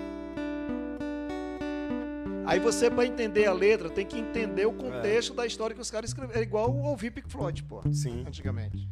[2.46, 5.92] Aí você, pra entender a letra, tem que entender o contexto da história que os
[5.92, 6.40] caras escreveram.
[6.40, 7.82] É igual ouvir Pink Floyd, pô.
[7.92, 8.24] Sim.
[8.26, 8.88] Antigamente.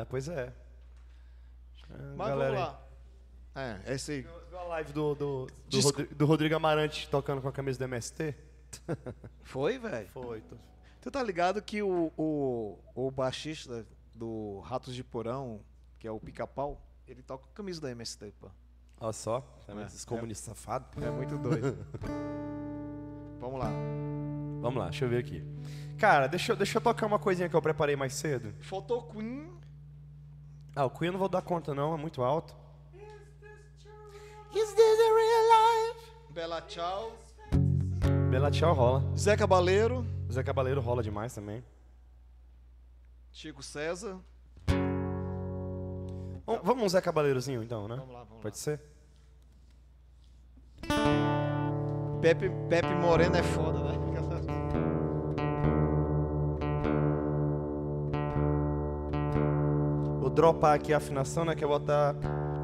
[0.00, 0.50] É, pois é.
[1.90, 2.82] É, Mas galera vamos lá.
[3.86, 4.22] É, esse aí.
[4.22, 7.78] Viu a live do, do, do, Disco- Rodri- do Rodrigo Amarante tocando com a camisa
[7.78, 8.34] do MST?
[9.42, 10.08] Foi, velho?
[10.08, 10.40] Foi.
[10.42, 10.56] tô-
[11.00, 15.60] Tu tá ligado que o, o, o baixista do Ratos de Porão,
[15.98, 18.50] que é o Pica-Pau, ele toca com a camisa da MST, pô.
[18.98, 20.88] Olha só, tá vendo É, esses comunistas safados.
[21.02, 21.76] É muito doido.
[23.38, 23.70] Vamos lá.
[24.60, 25.44] Vamos lá, deixa eu ver aqui.
[25.98, 28.52] Cara, deixa, eu- deixa eu tocar uma coisinha que eu preparei mais cedo.
[28.64, 29.52] Faltou Queen.
[30.74, 32.56] Ah, o Queen eu não vou dar conta não, é muito alto.
[34.54, 36.32] Is this a real life?
[36.32, 37.12] Bela Tchau.
[38.30, 39.02] Bela Tchau rola.
[39.16, 40.04] Zé Cabaleiro.
[40.30, 41.62] Zé Cabaleiro rola demais também.
[43.32, 44.18] Chico César.
[46.46, 47.96] Vamos, vamos um Zé Cabaleirozinho então, né?
[47.96, 48.80] Vamos lá, vamos Pode ser?
[50.88, 50.96] lá.
[52.20, 53.96] Pepe, Pepe Moreno é foda, né?
[60.20, 61.54] Vou dropar aqui a afinação, né?
[61.54, 62.14] Que é botar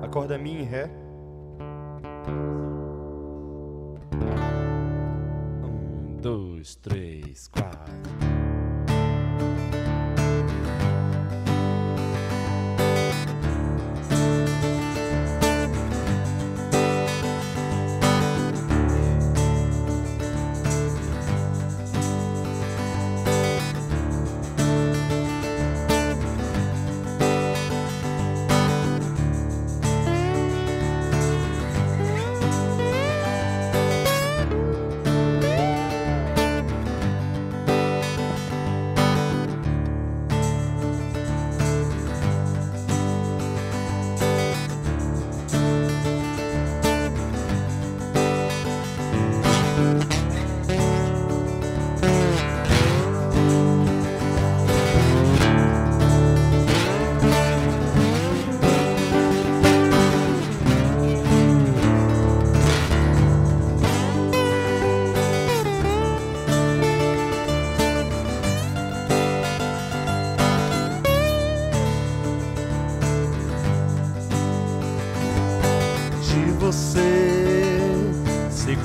[0.03, 0.91] a corda Mi em Ré.
[6.23, 8.32] Dois, três, quatro.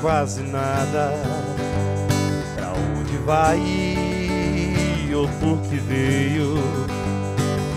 [0.00, 1.12] Quase nada.
[2.54, 3.88] Pra onde vai
[5.14, 6.54] ou por que veio,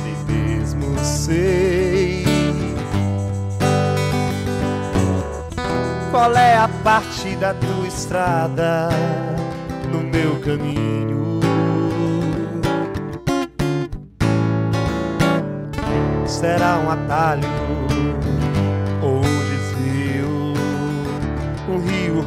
[0.03, 2.23] nem mesmo sei.
[6.11, 8.89] Qual é a parte da tua estrada
[9.91, 11.39] no meu caminho?
[16.25, 17.47] Será um atalho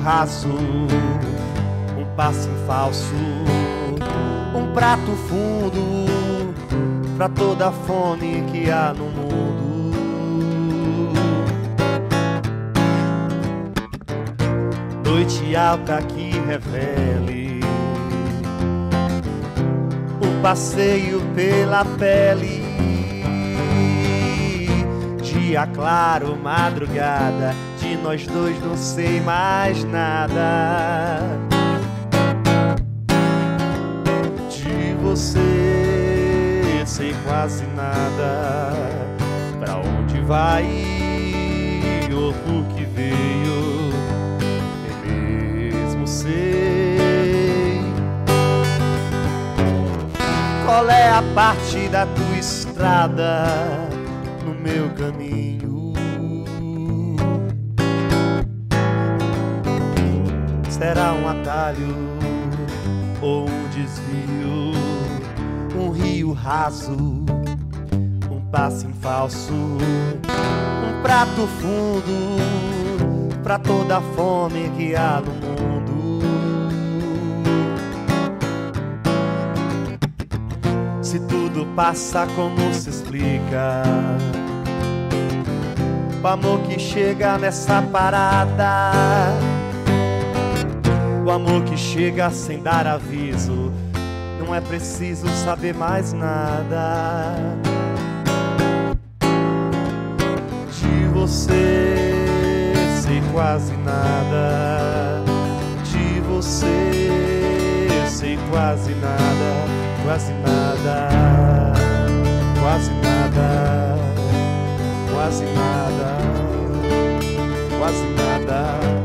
[0.04, 3.14] raso, um passo falso,
[4.54, 6.04] um prato fundo
[7.16, 9.64] pra toda fome que há no mundo.
[15.24, 17.60] noite alta que revele
[20.20, 22.62] o passeio pela pele.
[25.22, 27.54] Dia claro, madrugada,
[27.96, 31.20] nós dois não sei mais nada.
[34.50, 38.72] De você sei quase nada.
[39.58, 40.64] Pra onde vai
[42.14, 43.90] ou por que veio?
[45.04, 47.80] Nem mesmo sei.
[50.64, 53.46] Qual é a parte da tua estrada
[54.44, 55.33] no meu caminho?
[60.84, 61.96] Será um atalho
[63.22, 64.74] ou um desvio?
[65.74, 66.92] Um rio raso,
[68.30, 72.36] um passo em falso, um prato fundo
[73.42, 76.20] pra toda a fome que há no mundo.
[81.00, 83.82] Se tudo passa, como se explica?
[86.22, 89.53] O amor que chega nessa parada.
[91.24, 93.72] O amor que chega sem dar aviso.
[94.38, 97.34] Não é preciso saber mais nada.
[100.70, 102.22] De você
[103.00, 105.24] sei quase nada.
[105.82, 106.90] De você
[108.06, 109.64] sei quase nada.
[110.04, 111.08] Quase nada.
[112.60, 113.96] Quase nada.
[115.10, 116.18] Quase nada.
[117.78, 118.04] Quase nada.
[118.04, 119.03] Quase nada,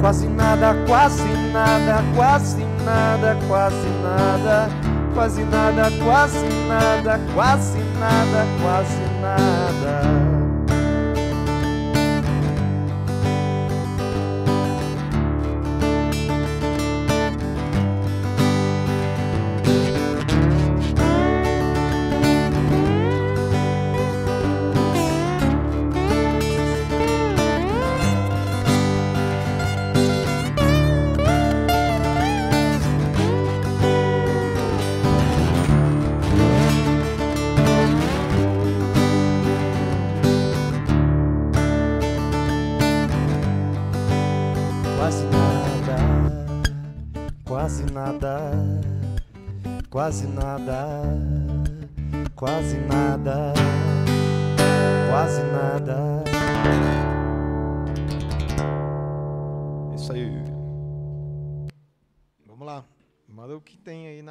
[0.00, 4.68] quase nada, quase nada, quase nada, quase nada,
[5.14, 8.44] quase nada, quase nada, quase nada.
[8.44, 10.27] Quase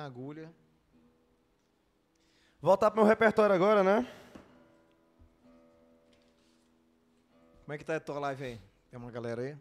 [0.08, 0.52] agulha.
[2.61, 4.08] Voltar pro meu repertório agora, né?
[7.64, 8.61] Como é que tá a tua live aí?
[8.90, 9.58] Tem uma galera aí?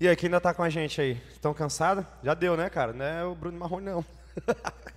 [0.00, 1.20] E aí, quem ainda tá com a gente aí?
[1.30, 2.04] Estão cansados?
[2.22, 2.92] Já deu, né, cara?
[2.92, 4.04] Não é o Bruno Marrone, não.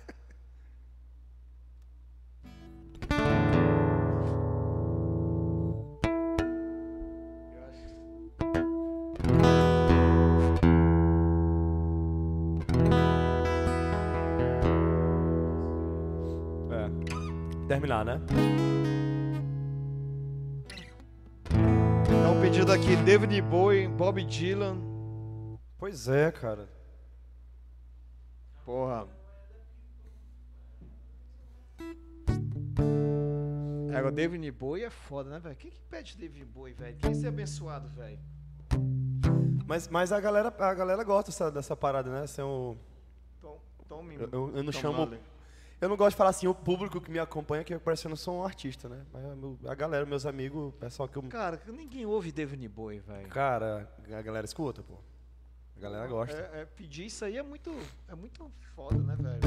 [17.82, 18.20] Terminar, né?
[22.24, 24.78] É um pedido aqui, David Bowie, Bob Dylan.
[25.78, 26.68] Pois é, cara.
[28.64, 29.08] Porra.
[33.90, 35.56] É, agora David Bowie é foda, né, velho?
[35.56, 36.96] Quem que pede David Bowie, velho?
[36.98, 38.20] Quem ser abençoado, velho?
[39.66, 42.22] Mas, mas a, galera, a galera gosta dessa, dessa parada, né?
[42.22, 42.76] Assim, o,
[43.40, 44.98] Tom, Tom, eu, eu, eu não Tom chamo.
[44.98, 45.31] Marley.
[45.82, 48.10] Eu não gosto de falar assim, o público que me acompanha, que parece que eu
[48.10, 49.04] não sou um artista, né?
[49.12, 49.24] Mas
[49.68, 51.22] a galera, meus amigos, o pessoal que eu.
[51.24, 53.26] Cara, ninguém ouve David Bowie, velho.
[53.26, 54.94] Cara, a galera escuta, pô.
[55.76, 56.36] A galera gosta.
[56.36, 57.74] É, é, pedir isso aí é muito,
[58.06, 59.40] é muito foda, né, velho?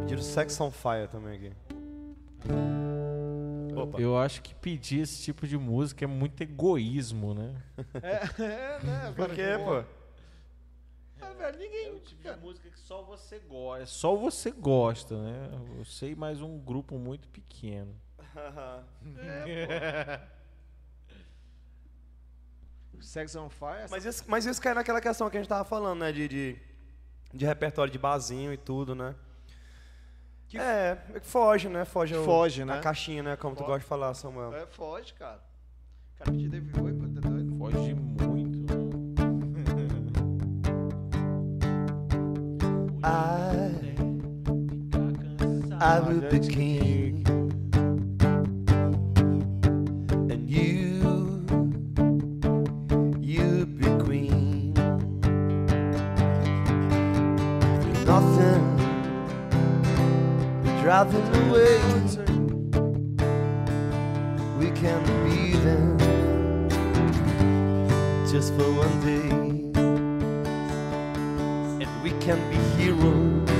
[0.00, 2.83] Pediram Sex on Fire também aqui.
[3.82, 4.00] Opa.
[4.00, 7.62] Eu acho que pedir esse tipo de música é muito egoísmo, né?
[8.02, 9.12] É, é né?
[9.16, 9.84] Por quê, pô?
[11.20, 11.98] Ah, velho, ninguém.
[12.00, 13.82] tipo cara, música que só você gosta.
[13.82, 15.50] É só você gosta, né?
[15.78, 17.94] Você e mais um grupo muito pequeno.
[23.00, 23.88] Sex on Fire.
[23.90, 26.12] Mas isso, mas isso cai naquela questão que a gente tava falando, né?
[26.12, 26.56] De, de,
[27.32, 29.14] de repertório de barzinho e tudo, né?
[30.54, 31.84] Que é, é foge, né?
[31.84, 32.78] Foge, foge né?
[32.80, 33.36] caixinha, né?
[33.36, 33.64] Como foge.
[33.64, 34.54] tu gosta de falar, Samuel.
[34.54, 35.40] É, foge, cara.
[36.16, 37.58] Cara tá doido?
[37.58, 38.64] Foge muito.
[43.02, 43.96] I,
[45.80, 47.03] I will be king.
[61.12, 61.80] Away.
[64.58, 65.98] We can be them
[68.30, 69.28] just for one day.
[71.82, 73.50] And we can be heroes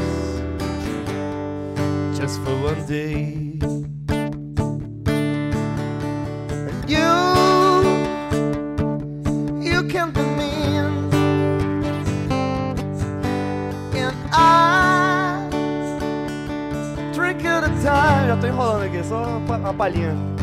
[2.18, 3.43] just for one day.
[19.74, 20.33] Palhinha.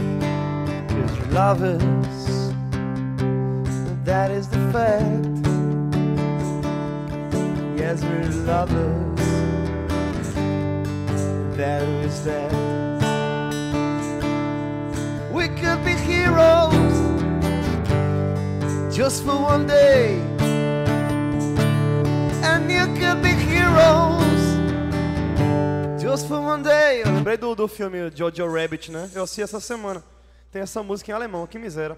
[27.61, 29.09] Do, filme Jojo Rabbit, né?
[29.13, 30.03] Eu assisti essa semana.
[30.51, 31.97] Tem essa música em alemão, que miséria.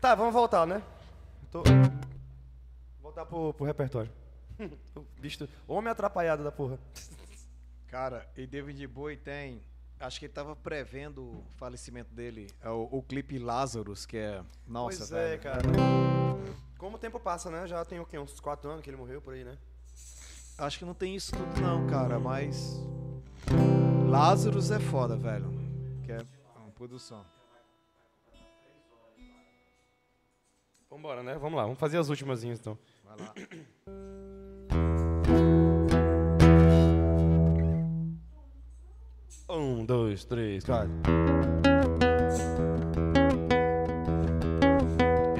[0.00, 0.82] Tá, vamos voltar, né?
[1.50, 1.62] Tô...
[3.02, 4.10] Voltar pro, pro repertório.
[4.94, 6.78] o bicho, homem atrapalhado da porra.
[7.88, 9.60] Cara, e David Bowie tem.
[9.98, 12.46] Acho que ele tava prevendo o falecimento dele.
[12.62, 14.42] É o, o clipe Lazarus, que é.
[14.66, 15.34] Nossa, pois velho.
[15.34, 15.62] é, cara.
[16.78, 17.66] Como o tempo passa, né?
[17.66, 18.16] Já tem o quê?
[18.16, 19.58] Uns 4 anos que ele morreu por aí, né?
[20.56, 22.80] Acho que não tem isso tudo, não, cara, mas.
[24.10, 25.48] Lazarus é foda, velho.
[26.02, 26.18] Que é
[26.56, 27.24] uma produção.
[30.90, 31.38] Vambora, né?
[31.38, 32.76] Vamos lá, vamos fazer as últimas então.
[33.04, 33.34] Vai lá.
[39.52, 40.92] Um, dois, três, quatro.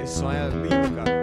[0.03, 1.20] Esse som é lindo, cara.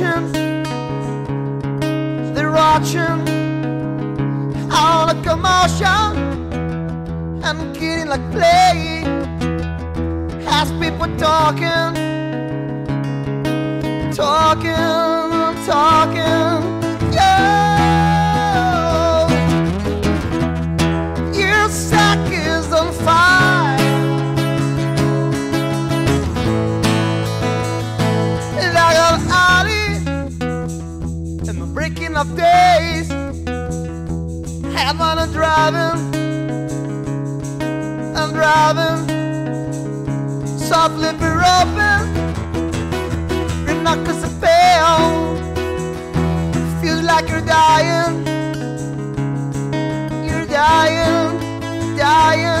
[0.00, 0.32] Watching.
[2.34, 3.20] They're watching
[4.72, 5.86] all the commotion
[7.44, 9.04] and getting like play.
[10.46, 11.94] As people talking,
[14.12, 15.13] talking, talking.
[35.70, 36.14] Driving,
[38.14, 39.00] I'm driving.
[40.58, 41.28] Softly be
[41.58, 42.00] open,
[43.66, 45.36] your knuckles are pale.
[46.82, 48.26] Feels like you're dying.
[50.26, 52.53] You're dying, dying,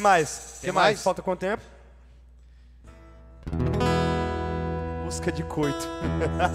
[0.00, 0.52] Tem mais?
[0.52, 0.86] Tem Tem mais?
[0.86, 1.02] mais?
[1.02, 1.62] Falta quanto tempo?
[5.04, 5.86] Música de coito.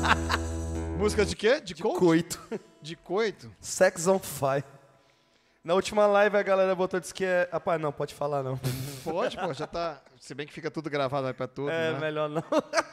[0.97, 1.61] Música de quê?
[1.61, 1.99] De, coach?
[1.99, 2.41] Coito.
[2.81, 3.55] De coito?
[3.59, 4.63] Sex on Fire.
[5.63, 7.47] Na última live a galera botou disse que é.
[7.51, 8.59] Rapaz, não, pode falar não.
[9.03, 10.01] Pode, pô, já tá.
[10.19, 11.69] Se bem que fica tudo gravado, vai pra tudo.
[11.69, 11.99] É, né?
[11.99, 12.43] melhor não.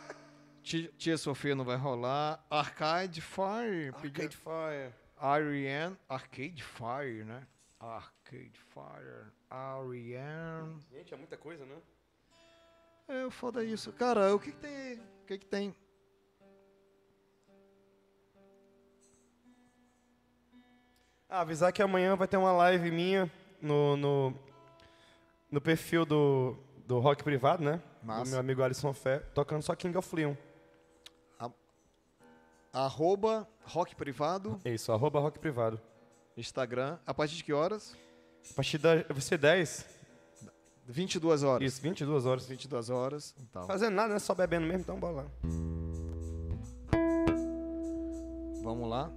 [0.62, 2.44] Tia, Sofia não vai rolar.
[2.50, 3.88] Arcade Fire.
[3.94, 4.92] Arcade Fire.
[5.18, 5.96] Ariane.
[6.10, 7.42] Arcade Fire, né?
[7.80, 9.32] Arcade Fire.
[9.52, 10.80] Ariane.
[10.90, 11.76] Gente, é muita coisa, né?
[13.06, 13.92] É, foda isso.
[13.92, 14.94] Cara, o que, que tem.
[14.94, 15.76] O que, que tem?
[21.28, 24.34] Ah, avisar que amanhã vai ter uma live minha no, no,
[25.50, 26.56] no perfil do,
[26.86, 27.82] do Rock Privado, né?
[28.02, 28.24] Massa.
[28.24, 30.34] Do meu amigo Alisson Fé, tocando só King of Leon.
[32.72, 35.78] Arroba Rock Privado, Isso, arroba Rock Privado.
[36.38, 36.98] Instagram.
[37.06, 37.94] A partir de que horas?
[38.50, 38.96] A partir da.
[39.08, 39.86] Vai ser 10?
[40.88, 41.72] 22 horas.
[41.72, 42.46] Isso, 22 horas.
[42.46, 43.34] 22 horas.
[43.40, 44.18] Então, Fazendo nada, né?
[44.18, 45.24] Só bebendo mesmo, então bora lá.
[48.62, 49.10] vamos lá.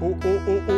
[0.00, 0.14] O, o, o,
[0.68, 0.70] o,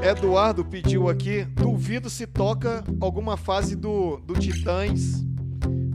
[0.00, 1.44] o Eduardo pediu aqui.
[1.44, 5.22] Duvido se toca alguma fase do, do Titãs.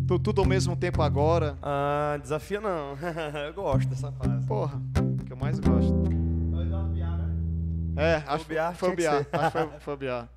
[0.02, 1.58] Do Tudo ao mesmo tempo agora.
[1.62, 2.98] Ah, desafio não.
[3.46, 4.46] Eu gosto dessa fase.
[4.48, 4.82] Porra,
[5.40, 5.94] mais gosto.
[7.96, 9.42] É, acho que Biar, foi o tinha que Biar.
[9.42, 10.30] Acho que foi, foi o Biar.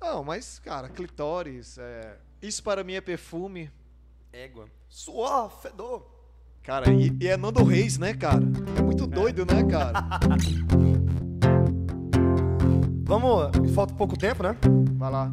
[0.00, 3.70] Não, mas, cara, clitóris, é, isso para mim é perfume.
[4.32, 4.66] Égua.
[4.88, 6.06] Suor, fedor.
[6.62, 8.44] Cara, e, e é Nando Reis, né, cara?
[8.76, 9.92] É muito doido, né, cara?
[13.04, 14.54] Vamos, falta pouco tempo, né?
[14.98, 15.32] Vai lá.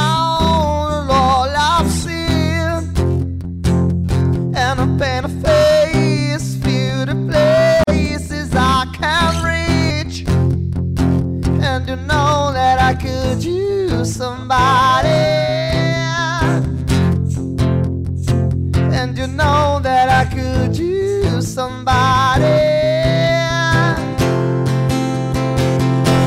[21.81, 22.45] somebody.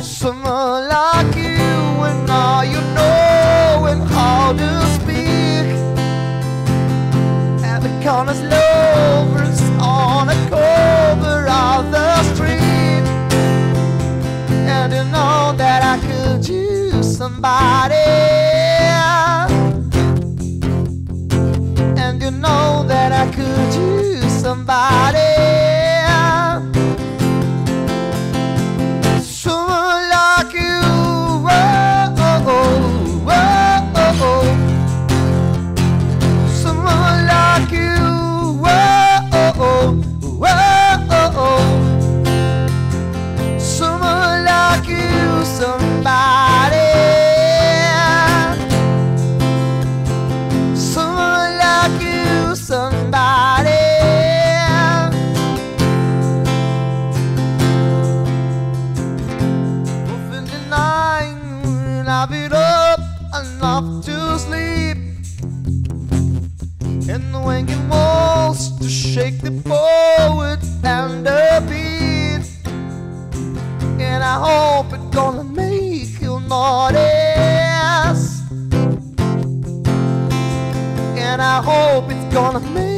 [0.03, 5.67] Someone like you and all you know and how to speak.
[7.63, 13.07] At the corner's lovers on the cover of the street.
[14.51, 17.95] And you know that I could use somebody.
[22.03, 25.24] And you know that I could use somebody.
[69.15, 72.45] Shake the forward and the beat.
[74.03, 78.43] And I hope it's gonna make you notice.
[81.17, 82.94] And I hope it's gonna make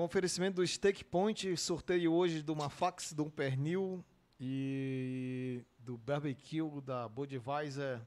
[0.00, 4.02] Com oferecimento do Stake Point, sorteio hoje de uma fax, de um pernil
[4.40, 8.00] e do barbecue da Budweiser,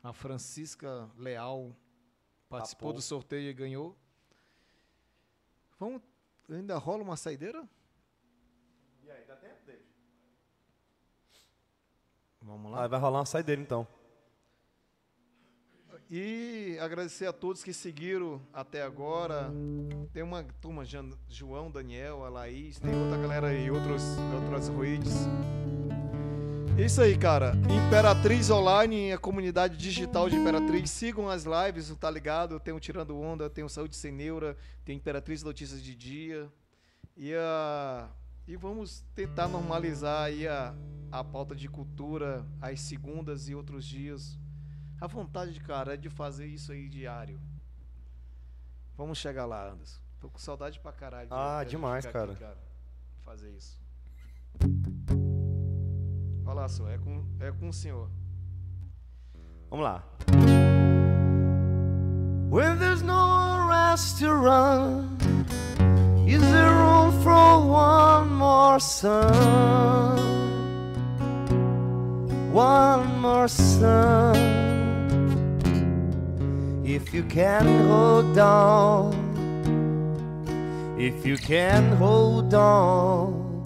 [0.00, 1.74] a Francisca Leal
[2.48, 2.92] participou Papou.
[2.92, 3.98] do sorteio e ganhou.
[5.76, 6.00] Vamos,
[6.48, 7.68] ainda rola uma saideira?
[9.02, 9.84] E aí, dá tempo, David?
[12.42, 12.84] Vamos lá.
[12.84, 13.88] Ah, vai rolar uma saideira então.
[16.12, 19.48] E agradecer a todos que seguiram até agora.
[20.12, 20.82] Tem uma turma,
[21.28, 24.02] João, Daniel, a Laís, tem outra galera aí, outros,
[24.34, 25.14] outras redes.
[26.76, 27.52] Isso aí, cara.
[27.86, 30.90] Imperatriz Online, a comunidade digital de Imperatriz.
[30.90, 32.58] Sigam as lives, tá ligado?
[32.58, 36.50] Tem o Tirando Onda, tem o Saúde Sem Neura, tem Imperatriz Notícias de Dia.
[37.16, 38.08] E, a,
[38.48, 40.74] e vamos tentar normalizar aí a,
[41.12, 44.36] a pauta de cultura às segundas e outros dias.
[45.00, 47.40] A vontade, cara, é de fazer isso aí diário.
[48.96, 49.98] Vamos chegar lá, Anderson.
[50.20, 51.28] Tô com saudade pra caralho.
[51.28, 52.58] de- Ah, demais, ficar aqui, cara.
[53.24, 53.80] Fazer isso.
[56.44, 58.10] Olha lá, só, é com, é com o senhor.
[59.70, 60.04] Vamos lá.
[62.50, 65.16] When there's no rest to run,
[66.26, 69.30] is there room for one more sun?
[72.52, 74.34] One more sun.
[76.92, 79.14] If you can hold on,
[80.98, 83.62] if you can hold on,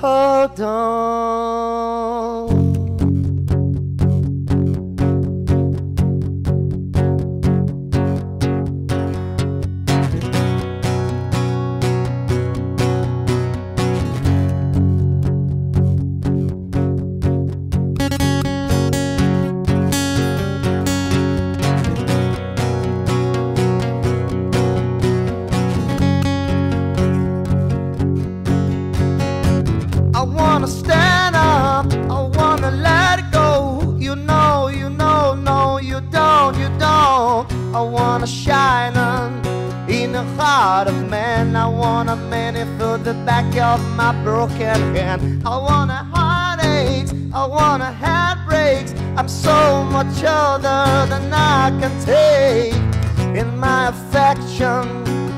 [0.00, 2.55] hold on.
[43.06, 45.46] The back of my broken hand.
[45.46, 48.84] I want a heartache, I want a heartbreak.
[49.16, 52.74] I'm so much other than I can take
[53.40, 54.82] in my affection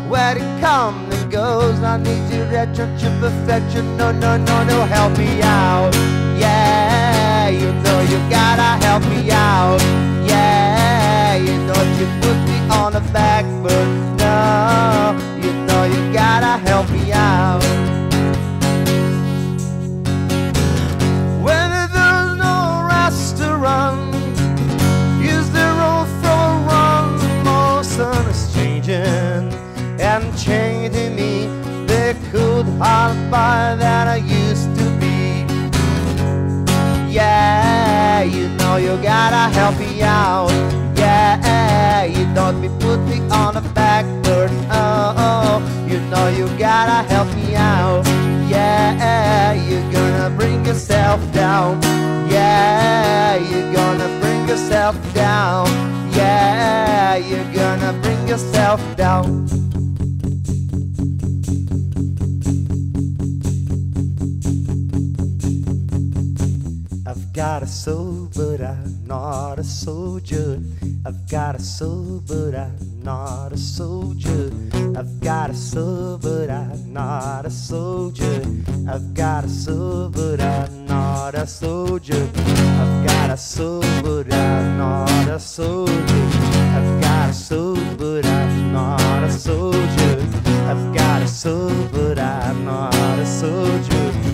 [0.09, 1.79] where it comes and goes.
[1.83, 3.99] I need your relationship perfection.
[3.99, 5.95] No, no, no, no, help me out.
[6.39, 9.79] Yeah, you know you gotta help me out.
[10.27, 14.08] Yeah, you know you put me on the back foot.
[16.12, 17.62] Gotta help me out.
[21.45, 24.15] When there's no rest to run,
[25.23, 29.53] is there room for one more sun is changing
[30.01, 31.47] and changing me?
[31.87, 35.45] The cold heart by that I used to be.
[37.12, 40.51] Yeah, you know you gotta help me out.
[40.97, 43.20] Yeah, you don't be put me
[45.99, 48.07] you know you gotta help me out.
[48.49, 51.81] Yeah, you're gonna bring yourself down.
[52.31, 55.67] Yeah, you're gonna bring yourself down.
[56.12, 59.47] Yeah, you're gonna bring yourself down.
[67.07, 70.60] I've got a soul, but I'm not a soldier.
[71.05, 74.51] I've got a soul, but I'm not a soldier.
[74.95, 78.43] I've got a soul, but I'm not a soldier.
[78.87, 82.28] I've got a soul, but I'm not a soldier.
[82.83, 86.27] I've got a soul, but I'm not a soldier.
[86.77, 90.17] I've got a soul, but I'm not a soldier.
[90.70, 94.28] I've got a soul, but I'm not a soldier.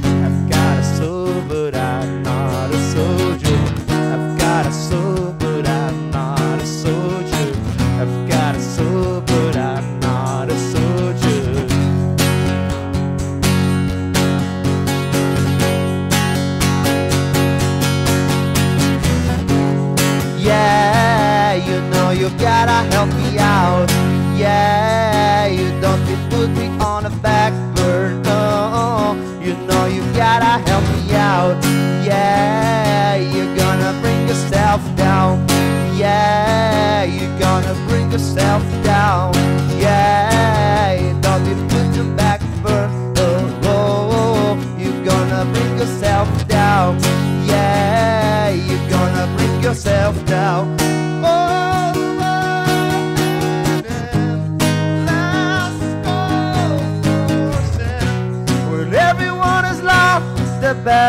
[22.66, 23.90] Gotta help me out.
[24.38, 29.14] Yeah, you don't put me on a back burner.
[29.44, 31.62] You know you gotta help me out.
[32.02, 35.46] Yeah, you're gonna bring yourself down.
[35.94, 39.33] Yeah, you're gonna bring yourself down.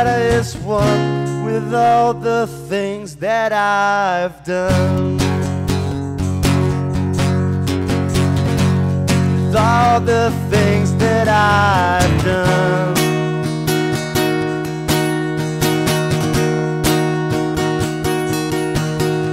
[0.04, 5.18] Is won with all the things that I've done.
[9.08, 12.94] With all the things that I've done.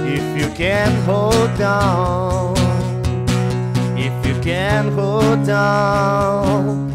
[0.07, 2.55] If you can hold on,
[3.97, 6.91] if you can hold on,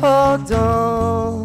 [0.00, 1.41] hold on.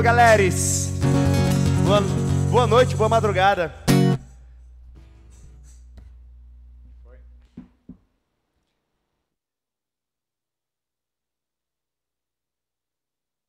[0.00, 0.90] Valeu, galeres.
[1.84, 2.00] Boa,
[2.50, 3.79] boa noite, boa madrugada.